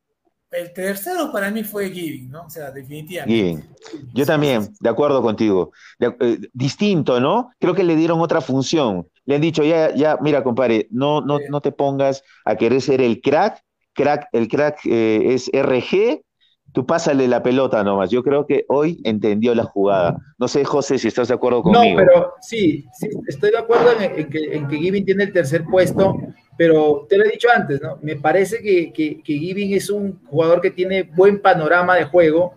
El 0.51 0.73
tercero 0.73 1.31
para 1.31 1.49
mí 1.51 1.63
fue 1.63 1.91
Giving, 1.91 2.29
¿no? 2.29 2.47
O 2.47 2.51
sea, 2.51 2.73
definitivamente. 2.73 3.33
Giving. 3.33 3.65
Yo 4.13 4.27
también, 4.27 4.69
de 4.81 4.89
acuerdo 4.89 5.23
contigo. 5.23 5.71
Eh, 6.01 6.41
distinto, 6.53 7.21
¿no? 7.21 7.53
Creo 7.61 7.73
que 7.73 7.85
le 7.85 7.95
dieron 7.95 8.21
otra 8.21 8.41
función. 8.41 9.07
Le 9.27 9.37
han 9.37 9.41
dicho, 9.41 9.63
ya, 9.63 9.95
ya, 9.95 10.19
mira, 10.21 10.43
compadre, 10.43 10.89
no, 10.91 11.21
no, 11.21 11.39
no 11.49 11.61
te 11.61 11.71
pongas 11.71 12.25
a 12.45 12.57
querer 12.57 12.83
ser 12.83 13.01
el 13.01 13.21
crack, 13.21 13.63
crack, 14.01 14.29
el 14.33 14.49
crack 14.49 14.81
eh, 14.87 15.35
es 15.35 15.51
RG, 15.53 16.23
tú 16.73 16.87
pásale 16.87 17.29
la 17.29 17.43
pelota 17.43 17.83
nomás. 17.83 18.11
Yo 18.11 18.23
creo 18.23 18.47
que 18.47 18.65
hoy 18.69 19.01
entendió 19.05 19.55
la 19.55 19.65
jugada. 19.65 20.17
No 20.39 20.49
sé, 20.49 20.65
José, 20.65 20.99
si 20.99 21.09
estás 21.09 21.29
de 21.29 21.35
acuerdo 21.35 21.63
conmigo. 21.63 21.85
No, 21.85 21.97
pero 21.97 22.35
sí, 22.41 22.87
sí 22.93 23.09
estoy 23.27 23.51
de 23.51 23.59
acuerdo 23.59 23.91
en, 24.01 24.29
que, 24.29 24.57
en 24.57 24.69
Giving 24.69 25.05
tiene 25.05 25.25
el 25.25 25.33
tercer 25.33 25.65
puesto, 25.65 26.17
pero 26.57 27.07
te 27.09 27.17
lo 27.17 27.25
he 27.25 27.33
dicho 27.33 27.49
antes, 27.55 27.81
¿no? 27.81 27.99
Me 28.03 28.17
parece 28.17 28.61
que, 28.63 28.93
que, 28.93 29.23
Giving 29.25 29.75
es 29.75 29.91
un 29.91 30.21
jugador 30.27 30.61
que 30.61 30.71
tiene 30.71 31.03
buen 31.03 31.41
panorama 31.41 31.97
de 31.97 32.05
juego 32.05 32.55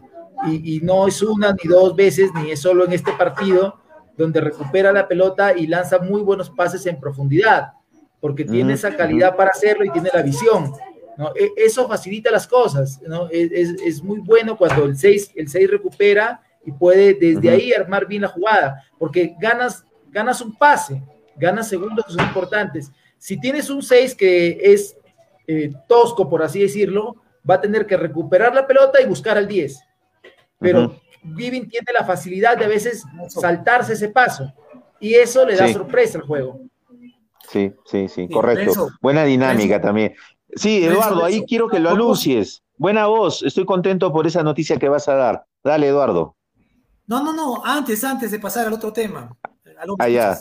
y, 0.48 0.78
y, 0.78 0.80
no 0.82 1.08
es 1.08 1.22
una 1.22 1.54
ni 1.54 1.70
dos 1.70 1.96
veces, 1.96 2.30
ni 2.36 2.52
es 2.52 2.60
solo 2.60 2.86
en 2.86 2.94
este 2.94 3.14
partido, 3.14 3.80
donde 4.18 4.42
recupera 4.42 4.92
la 4.92 5.08
pelota 5.08 5.58
y 5.58 5.68
lanza 5.68 6.00
muy 6.00 6.22
buenos 6.22 6.50
pases 6.50 6.86
en 6.86 7.00
profundidad, 7.00 7.74
porque 8.20 8.44
tiene 8.44 8.74
esa 8.74 8.96
calidad 8.96 9.36
para 9.36 9.52
hacerlo 9.52 9.86
y 9.86 9.90
tiene 9.90 10.10
la 10.14 10.22
visión. 10.22 10.74
E, 11.36 11.52
eso 11.58 11.88
facilita 11.88 12.32
las 12.32 12.48
cosas, 12.48 13.02
¿no? 13.08 13.28
Es, 13.30 14.04
muy 14.04 14.20
bueno 14.20 14.58
cuando 14.58 14.86
el 14.86 14.98
6 14.98 15.32
el 15.36 15.48
seis 15.48 15.70
recupera 15.70 16.42
y 16.66 16.72
puede 16.72 17.14
desde 17.14 17.50
ahí 17.50 17.74
armar 17.74 18.08
bien 18.08 18.22
la 18.22 18.30
jugada, 18.30 18.84
porque 18.98 19.36
ganas, 19.40 19.86
ganas 20.10 20.42
un 20.42 20.56
pase, 20.56 21.02
ganas 21.36 21.68
segundos 21.68 22.06
que 22.06 22.14
son 22.14 22.26
importantes. 22.26 22.92
Si 23.18 23.40
tienes 23.40 23.70
un 23.70 23.84
6 23.84 24.16
que 24.16 24.60
es 24.62 24.98
eh, 25.48 25.72
tosco, 25.88 26.30
por 26.30 26.42
así 26.42 26.62
decirlo, 26.62 27.16
va 27.50 27.56
a 27.56 27.62
tener 27.62 27.86
que 27.86 27.98
recuperar 27.98 28.56
la 28.56 28.66
pelota 28.66 29.02
y 29.02 29.06
buscar 29.06 29.38
al 29.38 29.48
10. 29.48 29.80
Pero 30.60 31.02
Giving 31.36 31.68
tiene 31.68 31.88
la 31.94 32.06
facilidad 32.06 32.58
de 32.58 32.66
a 32.66 32.70
veces 32.70 33.04
saltarse 33.28 33.94
ese 33.94 34.10
paso 34.10 34.54
y 35.00 35.16
eso 35.16 35.46
le 35.46 35.56
da 35.56 35.68
sorpresa 35.68 36.18
al 36.18 36.26
juego. 36.26 36.62
Sí, 37.50 37.74
sí, 37.86 38.08
sí, 38.08 38.28
correcto. 38.30 38.90
Buena 39.02 39.26
dinámica 39.26 39.82
también. 39.82 40.16
Sí, 40.56 40.84
Eduardo, 40.84 41.24
ahí 41.26 41.44
quiero 41.46 41.68
que 41.68 41.80
lo 41.80 41.90
anuncies. 41.90 42.62
Buena 42.78 43.08
voz, 43.08 43.44
estoy 43.44 43.66
contento 43.66 44.12
por 44.12 44.28
esa 44.28 44.44
noticia 44.44 44.78
que 44.78 44.90
vas 44.90 45.08
a 45.08 45.16
dar. 45.16 45.46
Dale, 45.64 45.88
Eduardo. 45.88 46.36
No, 47.08 47.24
no, 47.24 47.34
no, 47.34 47.64
antes, 47.64 48.04
antes 48.04 48.32
de 48.32 48.40
pasar 48.40 48.68
al 48.68 48.74
otro 48.74 48.92
tema. 48.92 49.36
Allá. 50.00 50.32
Ah, 50.32 50.40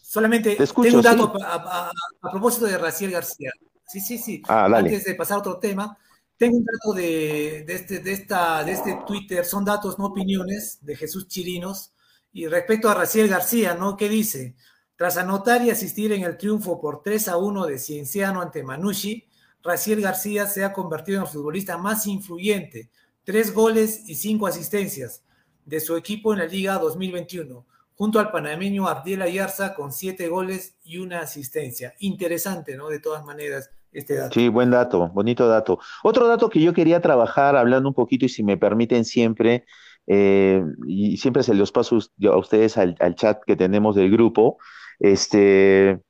Solamente 0.00 0.56
tengo 0.56 0.98
un 0.98 1.02
dato 1.02 1.32
a, 1.42 1.90
propósito 2.30 2.66
de 2.66 2.78
Raciel 2.78 3.10
García. 3.10 3.50
Sí, 3.86 4.00
sí, 4.00 4.18
sí. 4.18 4.42
Ah, 4.48 4.64
antes 4.64 5.04
de 5.04 5.14
pasar 5.14 5.36
a 5.36 5.40
otro 5.40 5.58
tema, 5.58 5.98
tengo 6.36 6.58
un 6.58 6.64
dato 6.64 6.92
de, 6.92 7.64
este, 7.68 7.98
de, 8.00 8.12
esta, 8.12 8.62
de 8.62 8.72
este 8.72 9.00
Twitter, 9.06 9.44
son 9.44 9.64
datos, 9.64 9.98
no 9.98 10.06
opiniones, 10.06 10.78
de 10.82 10.96
Jesús 10.96 11.28
Chirinos. 11.28 11.92
Y 12.32 12.46
respecto 12.46 12.88
a 12.88 12.94
Raciel 12.94 13.28
García, 13.28 13.74
¿no? 13.74 13.96
¿Qué 13.96 14.08
dice? 14.08 14.54
Tras 14.96 15.16
anotar 15.16 15.62
y 15.62 15.70
asistir 15.70 16.12
en 16.12 16.22
el 16.22 16.36
triunfo 16.36 16.80
por 16.80 17.02
3 17.02 17.28
a 17.28 17.36
1 17.38 17.66
de 17.66 17.78
Cienciano 17.78 18.42
ante 18.42 18.62
Manucci, 18.62 19.26
Raciel 19.66 20.00
García 20.00 20.46
se 20.46 20.64
ha 20.64 20.72
convertido 20.72 21.18
en 21.18 21.24
el 21.24 21.28
futbolista 21.28 21.76
más 21.76 22.06
influyente, 22.06 22.88
tres 23.24 23.52
goles 23.52 24.08
y 24.08 24.14
cinco 24.14 24.46
asistencias 24.46 25.24
de 25.64 25.80
su 25.80 25.96
equipo 25.96 26.32
en 26.32 26.38
la 26.38 26.46
Liga 26.46 26.78
2021, 26.78 27.66
junto 27.94 28.20
al 28.20 28.30
panameño 28.30 28.86
Abdiel 28.86 29.22
Ayarza 29.22 29.74
con 29.74 29.92
siete 29.92 30.28
goles 30.28 30.76
y 30.84 30.98
una 30.98 31.20
asistencia. 31.20 31.94
Interesante, 31.98 32.76
¿no? 32.76 32.88
De 32.88 33.00
todas 33.00 33.24
maneras, 33.24 33.70
este 33.90 34.14
dato. 34.14 34.34
Sí, 34.34 34.48
buen 34.48 34.70
dato, 34.70 35.08
bonito 35.08 35.48
dato. 35.48 35.80
Otro 36.04 36.28
dato 36.28 36.48
que 36.48 36.60
yo 36.60 36.72
quería 36.72 37.00
trabajar, 37.00 37.56
hablando 37.56 37.88
un 37.88 37.94
poquito, 37.94 38.26
y 38.26 38.28
si 38.28 38.44
me 38.44 38.56
permiten 38.56 39.04
siempre, 39.04 39.64
eh, 40.06 40.62
y 40.86 41.16
siempre 41.16 41.42
se 41.42 41.54
los 41.54 41.72
paso 41.72 41.98
a 41.98 42.36
ustedes 42.36 42.78
al, 42.78 42.94
al 43.00 43.16
chat 43.16 43.42
que 43.44 43.56
tenemos 43.56 43.96
del 43.96 44.10
grupo, 44.10 44.58
este, 45.00 46.00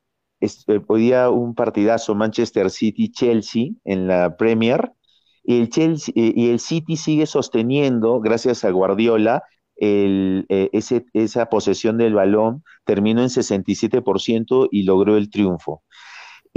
este, 0.47 0.80
hoy 0.86 1.03
día 1.03 1.30
un 1.30 1.55
partidazo 1.55 2.14
Manchester 2.14 2.70
City-Chelsea 2.70 3.72
en 3.84 4.09
la 4.09 4.36
Premier 4.36 4.92
y 5.44 5.61
el, 5.61 5.68
Chelsea, 5.68 6.12
y 6.16 6.51
el 6.51 6.59
City 6.59 6.97
sigue 6.97 7.26
sosteniendo, 7.26 8.20
gracias 8.20 8.64
a 8.64 8.70
Guardiola, 8.70 9.44
el, 9.76 10.47
eh, 10.49 10.70
ese, 10.72 11.07
esa 11.12 11.47
posesión 11.47 11.99
del 11.99 12.14
balón 12.14 12.64
terminó 12.84 13.22
en 13.22 13.28
67% 13.28 14.68
y 14.72 14.82
logró 14.82 15.16
el 15.16 15.30
triunfo. 15.30 15.82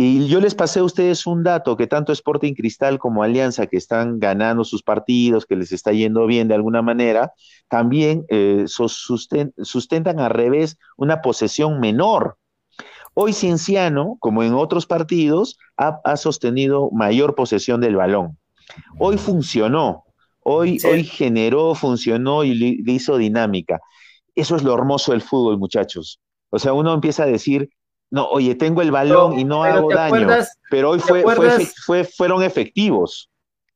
Y 0.02 0.30
yo 0.30 0.40
les 0.40 0.56
pasé 0.56 0.80
a 0.80 0.86
ustedes 0.86 1.28
un 1.28 1.44
dato 1.44 1.76
que 1.76 1.86
tanto 1.86 2.14
Sporting 2.14 2.54
Cristal 2.54 3.00
como 3.00 3.22
Alianza, 3.22 3.68
que 3.68 3.76
están 3.76 4.18
ganando 4.18 4.64
sus 4.64 4.82
partidos, 4.82 5.46
que 5.46 5.58
les 5.58 5.74
está 5.74 5.92
yendo 5.92 6.26
bien 6.26 6.48
de 6.48 6.56
alguna 6.56 6.82
manera, 6.82 7.34
también 7.68 8.24
eh, 8.30 8.64
sustentan 8.68 10.22
al 10.22 10.30
revés 10.30 10.78
una 10.96 11.22
posesión 11.22 11.82
menor 11.82 12.38
Hoy 13.22 13.34
Cienciano, 13.34 14.16
como 14.22 14.44
en 14.44 14.54
otros 14.54 14.86
partidos, 14.86 15.58
ha, 15.76 16.16
sostenido 16.16 16.90
mayor 16.92 17.36
posesión 17.36 17.82
del 17.82 17.98
balón. 17.98 18.38
Hoy 18.98 19.18
funcionó, 19.18 20.06
hoy, 20.40 20.80
hoy 20.90 21.04
generó, 21.04 21.76
funcionó 21.76 22.46
y 22.46 22.54
le, 22.54 22.94
hizo 22.94 23.18
dinámica. 23.18 23.82
Eso 24.36 24.56
es 24.56 24.64
lo 24.64 24.74
hermoso 24.74 25.12
del 25.12 25.22
fútbol, 25.22 25.58
muchachos. 25.58 26.22
O 26.50 26.60
sea, 26.60 26.72
uno 26.72 26.94
empieza 26.94 27.24
a 27.24 27.26
decir, 27.26 27.70
no, 28.10 28.26
oye, 28.30 28.56
tengo 28.56 28.82
el 28.82 28.92
balón 28.92 29.38
y 29.38 29.44
no 29.44 29.66
hago 29.66 29.94
daño, 29.94 30.30
pero 30.70 30.92
hoy 30.92 31.00
fue, 31.00 31.26
fue, 31.86 32.06
fueron 32.06 32.42
efectivos. 32.42 33.30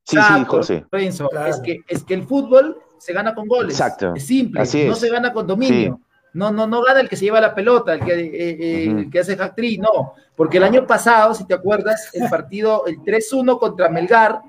Sí, 0.05 0.15
sí, 0.15 0.45
José. 0.47 0.85
es, 0.93 1.59
que, 1.59 1.81
es 1.89 2.05
que 2.05 2.13
el 2.13 2.23
fútbol 2.23 2.77
se 2.97 3.11
gana 3.11 3.35
con 3.35 3.49
goles. 3.49 3.73
Exacto. 3.73 4.13
Es 4.15 4.25
simple, 4.25 4.61
no 4.87 4.95
se 4.95 5.09
gana 5.09 5.33
con 5.33 5.45
dominio. 5.45 5.99
No, 6.33 6.51
no, 6.51 6.65
no 6.65 6.81
gana 6.81 6.99
el 6.99 7.09
que 7.09 7.15
se 7.15 7.25
lleva 7.25 7.39
la 7.39 7.53
pelota, 7.53 7.93
el 7.93 7.99
que, 8.03 8.13
eh, 8.13 8.31
eh, 8.33 8.85
el 8.89 9.09
que 9.09 9.19
hace 9.19 9.37
no. 9.79 10.13
Porque 10.35 10.57
el 10.57 10.63
año 10.63 10.87
pasado, 10.87 11.33
si 11.35 11.45
te 11.45 11.53
acuerdas, 11.53 12.09
el 12.13 12.27
partido, 12.27 12.85
el 12.87 12.97
3-1 12.99 13.59
contra 13.59 13.89
Melgar, 13.89 14.41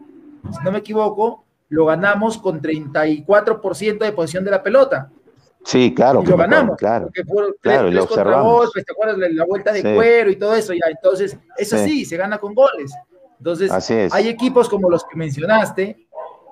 si 0.50 0.64
no 0.64 0.72
me 0.72 0.78
equivoco, 0.78 1.44
lo 1.68 1.86
ganamos 1.86 2.38
con 2.38 2.60
34% 2.62 3.98
de 3.98 4.12
posición 4.12 4.44
de 4.44 4.50
la 4.50 4.62
pelota. 4.62 5.10
Sí, 5.64 5.94
claro. 5.94 6.22
Y 6.22 6.26
lo 6.26 6.36
ganamos. 6.36 6.76
Claro, 6.76 7.10
claro, 7.60 7.90
lo 7.90 8.04
observamos. 8.04 8.72
¿te 8.72 8.80
acuerdas? 8.80 9.16
La, 9.32 9.44
vuelta 9.44 9.72
de 9.72 9.94
cuero 9.94 10.30
y 10.30 10.36
todo 10.36 10.54
eso, 10.54 10.72
ya. 10.72 10.90
Entonces, 10.90 11.36
eso 11.56 11.78
sí. 11.78 12.04
se 12.04 12.16
gana 12.16 12.38
con 12.38 12.54
goles. 12.54 12.92
Entonces, 13.38 13.70
hay 14.12 14.28
equipos 14.28 14.68
como 14.68 14.88
los 14.88 15.04
que 15.04 15.16
mencionaste, 15.16 16.06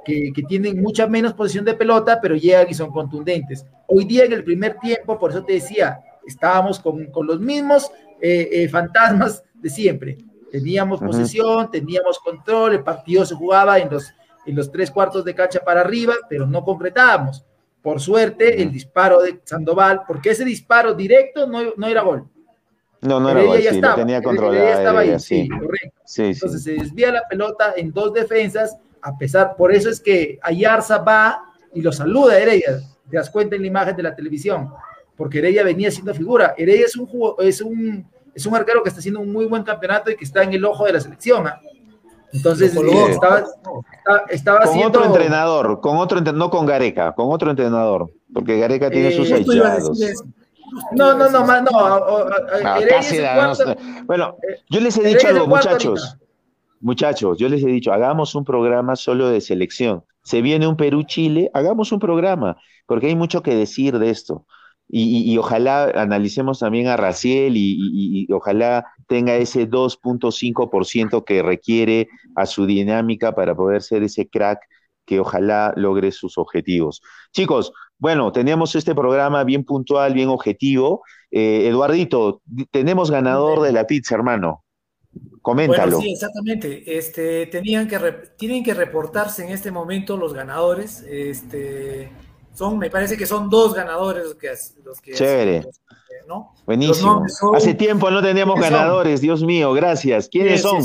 que, 0.04 0.32
tienen 0.48 0.80
mucha 0.80 1.06
menos 1.06 1.34
posición 1.34 1.64
de 1.64 1.74
pelota, 1.74 2.20
pero 2.20 2.34
llegan 2.34 2.66
y 2.68 2.74
son 2.74 2.90
contundentes. 2.90 3.64
Hoy 3.86 4.04
día 4.04 4.24
en 4.24 4.32
el 4.32 4.44
primer 4.44 4.78
tiempo, 4.78 5.18
por 5.18 5.30
eso 5.30 5.44
te 5.44 5.54
decía, 5.54 6.00
estábamos 6.26 6.80
con, 6.80 7.08
los 7.26 7.40
mismos 7.40 7.90
eh, 8.20 8.48
eh, 8.52 8.68
fantasmas 8.68 9.42
de 9.54 9.70
siempre. 9.70 10.18
Teníamos 10.50 11.00
posesión, 11.00 11.70
teníamos 11.70 12.18
control, 12.18 12.74
el 12.74 12.82
partido 12.82 13.24
se 13.24 13.34
jugaba 13.34 13.78
en 13.78 13.90
los, 13.90 14.12
en 14.44 14.54
los 14.54 14.70
tres 14.70 14.90
cuartos 14.90 15.24
de 15.24 15.34
cancha 15.34 15.60
para 15.60 15.80
arriba, 15.80 16.14
pero 16.28 16.46
no 16.46 16.62
concretábamos. 16.62 17.44
Por 17.80 18.00
suerte, 18.00 18.62
el 18.62 18.70
disparo 18.70 19.22
de 19.22 19.40
Sandoval, 19.44 20.02
porque 20.06 20.30
ese 20.30 20.44
disparo 20.44 20.94
directo 20.94 21.46
no, 21.46 21.72
no 21.76 21.86
era 21.86 22.02
gol. 22.02 22.28
No, 23.00 23.18
no 23.18 23.30
era 23.30 23.42
gol, 23.42 23.60
sí, 23.60 23.80
lo 23.80 23.94
tenía 23.96 24.22
controlado. 24.22 24.68
estaba 24.68 25.00
ahí, 25.00 25.18
sí, 25.18 25.48
correcto. 25.48 26.00
Entonces 26.18 26.62
se 26.62 26.72
desvía 26.74 27.10
la 27.10 27.22
pelota 27.28 27.74
en 27.76 27.92
dos 27.92 28.12
defensas, 28.12 28.76
a 29.02 29.18
pesar, 29.18 29.56
por 29.56 29.74
eso 29.74 29.90
es 29.90 30.00
que 30.00 30.38
Ayarza 30.42 30.98
va 30.98 31.42
y 31.74 31.82
lo 31.82 31.92
saluda 31.92 32.34
a 32.34 32.38
Heredia, 32.38 32.80
te 33.10 33.16
das 33.16 33.28
cuenta 33.28 33.56
en 33.56 33.62
la 33.62 33.68
imagen 33.68 33.96
de 33.96 34.02
la 34.04 34.14
televisión, 34.14 34.70
porque 35.16 35.38
Heredia 35.38 35.64
venía 35.64 35.90
siendo 35.90 36.14
figura. 36.14 36.54
Heredia 36.56 36.86
es 36.86 36.96
un, 36.96 37.08
es 37.40 37.60
un, 37.60 38.06
es 38.34 38.46
un 38.46 38.54
arquero 38.54 38.82
que 38.82 38.88
está 38.88 39.00
haciendo 39.00 39.20
un 39.20 39.32
muy 39.32 39.44
buen 39.46 39.64
campeonato 39.64 40.10
y 40.10 40.16
que 40.16 40.24
está 40.24 40.44
en 40.44 40.52
el 40.52 40.64
ojo 40.64 40.86
de 40.86 40.92
la 40.92 41.00
selección. 41.00 41.46
¿ah? 41.46 41.60
Entonces, 42.32 42.74
estaba, 43.10 43.44
estaba, 44.30 44.60
con 44.62 44.82
otro 44.82 45.04
entrenador, 45.04 45.80
con 45.80 45.98
otro 45.98 46.20
no 46.20 46.48
con 46.48 46.64
Gareca, 46.64 47.12
con 47.12 47.30
otro 47.30 47.50
entrenador, 47.50 48.10
porque 48.32 48.58
Gareca 48.58 48.88
tiene 48.88 49.12
sus 49.12 49.30
eh, 49.30 49.44
No, 50.92 51.14
no, 51.14 51.28
no, 51.28 51.44
no, 51.44 51.60
no, 51.60 51.70
ah, 52.64 53.52
Bueno, 54.06 54.36
eh, 54.48 54.60
yo 54.70 54.80
les 54.80 54.96
he 54.96 55.02
dicho 55.02 55.28
algo, 55.28 55.46
muchachos. 55.46 56.16
Muchachos, 56.82 57.38
yo 57.38 57.48
les 57.48 57.62
he 57.62 57.68
dicho, 57.68 57.92
hagamos 57.92 58.34
un 58.34 58.44
programa 58.44 58.96
solo 58.96 59.28
de 59.28 59.40
selección. 59.40 60.04
Se 60.24 60.42
viene 60.42 60.66
un 60.66 60.76
Perú-Chile, 60.76 61.48
hagamos 61.54 61.92
un 61.92 62.00
programa, 62.00 62.56
porque 62.86 63.06
hay 63.06 63.14
mucho 63.14 63.40
que 63.42 63.54
decir 63.54 64.00
de 64.00 64.10
esto. 64.10 64.46
Y, 64.88 65.38
ojalá 65.38 65.84
analicemos 65.94 66.58
también 66.58 66.88
a 66.88 66.96
Raciel 66.96 67.54
y, 67.56 68.26
ojalá 68.32 68.84
tenga 69.06 69.36
ese 69.36 69.70
2.5% 69.70 71.24
que 71.24 71.42
requiere 71.42 72.08
a 72.34 72.46
su 72.46 72.66
dinámica 72.66 73.32
para 73.32 73.54
poder 73.54 73.82
ser 73.82 74.02
ese 74.02 74.28
crack 74.28 74.60
que 75.06 75.20
ojalá 75.20 75.72
logre 75.76 76.10
sus 76.10 76.36
objetivos. 76.36 77.00
Chicos, 77.32 77.72
bueno, 77.96 78.32
teníamos 78.32 78.74
este 78.74 78.94
programa 78.94 79.44
bien 79.44 79.64
puntual, 79.64 80.14
bien 80.14 80.28
objetivo. 80.28 81.02
Eh, 81.30 81.68
Eduardito, 81.68 82.42
tenemos 82.72 83.10
ganador 83.10 83.62
de 83.62 83.72
la 83.72 83.86
pizza, 83.86 84.16
hermano. 84.16 84.64
Coméntalo. 85.42 85.96
Bueno, 85.96 86.00
sí, 86.00 86.12
exactamente. 86.12 86.96
Este, 86.96 87.46
tenían 87.46 87.88
que 87.88 87.98
tienen 88.38 88.62
que 88.62 88.74
reportarse 88.74 89.44
en 89.44 89.50
este 89.50 89.70
momento 89.70 90.16
los 90.16 90.32
ganadores. 90.32 91.02
Este, 91.02 92.12
son, 92.54 92.78
me 92.78 92.88
parece 92.90 93.16
que 93.16 93.26
son 93.26 93.50
dos 93.50 93.74
ganadores 93.74 94.24
los 94.24 94.34
que, 94.36 94.50
los 94.84 95.00
que 95.00 95.12
Chévere. 95.12 95.66
¿no? 96.28 96.54
Buenísimo. 96.64 97.24
Hace 97.54 97.74
tiempo 97.74 98.10
no 98.10 98.22
teníamos 98.22 98.60
ganadores, 98.60 99.20
Dios 99.20 99.42
mío, 99.42 99.72
gracias. 99.72 100.28
¿Quiénes 100.28 100.62
son? 100.62 100.82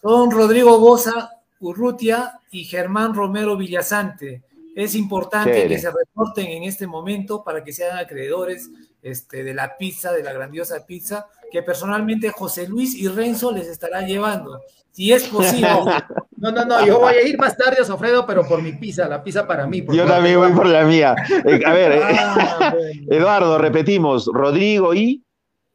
Son 0.00 0.30
Rodrigo 0.30 0.78
Boza 0.78 1.30
Urrutia 1.60 2.40
y 2.52 2.64
Germán 2.64 3.14
Romero 3.14 3.56
Villasante. 3.56 4.44
Es 4.76 4.94
importante 4.94 5.66
que 5.66 5.78
se 5.78 5.90
reporten 5.90 6.46
en 6.46 6.62
este 6.62 6.86
momento 6.86 7.42
para 7.42 7.64
que 7.64 7.72
sean 7.72 7.98
acreedores 7.98 8.70
este, 9.02 9.42
de 9.42 9.54
la 9.54 9.76
pizza, 9.76 10.12
de 10.12 10.22
la 10.22 10.32
grandiosa 10.32 10.86
pizza, 10.86 11.26
que 11.50 11.62
personalmente 11.62 12.30
José 12.30 12.68
Luis 12.68 12.94
y 12.94 13.08
Renzo 13.08 13.52
les 13.52 13.68
estará 13.68 14.02
llevando. 14.02 14.60
Si 14.90 15.12
es 15.12 15.28
posible. 15.28 15.68
No, 16.40 16.52
no, 16.52 16.64
no, 16.64 16.86
yo 16.86 17.00
voy 17.00 17.14
a 17.14 17.26
ir 17.26 17.36
más 17.36 17.56
tarde 17.56 17.78
a 17.80 17.84
Sofredo, 17.84 18.24
pero 18.24 18.46
por 18.46 18.62
mi 18.62 18.70
pizza, 18.70 19.08
la 19.08 19.24
pizza 19.24 19.44
para 19.44 19.66
mí. 19.66 19.84
Yo 19.90 20.06
también 20.06 20.38
voy 20.38 20.52
por 20.52 20.68
la 20.68 20.84
mía. 20.84 21.16
Eh, 21.44 21.60
a 21.66 21.72
ver, 21.72 22.00
ah, 22.00 22.72
Eduardo, 23.10 23.58
repetimos, 23.58 24.30
Rodrigo 24.32 24.94
y... 24.94 25.24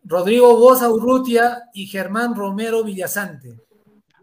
Rodrigo 0.06 0.58
Bosa 0.58 0.90
Urrutia 0.90 1.64
y 1.74 1.88
Germán 1.88 2.34
Romero 2.34 2.82
Villasante. 2.82 3.58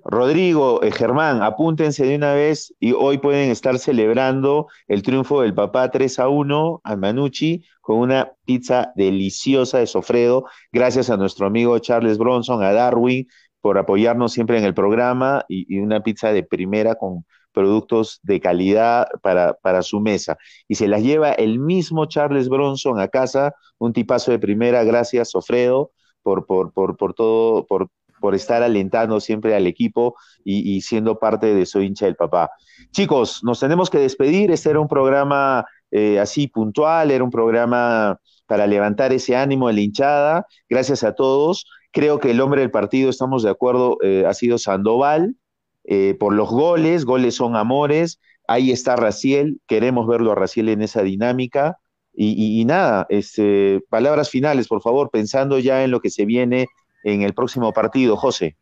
Rodrigo, 0.05 0.83
eh, 0.83 0.91
Germán, 0.93 1.43
apúntense 1.43 2.05
de 2.05 2.17
una 2.17 2.35
vez 2.35 2.75
y 2.81 2.93
hoy 2.93 3.19
pueden 3.19 3.51
estar 3.51 3.79
celebrando 3.79 4.69
el 4.89 5.03
triunfo 5.03 5.43
del 5.43 5.55
papá 5.55 5.91
3 5.91 6.19
a 6.19 6.29
1 6.29 6.81
a 6.85 6.97
Manucci 6.97 7.65
con 7.81 7.99
una 7.99 8.33
pizza 8.45 8.93
deliciosa 8.97 9.79
de 9.79 9.87
Sofredo, 9.87 10.45
gracias 10.73 11.11
a 11.11 11.17
nuestro 11.17 11.47
amigo 11.47 11.79
Charles 11.79 12.19
Bronson, 12.19 12.63
a 12.63 12.73
Darwin, 12.73 13.27
por 13.61 13.79
apoyarnos 13.79 14.33
siempre 14.33 14.59
en 14.59 14.65
el 14.65 14.75
programa 14.75 15.45
y, 15.49 15.79
una 15.79 16.03
pizza 16.03 16.33
de 16.33 16.43
primera 16.43 16.95
con 16.95 17.25
productos 17.53 18.21
de 18.23 18.41
calidad 18.41 19.07
para, 19.23 19.55
para, 19.55 19.83
su 19.83 20.01
mesa. 20.01 20.39
Y 20.69 20.77
se 20.77 20.89
las 20.89 21.03
lleva 21.03 21.33
el 21.33 21.59
mismo 21.59 22.07
Charles 22.07 22.49
Bronson 22.49 23.01
a 23.01 23.09
casa, 23.09 23.55
un 23.79 23.93
tipazo 23.93 24.31
de 24.31 24.39
primera, 24.39 24.85
gracias 24.85 25.31
Sofredo, 25.31 25.91
por, 26.23 26.47
por, 26.47 26.73
por, 26.73 26.97
por 26.97 27.15
todo, 27.15 27.67
por, 27.67 27.89
por 28.21 28.35
estar 28.35 28.63
alentando 28.63 29.19
siempre 29.21 29.55
al 29.55 29.67
equipo 29.67 30.15
y, 30.45 30.81
siendo 30.83 31.19
parte 31.19 31.55
de 31.55 31.67
Soy 31.67 31.87
hincha 31.87 32.07
del 32.07 32.17
papá. 32.17 32.51
Chicos, 32.93 33.43
nos 33.43 33.61
tenemos 33.61 33.91
que 33.91 33.99
despedir. 33.99 34.51
Este 34.51 34.71
era 34.71 34.81
un 34.81 34.89
programa 34.89 35.65
eh, 35.91 36.19
así 36.19 36.47
puntual, 36.47 37.11
era 37.11 37.25
un 37.25 37.31
programa 37.31 38.19
para 38.47 38.67
levantar 38.67 39.13
ese 39.13 39.37
ánimo 39.37 39.69
de 39.69 39.75
la 39.75 39.81
hinchada. 39.81 40.47
Gracias 40.69 41.03
a 41.05 41.15
todos. 41.15 41.67
Creo 41.93 42.19
que 42.21 42.31
el 42.31 42.41
hombre 42.41 42.61
del 42.61 42.71
partido, 42.71 43.11
estamos 43.11 43.43
de 43.43 43.51
acuerdo, 43.51 43.97
eh, 44.03 44.25
ha 44.27 44.35
sido 44.35 44.59
Sandoval 44.59 45.37
eh, 45.85 46.17
por 46.19 46.35
los 46.35 46.51
goles. 46.51 47.05
Goles 47.05 47.35
son 47.35 47.57
amores. 47.57 48.21
Ahí 48.47 48.71
está 48.71 48.97
Raciel. 48.97 49.61
Queremos 49.67 50.07
verlo 50.07 50.33
a 50.33 50.35
Raciel 50.35 50.69
en 50.69 50.83
esa 50.83 51.03
dinámica. 51.03 51.79
Y, 52.13 52.65
nada, 52.67 53.07
este, 53.09 53.81
palabras 53.89 54.29
finales, 54.29 54.69
por 54.69 54.83
favor, 54.83 55.11
pensando 55.11 55.59
ya 55.59 55.85
en 55.85 55.91
lo 55.91 56.01
que 56.01 56.11
se 56.11 56.27
viene 56.27 56.67
en 57.03 57.23
el 57.23 57.35
próximo 57.35 57.73
partido, 57.73 58.17
José. 58.17 58.57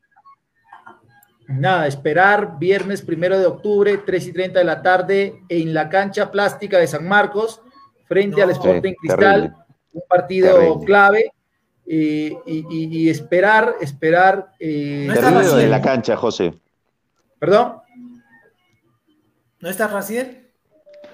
Nada, 1.49 1.87
esperar 1.87 2.59
viernes 2.59 3.01
primero 3.01 3.39
de 3.39 3.47
octubre, 3.47 3.99
3 3.99 4.27
y 4.27 4.33
30 4.33 4.59
de 4.59 4.65
la 4.65 4.83
tarde, 4.83 5.43
en 5.49 5.73
la 5.73 5.89
cancha 5.89 6.31
plástica 6.31 6.79
de 6.79 6.87
San 6.87 7.09
Marcos, 7.09 7.63
frente 8.07 8.37
no, 8.37 8.43
al 8.45 8.51
Sporting 8.51 8.93
sí, 8.93 8.97
Cristal, 9.01 9.41
terrible. 9.43 9.57
un 9.95 10.03
partido 10.09 10.59
terrible. 10.59 10.87
clave. 10.87 11.33
Eh, 11.91 12.37
y, 12.45 12.67
y, 12.69 12.99
y, 12.99 13.09
esperar, 13.09 13.77
esperar. 13.81 14.53
Eh, 14.61 15.07
no 15.09 15.15
terrible 15.15 15.55
de 15.55 15.69
la 15.69 15.81
cancha, 15.81 16.19
José. 16.19 16.53
¿Perdón? 17.39 17.81
¿No 19.61 19.71
está 19.71 19.89
Raciel? 19.89 20.51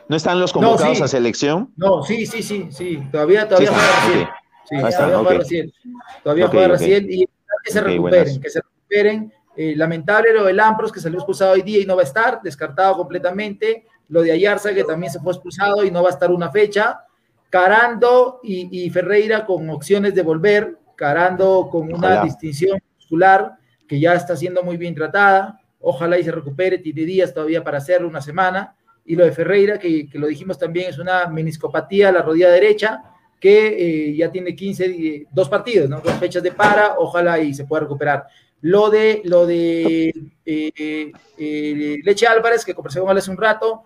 ¿No 0.09 0.17
están 0.17 0.41
los 0.41 0.53
convocados 0.53 0.89
no, 0.89 0.95
sí. 0.97 1.03
a 1.03 1.09
selección? 1.09 1.73
No, 1.77 2.03
sí, 2.03 2.27
sí, 2.27 2.43
sí, 2.43 2.69
sí. 2.71 3.03
Todavía, 3.13 3.49
todavía 3.49 3.71
sí, 3.71 4.27
Sí, 4.65 4.77
todavía 4.77 4.97
juega 4.97 5.21
okay. 5.21 5.39
Raciel. 5.39 5.75
Todavía 6.23 6.47
okay, 6.47 6.59
juega 6.59 6.73
Raciel 6.75 7.11
y 7.11 7.29
que 7.65 7.73
se 7.73 7.81
recuperen, 7.81 8.41
que 8.41 8.51
se 8.51 8.61
recuperen 8.61 9.33
eh, 9.57 9.75
lamentable 9.77 10.33
lo 10.33 10.45
del 10.45 10.61
Ampros, 10.61 10.93
que 10.93 11.01
salió 11.01 11.19
expulsado 11.19 11.53
hoy 11.53 11.63
día 11.63 11.81
y 11.81 11.87
no 11.87 11.97
va 11.97 12.03
a 12.03 12.05
estar, 12.05 12.43
descartado 12.43 12.97
completamente. 12.97 13.87
Lo 14.09 14.23
de 14.23 14.33
Ayarza, 14.33 14.75
que 14.75 14.85
también 14.85 15.13
se 15.13 15.21
fue 15.21 15.33
expulsado 15.33 15.85
y 15.85 15.91
no 15.91 16.03
va 16.03 16.11
a 16.11 16.13
estar 16.13 16.31
una 16.31 16.51
fecha. 16.51 17.01
Carando 17.49 18.41
y, 18.43 18.85
y 18.85 18.91
Ferreira 18.91 19.47
con 19.47 19.69
opciones 19.71 20.15
de 20.15 20.23
volver. 20.23 20.79
Carando 20.97 21.69
con 21.71 21.93
una 21.93 22.23
distinción 22.23 22.79
muscular 22.97 23.57
que 23.89 23.99
ya 23.99 24.15
está 24.15 24.37
siendo 24.37 24.63
muy 24.63 24.77
bien 24.77 24.95
tratada. 24.95 25.61
Ojalá 25.81 26.19
y 26.19 26.25
se 26.25 26.33
recupere. 26.33 26.79
Tiene 26.79 27.03
días 27.03 27.33
todavía 27.33 27.65
para 27.65 27.79
hacerlo, 27.79 28.09
una 28.09 28.21
semana. 28.21 28.77
Y 29.05 29.17
lo 29.17 29.25
de 29.25 29.33
Ferreira, 29.33 29.79
que, 29.79 30.09
que 30.09 30.19
lo 30.19 30.27
dijimos 30.27 30.59
también, 30.59 30.91
es 30.91 30.99
una 30.99 31.27
meniscopatía 31.27 32.09
a 32.09 32.13
la 32.13 32.23
rodilla 32.23 32.51
derecha 32.51 33.03
que 33.45 34.09
eh, 34.09 34.17
ya 34.17 34.31
tiene 34.33 34.57
15, 34.57 34.87
eh, 34.87 35.27
dos 35.31 35.51
partidos, 35.51 35.91
¿no? 35.91 36.01
dos 36.01 36.15
fechas 36.15 36.43
de 36.43 36.51
para, 36.51 36.95
ojalá 36.97 37.39
y 37.41 37.53
se 37.53 37.67
pueda 37.67 37.83
recuperar. 37.83 38.27
Lo 38.63 38.89
de, 38.89 39.21
lo 39.27 39.45
de 39.45 40.15
eh, 40.47 42.01
Leche 42.03 42.27
Álvarez, 42.27 42.65
que 42.65 42.73
conversé 42.73 43.01
con 43.01 43.11
él 43.11 43.19
hace 43.19 43.31
un 43.31 43.37
rato, 43.37 43.83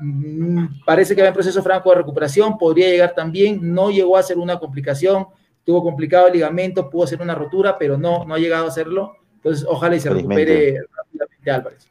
mm, 0.00 0.82
parece 0.84 1.14
que 1.14 1.22
va 1.22 1.28
en 1.28 1.34
proceso 1.34 1.62
franco 1.62 1.90
de 1.90 1.98
recuperación, 1.98 2.58
podría 2.58 2.88
llegar 2.88 3.14
también, 3.14 3.60
no 3.72 3.92
llegó 3.92 4.16
a 4.16 4.24
ser 4.24 4.36
una 4.36 4.58
complicación, 4.58 5.28
tuvo 5.62 5.84
complicado 5.84 6.26
el 6.26 6.32
ligamento, 6.32 6.90
pudo 6.90 7.04
hacer 7.04 7.22
una 7.22 7.36
rotura, 7.36 7.78
pero 7.78 7.96
no, 7.96 8.24
no 8.24 8.34
ha 8.34 8.38
llegado 8.40 8.64
a 8.64 8.70
hacerlo, 8.70 9.12
entonces 9.36 9.64
ojalá 9.70 9.94
y 9.94 10.00
se 10.00 10.10
recupere 10.10 10.80
rápidamente 10.92 11.50
Álvarez. 11.52 11.88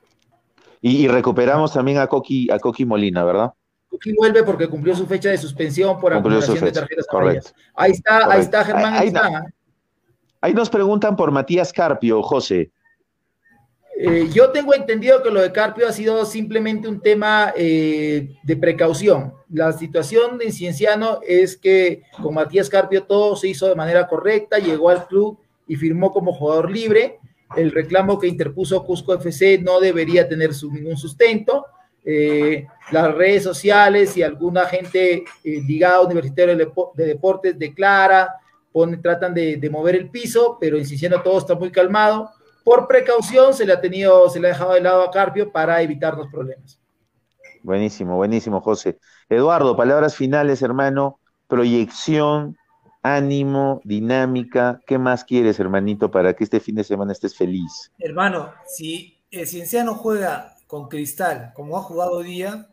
Y, 0.81 1.05
y, 1.05 1.07
recuperamos 1.07 1.71
también 1.71 1.99
a 1.99 2.07
Coqui, 2.07 2.51
a 2.51 2.59
Coqui 2.59 2.83
Molina, 2.83 3.23
¿verdad? 3.23 3.53
Coqui 3.95 4.13
vuelve 4.13 4.43
porque 4.43 4.67
cumplió 4.67 4.95
su 4.95 5.05
fecha 5.05 5.29
de 5.29 5.37
suspensión 5.37 5.99
por 5.99 6.13
acumulación 6.13 6.59
de 6.59 6.71
tarjetas 6.71 7.05
amarillas. 7.09 7.55
Ahí 7.73 7.91
está, 7.91 8.11
Correcto. 8.11 8.31
ahí 8.31 8.41
está 8.41 8.65
Germán. 8.65 8.93
Ahí, 8.93 8.99
ahí 8.99 9.07
está. 9.07 9.45
Ahí 10.41 10.53
nos 10.53 10.69
preguntan 10.69 11.15
por 11.15 11.31
Matías 11.31 11.73
Carpio, 11.73 12.21
José. 12.21 12.71
Eh, 13.97 14.27
yo 14.33 14.51
tengo 14.51 14.75
entendido 14.75 15.23
que 15.23 15.31
lo 15.31 15.41
de 15.41 15.53
Carpio 15.53 15.87
ha 15.87 15.93
sido 15.93 16.25
simplemente 16.25 16.87
un 16.87 16.99
tema 16.99 17.53
eh, 17.55 18.35
de 18.43 18.57
precaución. 18.57 19.33
La 19.49 19.71
situación 19.71 20.37
de 20.37 20.51
Cienciano 20.51 21.19
es 21.25 21.55
que 21.55 22.03
con 22.21 22.33
Matías 22.33 22.69
Carpio 22.69 23.03
todo 23.03 23.37
se 23.37 23.47
hizo 23.47 23.67
de 23.67 23.75
manera 23.75 24.05
correcta, 24.07 24.59
llegó 24.59 24.89
al 24.89 25.07
club 25.07 25.39
y 25.65 25.77
firmó 25.77 26.11
como 26.11 26.33
jugador 26.33 26.69
libre. 26.69 27.19
El 27.55 27.71
reclamo 27.71 28.19
que 28.19 28.27
interpuso 28.27 28.83
Cusco 28.83 29.13
FC 29.13 29.59
no 29.59 29.79
debería 29.79 30.27
tener 30.27 30.53
su, 30.53 30.69
ningún 30.71 30.97
sustento. 30.97 31.65
Eh, 32.03 32.67
las 32.91 33.13
redes 33.13 33.43
sociales 33.43 34.15
y 34.17 34.23
alguna 34.23 34.65
gente 34.65 35.23
eh, 35.43 35.61
ligada 35.65 35.97
a 35.97 36.01
Universitario 36.01 36.55
de, 36.55 36.71
de 36.95 37.05
Deportes 37.05 37.57
declara 37.57 38.29
pone, 38.71 38.97
tratan 38.97 39.33
de, 39.33 39.55
de, 39.55 39.69
mover 39.69 39.95
el 39.95 40.09
piso, 40.09 40.57
pero 40.59 40.77
insistiendo 40.77 41.21
todo 41.21 41.37
está 41.37 41.55
muy 41.55 41.71
calmado. 41.71 42.29
Por 42.63 42.87
precaución 42.87 43.53
se 43.53 43.65
le 43.65 43.71
ha 43.71 43.79
tenido, 43.79 44.29
se 44.29 44.39
le 44.39 44.47
ha 44.47 44.51
dejado 44.51 44.73
de 44.73 44.81
lado 44.81 45.03
a 45.03 45.11
Carpio 45.11 45.51
para 45.51 45.81
evitar 45.81 46.17
los 46.17 46.27
problemas. 46.27 46.79
Buenísimo, 47.63 48.17
buenísimo, 48.17 48.61
José. 48.61 48.99
Eduardo, 49.29 49.75
palabras 49.75 50.15
finales, 50.15 50.61
hermano. 50.61 51.19
Proyección, 51.47 52.57
ánimo, 53.01 53.81
dinámica. 53.83 54.81
¿Qué 54.85 54.97
más 54.97 55.23
quieres, 55.23 55.59
hermanito, 55.59 56.11
para 56.11 56.33
que 56.33 56.43
este 56.43 56.59
fin 56.59 56.75
de 56.75 56.83
semana 56.83 57.13
estés 57.13 57.35
feliz? 57.35 57.91
Hermano, 57.97 58.51
si 58.67 59.23
el 59.31 59.47
Cienciano 59.47 59.95
juega 59.95 60.55
con 60.67 60.89
Cristal 60.89 61.53
como 61.55 61.77
ha 61.77 61.81
jugado 61.81 62.17
hoy 62.17 62.25
día, 62.25 62.67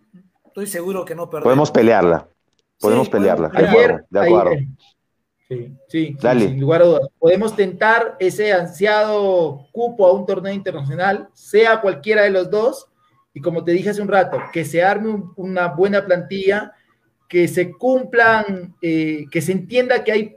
estoy 0.53 0.67
seguro 0.67 1.05
que 1.05 1.15
no 1.15 1.31
perdemos. 1.31 1.45
Podemos 1.45 1.71
pelearla. 1.71 2.29
Podemos 2.79 3.07
sí, 3.07 3.13
pelearla. 3.13 3.49
De 3.49 3.67
acuerdo, 3.67 4.01
de 4.11 4.21
acuerdo. 4.21 4.51
Ayer, 4.51 4.69
Sí, 5.49 5.71
sí, 5.89 6.17
Dale. 6.21 6.49
sin 6.49 6.61
lugar 6.61 6.83
a 6.83 6.87
dudas. 6.87 7.09
Podemos 7.19 7.55
tentar 7.55 8.17
ese 8.19 8.53
ansiado 8.53 9.67
cupo 9.73 10.07
a 10.07 10.13
un 10.13 10.25
torneo 10.25 10.53
internacional, 10.53 11.29
sea 11.35 11.81
cualquiera 11.83 12.23
de 12.23 12.31
los 12.31 12.51
dos, 12.51 12.87
y 13.35 13.41
como 13.41 13.63
te 13.63 13.73
dije 13.73 13.91
hace 13.91 14.01
un 14.01 14.09
rato, 14.09 14.39
que 14.51 14.65
se 14.65 14.83
arme 14.83 15.11
un, 15.11 15.33
una 15.37 15.69
buena 15.69 16.07
plantilla, 16.07 16.73
que 17.29 17.49
se 17.49 17.73
cumplan, 17.73 18.75
eh, 18.81 19.27
que 19.31 19.43
se 19.43 19.53
entienda 19.53 20.05
que 20.05 20.13
hay 20.13 20.37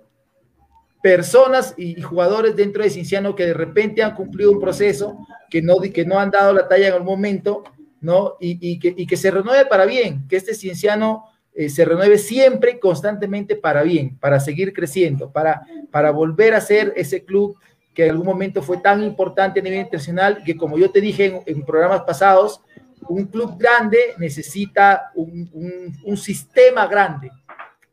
personas 1.01 1.73
y, 1.77 1.97
y, 1.97 2.01
jugadores 2.01 2.55
dentro 2.55 2.83
de 2.83 2.89
Cinciano 2.89 3.35
que 3.35 3.45
de 3.45 3.53
repente 3.53 4.03
han 4.03 4.15
cumplido 4.15 4.51
un 4.51 4.59
proceso, 4.59 5.17
que 5.49 5.61
no, 5.61 5.75
que 5.79 6.05
no 6.05 6.19
han 6.19 6.31
dado 6.31 6.51
la 6.51 6.67
talla 6.67 6.89
en 6.89 6.95
el 6.95 7.03
momento, 7.03 7.63
¿no? 8.05 8.37
Y, 8.39 8.57
y, 8.61 8.79
que, 8.79 8.93
y 8.95 9.07
que 9.07 9.17
se 9.17 9.31
renueve 9.31 9.65
para 9.65 9.85
bien, 9.85 10.27
que 10.27 10.37
este 10.37 10.53
Cinciano 10.53 11.25
eh, 11.55 11.69
se 11.69 11.83
renueve 11.83 12.19
siempre, 12.19 12.79
constantemente 12.79 13.55
para 13.55 13.81
bien, 13.81 14.17
para 14.19 14.39
seguir 14.39 14.73
creciendo, 14.73 15.31
para, 15.31 15.63
para 15.91 16.11
volver 16.11 16.53
a 16.53 16.61
ser 16.61 16.93
ese 16.95 17.25
club 17.25 17.57
que 17.95 18.03
en 18.03 18.11
algún 18.11 18.27
momento 18.27 18.61
fue 18.61 18.77
tan 18.77 19.01
importante 19.03 19.59
a 19.59 19.63
nivel 19.63 19.79
internacional, 19.79 20.43
que 20.43 20.55
como 20.55 20.77
yo 20.77 20.91
te 20.91 21.01
dije 21.01 21.25
en, 21.25 21.41
en 21.45 21.65
programas 21.65 22.01
pasados, 22.01 22.61
un 23.07 23.25
club 23.25 23.57
grande 23.57 23.97
necesita 24.17 25.11
un, 25.15 25.49
un, 25.53 25.97
un, 26.03 26.17
sistema 26.17 26.87
grande. 26.87 27.31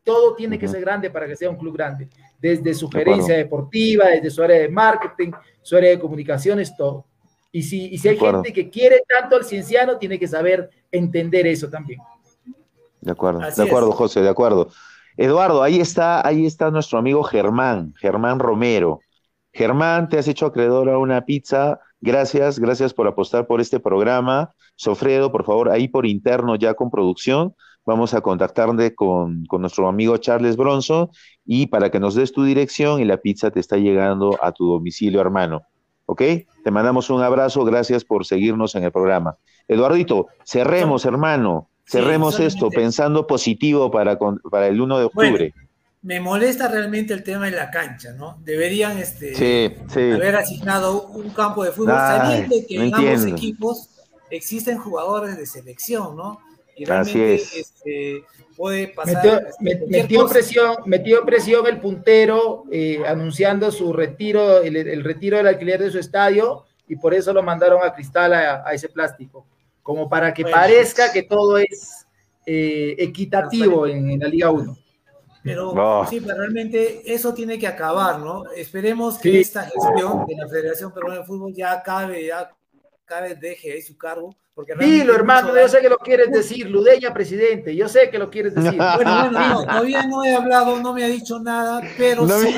Todo 0.03 0.35
tiene 0.35 0.59
que 0.59 0.69
ser 0.69 0.81
grande 0.81 1.09
para 1.09 1.27
que 1.27 1.37
sea 1.37 1.49
un 1.49 1.57
club 1.57 1.77
grande, 1.77 2.09
desde 2.39 2.75
su 2.75 2.91
gerencia 2.91 3.35
de 3.35 3.45
deportiva, 3.45 4.07
desde 4.09 4.31
su 4.31 4.43
área 4.43 4.59
de 4.59 4.69
marketing, 4.69 5.31
su 5.63 5.77
área 5.77 5.91
de 5.91 5.99
comunicaciones, 5.99 6.77
todo. 6.77 7.07
Y 7.53 7.63
si, 7.63 7.87
y 7.89 7.99
si 7.99 8.09
hay 8.09 8.19
gente 8.19 8.53
que 8.53 8.71
quiere 8.71 9.03
tanto 9.07 9.37
al 9.37 9.45
cienciano, 9.45 9.99
tiene 9.99 10.19
que 10.19 10.27
saber 10.27 10.71
entender 10.91 11.47
eso 11.47 11.69
también. 11.69 12.01
De 13.03 13.13
acuerdo, 13.13 13.43
Así 13.43 13.61
de 13.61 13.69
acuerdo, 13.69 13.91
es. 13.91 13.95
José, 13.97 14.23
de 14.23 14.29
acuerdo. 14.31 14.69
Eduardo, 15.19 15.63
ahí 15.63 15.79
está, 15.79 16.27
ahí 16.27 16.47
está 16.47 16.71
nuestro 16.71 16.99
amigo 16.99 17.23
Germán, 17.23 17.93
Germán 18.01 18.39
Romero. 18.39 19.01
Germán, 19.53 20.09
te 20.09 20.19
has 20.19 20.27
hecho 20.29 20.47
acreedor 20.47 20.89
a 20.89 20.99
una 20.99 21.27
pizza. 21.27 21.79
Gracias, 22.01 22.59
gracias 22.59 22.95
por 22.95 23.07
apostar 23.07 23.47
por 23.47 23.61
este 23.61 23.79
programa. 23.79 24.55
Sofredo, 24.75 25.31
por 25.31 25.45
favor, 25.45 25.69
ahí 25.69 25.89
por 25.89 26.07
interno 26.07 26.57
ya 26.57 26.73
con 26.73 26.91
producción, 26.91 27.55
vamos 27.85 28.15
a 28.15 28.23
contactarte 28.23 28.95
con, 28.95 29.45
con 29.45 29.61
nuestro 29.61 29.87
amigo 29.89 30.17
Charles 30.17 30.57
Bronson 30.57 31.11
y 31.45 31.67
para 31.67 31.91
que 31.91 32.01
nos 32.01 32.15
des 32.15 32.33
tu 32.33 32.45
dirección 32.45 33.01
y 33.01 33.05
la 33.05 33.19
pizza 33.19 33.51
te 33.51 33.61
está 33.61 33.77
llegando 33.77 34.39
a 34.43 34.53
tu 34.53 34.67
domicilio, 34.67 35.21
hermano. 35.21 35.63
¿Ok? 36.13 36.23
Te 36.63 36.71
mandamos 36.71 37.09
un 37.09 37.23
abrazo, 37.23 37.65
gracias 37.65 38.05
por 38.05 38.27
seguirnos 38.27 38.75
en 38.75 38.85
el 38.85 38.93
programa. 38.93 39.39
Eduardito, 39.67 40.27
cerremos, 40.45 41.07
hermano. 41.07 41.71
Cerremos 41.87 42.37
sí, 42.37 42.45
esto 42.45 42.69
pensando 42.69 43.27
positivo 43.27 43.91
para, 43.91 44.19
para 44.19 44.67
el 44.67 44.79
1 44.79 44.99
de 44.99 45.05
octubre. 45.05 45.55
Bueno, 45.55 45.69
me 46.03 46.21
molesta 46.21 46.69
realmente 46.69 47.15
el 47.15 47.23
tema 47.23 47.47
de 47.47 47.53
la 47.53 47.71
cancha, 47.71 48.13
¿no? 48.13 48.39
Deberían 48.45 48.99
este, 48.99 49.35
sí, 49.35 49.75
sí. 49.89 50.11
haber 50.11 50.37
asignado 50.37 51.07
un 51.07 51.31
campo 51.31 51.65
de 51.65 51.73
fútbol 51.73 51.97
sabiendo 51.97 52.57
que 52.69 52.77
no 52.77 52.85
en 52.85 52.95
ambos 52.95 53.25
equipos 53.25 53.89
existen 54.31 54.77
jugadores 54.77 55.39
de 55.39 55.47
selección, 55.47 56.15
¿no? 56.15 56.41
Y 56.77 56.85
realmente 56.85 57.37
Así 57.37 57.43
es. 57.43 57.57
este, 57.57 58.25
puede 58.63 58.89
pasar. 58.89 59.17
Metió, 59.59 59.75
este, 59.75 59.87
metió 59.89 60.29
presión, 60.29 60.77
metió 60.87 61.25
presión 61.25 61.67
el 61.67 61.81
puntero 61.81 62.63
eh, 62.71 63.03
anunciando 63.05 63.73
su 63.73 63.93
retiro, 63.93 64.63
el, 64.63 64.77
el, 64.77 65.03
retiro 65.03 65.39
del 65.39 65.49
alquiler 65.49 65.83
de 65.83 65.91
su 65.91 65.99
estadio, 65.99 66.65
y 66.87 66.95
por 66.95 67.13
eso 67.13 67.33
lo 67.33 67.43
mandaron 67.43 67.83
a 67.83 67.93
Cristal 67.93 68.33
a, 68.35 68.63
a 68.65 68.73
ese 68.73 68.89
plástico 68.89 69.47
como 69.83 70.09
para 70.09 70.33
que 70.33 70.43
bueno, 70.43 70.57
parezca 70.57 71.13
que 71.13 71.25
todo 71.25 71.59
es 71.59 72.07
eh, 72.47 72.95
equitativo 72.99 73.87
en, 73.87 74.11
en, 74.11 74.21
la 74.21 74.29
Liga 74.29 74.51
1. 74.51 74.79
Pero 75.43 75.75
No. 75.75 76.07
sí, 76.09 76.21
pero 76.21 76.39
realmente 76.39 77.03
eso 77.13 77.35
tiene 77.35 77.59
que 77.59 77.67
acabar, 77.67 78.21
¿no? 78.21 78.45
Esperemos 78.53 79.19
que 79.19 79.41
esta 79.41 79.65
gestión 79.65 80.25
de 80.27 80.37
la 80.37 80.47
Federación 80.47 80.95
Peruana 80.95 81.19
de 81.19 81.27
Fútbol 81.27 81.53
ya 81.53 81.73
acabe, 81.73 82.27
ya 82.27 82.53
acabe, 83.05 83.35
deje 83.35 83.73
ahí 83.73 83.83
su 83.83 83.99
cargo. 83.99 84.37
Porque 84.55 84.75
Dilo, 84.79 85.15
hermano, 85.15 85.55
yo 85.57 85.67
sé 85.69 85.81
que 85.81 85.89
lo 85.89 85.97
quieres 85.99 86.31
decir. 86.31 86.69
Ludeña, 86.69 87.13
presidente, 87.15 87.75
yo 87.75 87.89
sé 87.89 88.11
que 88.11 88.19
lo 88.19 88.31
quieres 88.31 88.55
decir. 88.55 88.79
Bueno, 88.97 89.21
bueno, 89.31 89.31
no, 89.31 89.61
todavía 89.65 90.07
no 90.07 90.25
he 90.25 90.35
hablado, 90.35 90.79
no 90.81 90.93
me 90.93 91.05
ha 91.05 91.09
dicho 91.09 91.39
nada, 91.41 91.81
pero 91.97 92.27
No 92.27 92.39
me- 92.39 92.53
sí. 92.53 92.57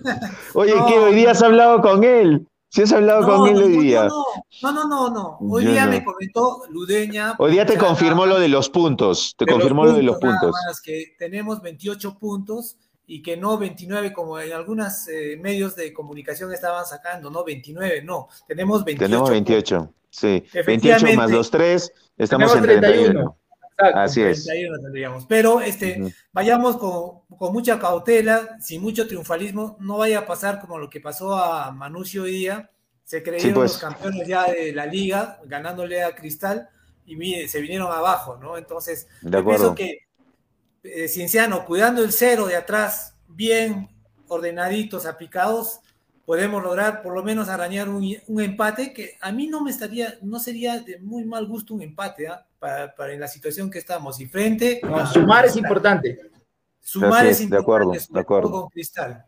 Oye, 0.54 0.74
No, 0.74 0.86
¿qué? 0.86 0.98
Hoy 0.98 1.14
día 1.14 1.32
has 1.32 1.42
hablado 1.42 1.80
con 1.80 2.04
él. 2.04 2.46
Si 2.70 2.82
has 2.82 2.92
hablado 2.92 3.22
No, 3.22 3.26
con 3.26 3.48
él 3.48 3.56
hoy 3.62 3.76
no, 3.76 3.80
día. 3.82 4.04
No, 4.04 4.24
no, 4.62 4.72
no, 4.72 4.88
no, 4.88 5.10
no. 5.10 5.38
Hoy 5.40 5.64
Yo 5.64 5.70
día 5.72 5.86
no. 5.86 5.92
me 5.92 6.04
comentó 6.04 6.62
Ludeña. 6.70 7.34
Hoy 7.38 7.52
día 7.52 7.64
te 7.64 7.72
sea, 7.74 7.80
confirmó 7.82 8.26
lo 8.26 8.38
de 8.38 8.48
los 8.48 8.68
puntos. 8.68 9.34
Te 9.38 9.46
confirmó 9.46 9.84
lo 9.86 9.92
de 9.94 10.02
los 10.02 10.20
nada 10.20 10.38
puntos. 10.40 10.54
más, 10.66 10.80
que 10.82 11.14
tenemos 11.18 11.62
28 11.62 12.18
puntos 12.18 12.76
y 13.06 13.22
que 13.22 13.38
no 13.38 13.56
29 13.56 14.12
como 14.12 14.38
en 14.38 14.52
algunos 14.52 15.06
medios 15.40 15.76
de 15.76 15.94
comunicación 15.94 16.52
estaban 16.52 16.84
sacando, 16.84 17.30
no 17.30 17.42
29, 17.42 18.02
no, 18.02 18.28
tenemos 18.46 18.84
28. 18.84 19.08
Tenemos 19.10 19.30
28. 19.30 19.94
Sí, 20.10 20.26
28 20.26 20.58
Efectivamente. 20.58 21.16
más 21.16 21.30
los 21.30 21.50
3, 21.50 21.92
estamos 22.16 22.56
en 22.56 22.62
31. 22.62 22.98
31. 23.02 23.38
Exacto. 23.78 23.98
Así 24.00 24.22
es. 24.22 24.44
31 24.44 24.78
tendríamos. 24.80 25.26
Pero 25.26 25.60
este, 25.60 26.14
vayamos 26.32 26.76
con, 26.76 27.20
con 27.36 27.52
mucha 27.52 27.78
cautela, 27.78 28.58
sin 28.60 28.82
mucho 28.82 29.06
triunfalismo, 29.06 29.76
no 29.80 29.98
vaya 29.98 30.20
a 30.20 30.26
pasar 30.26 30.60
como 30.60 30.78
lo 30.78 30.90
que 30.90 31.00
pasó 31.00 31.34
a 31.34 31.70
Manucci 31.70 32.18
hoy 32.18 32.32
día. 32.32 32.70
Se 33.04 33.22
creyeron 33.22 33.54
pues. 33.54 33.72
los 33.72 33.80
campeones 33.80 34.26
ya 34.26 34.50
de 34.50 34.72
la 34.72 34.84
liga, 34.84 35.40
ganándole 35.46 36.02
a 36.02 36.14
Cristal, 36.14 36.68
y 37.06 37.16
mire, 37.16 37.48
se 37.48 37.60
vinieron 37.60 37.90
abajo, 37.90 38.36
¿no? 38.36 38.58
Entonces, 38.58 39.08
yo 39.22 39.44
pienso 39.44 39.74
que 39.74 40.08
eh, 40.82 41.08
Cienciano, 41.08 41.64
cuidando 41.64 42.02
el 42.02 42.12
cero 42.12 42.46
de 42.46 42.56
atrás, 42.56 43.14
bien 43.26 43.88
ordenaditos, 44.28 45.06
apicados, 45.06 45.80
podemos 46.28 46.62
lograr 46.62 47.00
por 47.00 47.14
lo 47.14 47.22
menos 47.24 47.48
arañar 47.48 47.88
un, 47.88 48.04
un 48.26 48.40
empate 48.42 48.92
que 48.92 49.16
a 49.18 49.32
mí 49.32 49.46
no 49.46 49.62
me 49.64 49.70
estaría, 49.70 50.18
no 50.20 50.38
sería 50.38 50.78
de 50.78 50.98
muy 50.98 51.24
mal 51.24 51.46
gusto 51.46 51.72
un 51.72 51.80
empate, 51.80 52.28
¿ah? 52.28 52.46
para, 52.58 52.94
para 52.94 53.14
en 53.14 53.20
la 53.20 53.28
situación 53.28 53.70
que 53.70 53.78
estamos. 53.78 54.20
Y 54.20 54.26
frente 54.26 54.78
No, 54.82 54.98
a- 54.98 55.06
sumar 55.06 55.46
es 55.46 55.56
importante. 55.56 56.18
Sumar 56.80 57.24
es, 57.24 57.32
es, 57.32 57.38
de 57.38 57.44
importante, 57.44 57.62
acuerdo, 57.62 57.94
sobre 57.94 58.12
de 58.12 58.20
acuerdo. 58.20 58.50
con 58.50 58.68
Cristal. 58.68 59.24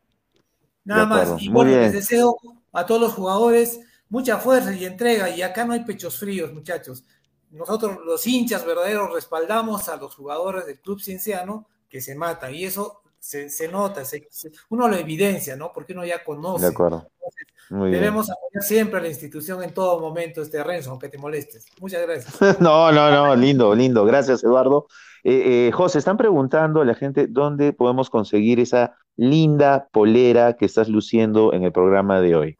Nada 0.85 1.01
De 1.01 1.07
más. 1.07 1.21
acuerdo, 1.23 1.39
Y 1.41 1.49
muy 1.49 1.55
bueno, 1.55 1.71
bien. 1.71 1.83
les 1.85 1.93
deseo 1.95 2.37
a 2.71 2.85
todos 2.85 3.01
los 3.01 3.15
jugadores 3.15 3.81
mucha 4.11 4.37
fuerza 4.37 4.75
y 4.75 4.85
entrega. 4.85 5.31
Y 5.31 5.41
acá 5.41 5.65
no 5.65 5.73
hay 5.73 5.85
pechos 5.85 6.19
fríos, 6.19 6.53
muchachos. 6.53 7.05
Nosotros, 7.51 7.97
los 8.05 8.27
hinchas 8.27 8.67
verdaderos, 8.67 9.11
respaldamos 9.15 9.89
a 9.89 9.97
los 9.97 10.15
jugadores 10.15 10.67
del 10.67 10.79
Club 10.81 11.01
Cienciano 11.01 11.67
que 11.89 12.03
se 12.03 12.15
matan. 12.15 12.55
Y 12.55 12.65
eso 12.67 13.01
se, 13.21 13.49
se 13.51 13.68
nota, 13.68 14.05
se- 14.05 14.27
se- 14.31 14.51
uno 14.71 14.89
lo 14.89 14.97
evidencia, 14.97 15.55
¿no? 15.55 15.73
Porque 15.73 15.93
uno 15.93 16.05
ya 16.05 16.25
conoce. 16.25 16.64
De 16.64 16.71
acuerdo. 16.73 17.09
Muy 17.71 17.91
bien. 17.91 18.01
Debemos 18.03 18.29
apoyar 18.29 18.62
siempre 18.64 18.99
a 18.99 19.03
la 19.03 19.09
institución 19.09 19.62
en 19.62 19.73
todo 19.73 20.01
momento, 20.01 20.43
este 20.43 20.64
Renzo, 20.64 20.91
aunque 20.91 21.09
te 21.09 21.18
molestes. 21.18 21.66
Muchas 21.81 22.03
gracias. 22.03 22.35
No, 22.61 22.91
no, 22.91 23.11
no, 23.11 23.37
lindo, 23.37 23.75
lindo. 23.77 24.05
Gracias, 24.05 24.43
Eduardo. 24.43 24.89
Eh, 25.23 25.68
eh, 25.68 25.73
José, 25.73 25.99
están 25.99 26.16
preguntando 26.16 26.81
a 26.81 26.85
la 26.85 26.95
gente 26.95 27.27
dónde 27.29 27.73
podemos 27.73 28.11
conseguir 28.11 28.59
esa 28.59 28.97
linda 29.16 29.89
polera 29.93 30.55
que 30.57 30.64
estás 30.64 30.89
luciendo 30.89 31.53
en 31.53 31.62
el 31.62 31.71
programa 31.73 32.21
de 32.21 32.35
hoy. 32.35 32.59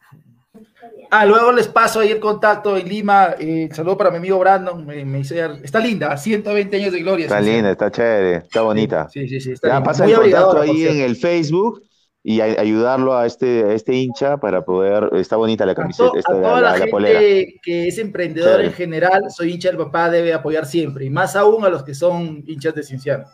Ah, 1.11 1.27
luego 1.27 1.51
les 1.53 1.67
paso 1.67 2.01
ahí 2.01 2.11
el 2.11 2.21
contacto 2.21 2.77
en 2.77 2.89
Lima. 2.89 3.35
Eh, 3.39 3.69
saludo 3.73 3.97
para 3.97 4.11
mi 4.11 4.19
amigo 4.19 4.39
Brandon. 4.39 4.87
Me, 4.87 5.05
me 5.05 5.19
dice, 5.19 5.45
está 5.63 5.81
linda, 5.81 6.17
120 6.17 6.77
años 6.77 6.93
de 6.93 7.01
gloria. 7.01 7.25
Está 7.27 7.41
linda, 7.41 7.71
está 7.73 7.91
chévere, 7.91 8.37
está 8.37 8.63
bonita. 8.63 9.09
Sí, 9.11 9.27
sí, 9.29 9.41
sí. 9.41 9.53
Está 9.53 9.69
Ya 9.69 9.75
linda. 9.75 9.87
pasa 9.89 10.05
Muy 10.05 10.13
el 10.13 10.21
contacto 10.21 10.61
ahí 10.61 10.87
en 10.87 11.01
el 11.01 11.17
Facebook 11.17 11.83
y 12.23 12.41
a- 12.41 12.45
ayudarlo 12.61 13.17
a 13.17 13.27
este, 13.27 13.65
a 13.65 13.73
este 13.73 13.95
hincha 13.95 14.37
para 14.37 14.65
poder. 14.65 15.11
Está 15.15 15.35
bonita 15.37 15.67
la 15.67 15.73
A, 15.73 15.75
camiseta, 15.75 16.11
to- 16.11 16.17
esta, 16.17 16.33
a 16.33 16.37
toda 16.37 16.55
la, 16.55 16.61
la- 16.61 16.71
la 16.71 16.75
gente 16.79 16.91
polera. 16.91 17.19
que 17.63 17.89
es 17.89 17.99
emprendedor 17.99 18.51
Chévere. 18.53 18.69
en 18.69 18.73
general, 18.75 19.23
soy 19.31 19.53
hincha 19.53 19.69
del 19.71 19.79
papá, 19.79 20.11
debe 20.11 20.33
apoyar 20.33 20.65
siempre. 20.65 21.07
Y 21.07 21.11
más 21.11 21.35
aún 21.35 21.65
a 21.65 21.71
los 21.71 21.83
que 21.83 21.95
son 21.95 22.45
hinchas 22.47 22.75
de 22.75 22.85
Cienciano. 22.85 23.25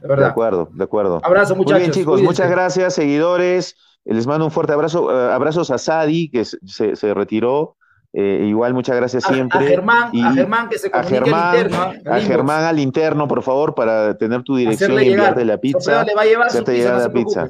De 0.00 0.14
De 0.14 0.24
acuerdo, 0.24 0.68
de 0.72 0.84
acuerdo. 0.84 1.20
Abrazo, 1.24 1.56
Muy 1.56 1.64
muchachos. 1.64 1.80
bien, 1.80 1.90
chicos, 1.90 2.12
cuídense. 2.20 2.26
muchas 2.28 2.50
gracias, 2.50 2.94
seguidores. 2.94 3.74
Les 4.04 4.26
mando 4.26 4.44
un 4.46 4.50
fuerte 4.50 4.72
abrazo. 4.72 5.10
eh, 5.12 5.32
abrazos 5.32 5.70
a 5.70 5.78
Sadi, 5.78 6.30
que 6.30 6.44
se, 6.44 7.14
retiró. 7.14 7.76
Eh, 8.14 8.46
igual, 8.48 8.72
muchas 8.72 8.96
gracias 8.96 9.24
A- 9.26 9.32
siempre. 9.34 9.58
A, 9.58 9.62
Germán, 9.68 10.10
Y 10.12 10.22
a 10.22 10.32
Germán 10.32 10.68
que 10.70 10.78
se 10.78 10.88
a 10.90 11.02
Germán, 11.02 11.54
al 11.54 11.56
interno. 11.66 11.92
a. 12.14 12.20
Germán 12.20 12.64
al 12.64 12.78
interno, 12.80 13.28
por 13.28 13.42
favor, 13.42 13.74
para 13.74 14.16
tener 14.16 14.42
tu 14.42 14.56
dirección 14.56 14.92
Hacerle 14.92 15.02
y 15.04 15.08
llegar. 15.10 15.28
enviarte 15.28 15.44
la 15.44 15.58
pizza. 15.58 16.04
Le 16.04 16.14
va 16.14 16.22
a 16.22 16.24
llevar 16.24 16.50
su 16.50 16.64
pizza, 16.64 16.92
no 16.92 16.98
la 17.00 17.12
pizza. 17.12 17.48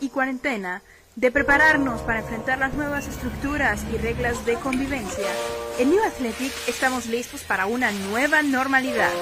Y 0.00 0.08
cuarentena, 0.08 0.80
de 1.14 1.30
prepararnos 1.30 2.00
para 2.02 2.20
enfrentar 2.20 2.58
las 2.58 2.72
nuevas 2.72 3.06
estructuras 3.06 3.84
y 3.92 3.98
reglas 3.98 4.46
de 4.46 4.54
convivencia, 4.54 5.28
en 5.78 5.90
New 5.90 6.02
Athletic 6.02 6.52
estamos 6.68 7.04
listos 7.06 7.42
para 7.42 7.66
una 7.66 7.92
nueva 7.92 8.42
normalidad. 8.42 9.12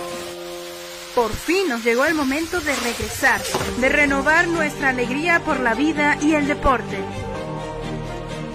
Por 1.16 1.32
fin 1.32 1.68
nos 1.68 1.82
llegó 1.82 2.04
el 2.04 2.14
momento 2.14 2.60
de 2.60 2.76
regresar, 2.76 3.40
de 3.80 3.88
renovar 3.88 4.46
nuestra 4.46 4.90
alegría 4.90 5.40
por 5.40 5.58
la 5.58 5.74
vida 5.74 6.16
y 6.20 6.34
el 6.34 6.46
deporte. 6.46 6.98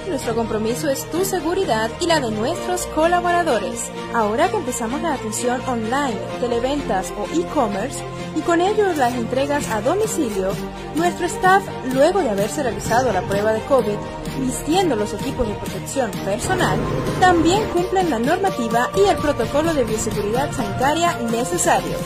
Nuestro 0.08 0.36
compromiso 0.36 0.90
es 0.90 1.10
tu 1.10 1.26
seguridad 1.26 1.90
y 2.00 2.06
la 2.06 2.20
de 2.20 2.30
nuestros 2.30 2.86
colaboradores. 2.88 3.90
Ahora 4.14 4.50
que 4.50 4.58
empezamos 4.58 5.02
la 5.02 5.14
atención 5.14 5.60
online, 5.68 6.20
televentas 6.40 7.12
o 7.18 7.26
e-commerce 7.34 8.04
y 8.36 8.42
con 8.42 8.62
ello 8.62 8.94
las 8.94 9.14
entregas 9.16 9.68
a 9.70 9.82
domicilio, 9.82 10.52
nuestro 10.96 11.26
staff, 11.26 11.64
luego 11.94 12.20
de 12.20 12.30
haberse 12.30 12.62
realizado 12.62 13.12
la 13.12 13.24
prueba 13.24 13.52
de 13.52 13.62
COVID, 13.62 13.98
vistiendo 14.42 14.96
los 14.96 15.14
equipos 15.14 15.48
de 15.48 15.56
protección 15.56 16.12
personal, 16.24 16.78
también 17.20 17.68
cumplen 17.70 18.12
la 18.12 18.20
normativa 18.20 18.90
y 18.96 19.10
el 19.10 19.18
protocolo 19.18 19.74
de 19.74 19.86
bioseguridad 19.86 20.52
sanitaria 20.52 21.18
necesarios 21.32 22.00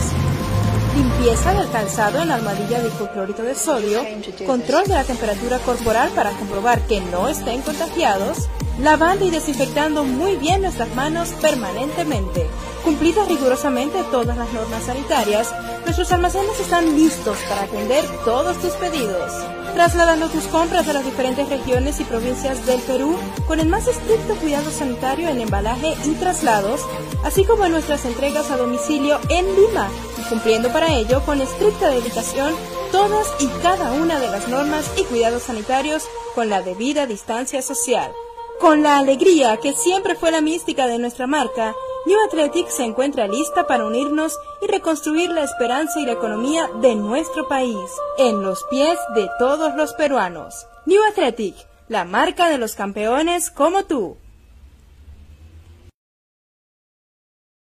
limpieza 0.99 1.53
del 1.53 1.71
calzado 1.71 2.21
en 2.21 2.27
la 2.27 2.35
almohadilla 2.35 2.81
de 2.81 2.89
hipoclorito 2.89 3.41
de 3.41 3.55
sodio, 3.55 4.05
control 4.45 4.83
de 4.85 4.95
la 4.95 5.05
temperatura 5.05 5.57
corporal 5.59 6.09
para 6.09 6.31
comprobar 6.31 6.81
que 6.87 6.99
no 6.99 7.29
estén 7.29 7.61
contagiados, 7.61 8.49
lavando 8.81 9.25
y 9.25 9.29
desinfectando 9.29 10.03
muy 10.03 10.35
bien 10.35 10.61
nuestras 10.61 10.93
manos 10.95 11.29
permanentemente. 11.41 12.47
Cumplidas 12.83 13.29
rigurosamente 13.29 14.03
todas 14.11 14.35
las 14.35 14.51
normas 14.51 14.83
sanitarias, 14.83 15.53
nuestros 15.85 16.11
almacenes 16.11 16.59
están 16.59 16.93
listos 16.97 17.37
para 17.47 17.61
atender 17.61 18.03
todos 18.25 18.57
tus 18.59 18.73
pedidos. 18.73 19.31
Trasladando 19.73 20.27
tus 20.29 20.45
compras 20.45 20.87
a 20.87 20.93
las 20.93 21.05
diferentes 21.05 21.47
regiones 21.47 21.99
y 21.99 22.03
provincias 22.03 22.65
del 22.65 22.81
Perú 22.81 23.17
con 23.47 23.59
el 23.59 23.67
más 23.67 23.87
estricto 23.87 24.35
cuidado 24.35 24.71
sanitario 24.71 25.29
en 25.29 25.39
embalaje 25.41 25.95
y 26.05 26.13
traslados, 26.15 26.81
así 27.23 27.45
como 27.45 27.65
en 27.65 27.71
nuestras 27.71 28.03
entregas 28.05 28.51
a 28.51 28.57
domicilio 28.57 29.19
en 29.29 29.45
Lima, 29.55 29.89
cumpliendo 30.27 30.71
para 30.73 30.93
ello 30.93 31.21
con 31.25 31.41
estricta 31.41 31.89
dedicación 31.89 32.53
todas 32.91 33.27
y 33.39 33.47
cada 33.61 33.93
una 33.93 34.19
de 34.19 34.27
las 34.27 34.47
normas 34.47 34.89
y 34.97 35.03
cuidados 35.03 35.43
sanitarios 35.43 36.03
con 36.35 36.49
la 36.49 36.61
debida 36.61 37.05
distancia 37.05 37.61
social. 37.61 38.11
Con 38.59 38.83
la 38.83 38.97
alegría 38.97 39.55
que 39.55 39.71
siempre 39.71 40.15
fue 40.15 40.31
la 40.31 40.41
mística 40.41 40.85
de 40.85 40.99
nuestra 40.99 41.27
marca, 41.27 41.73
New 42.05 42.17
Athletic 42.27 42.67
se 42.67 42.83
encuentra 42.83 43.25
lista 43.25 43.67
para 43.67 43.85
unirnos 43.85 44.37
y 44.61 44.67
reconstruir 44.67 45.29
la 45.29 45.43
esperanza 45.43 46.01
y 46.01 46.05
la 46.05 46.11
economía 46.11 46.69
de 46.81 46.93
nuestro 46.95 47.47
país, 47.47 47.89
en 48.17 48.43
los 48.43 48.65
pies 48.65 48.99
de 49.15 49.29
todos 49.39 49.75
los 49.75 49.93
peruanos. 49.93 50.67
New 50.85 51.01
Athletic, 51.09 51.55
la 51.87 52.03
marca 52.03 52.49
de 52.49 52.57
los 52.57 52.75
campeones 52.75 53.49
como 53.49 53.85
tú. 53.85 54.17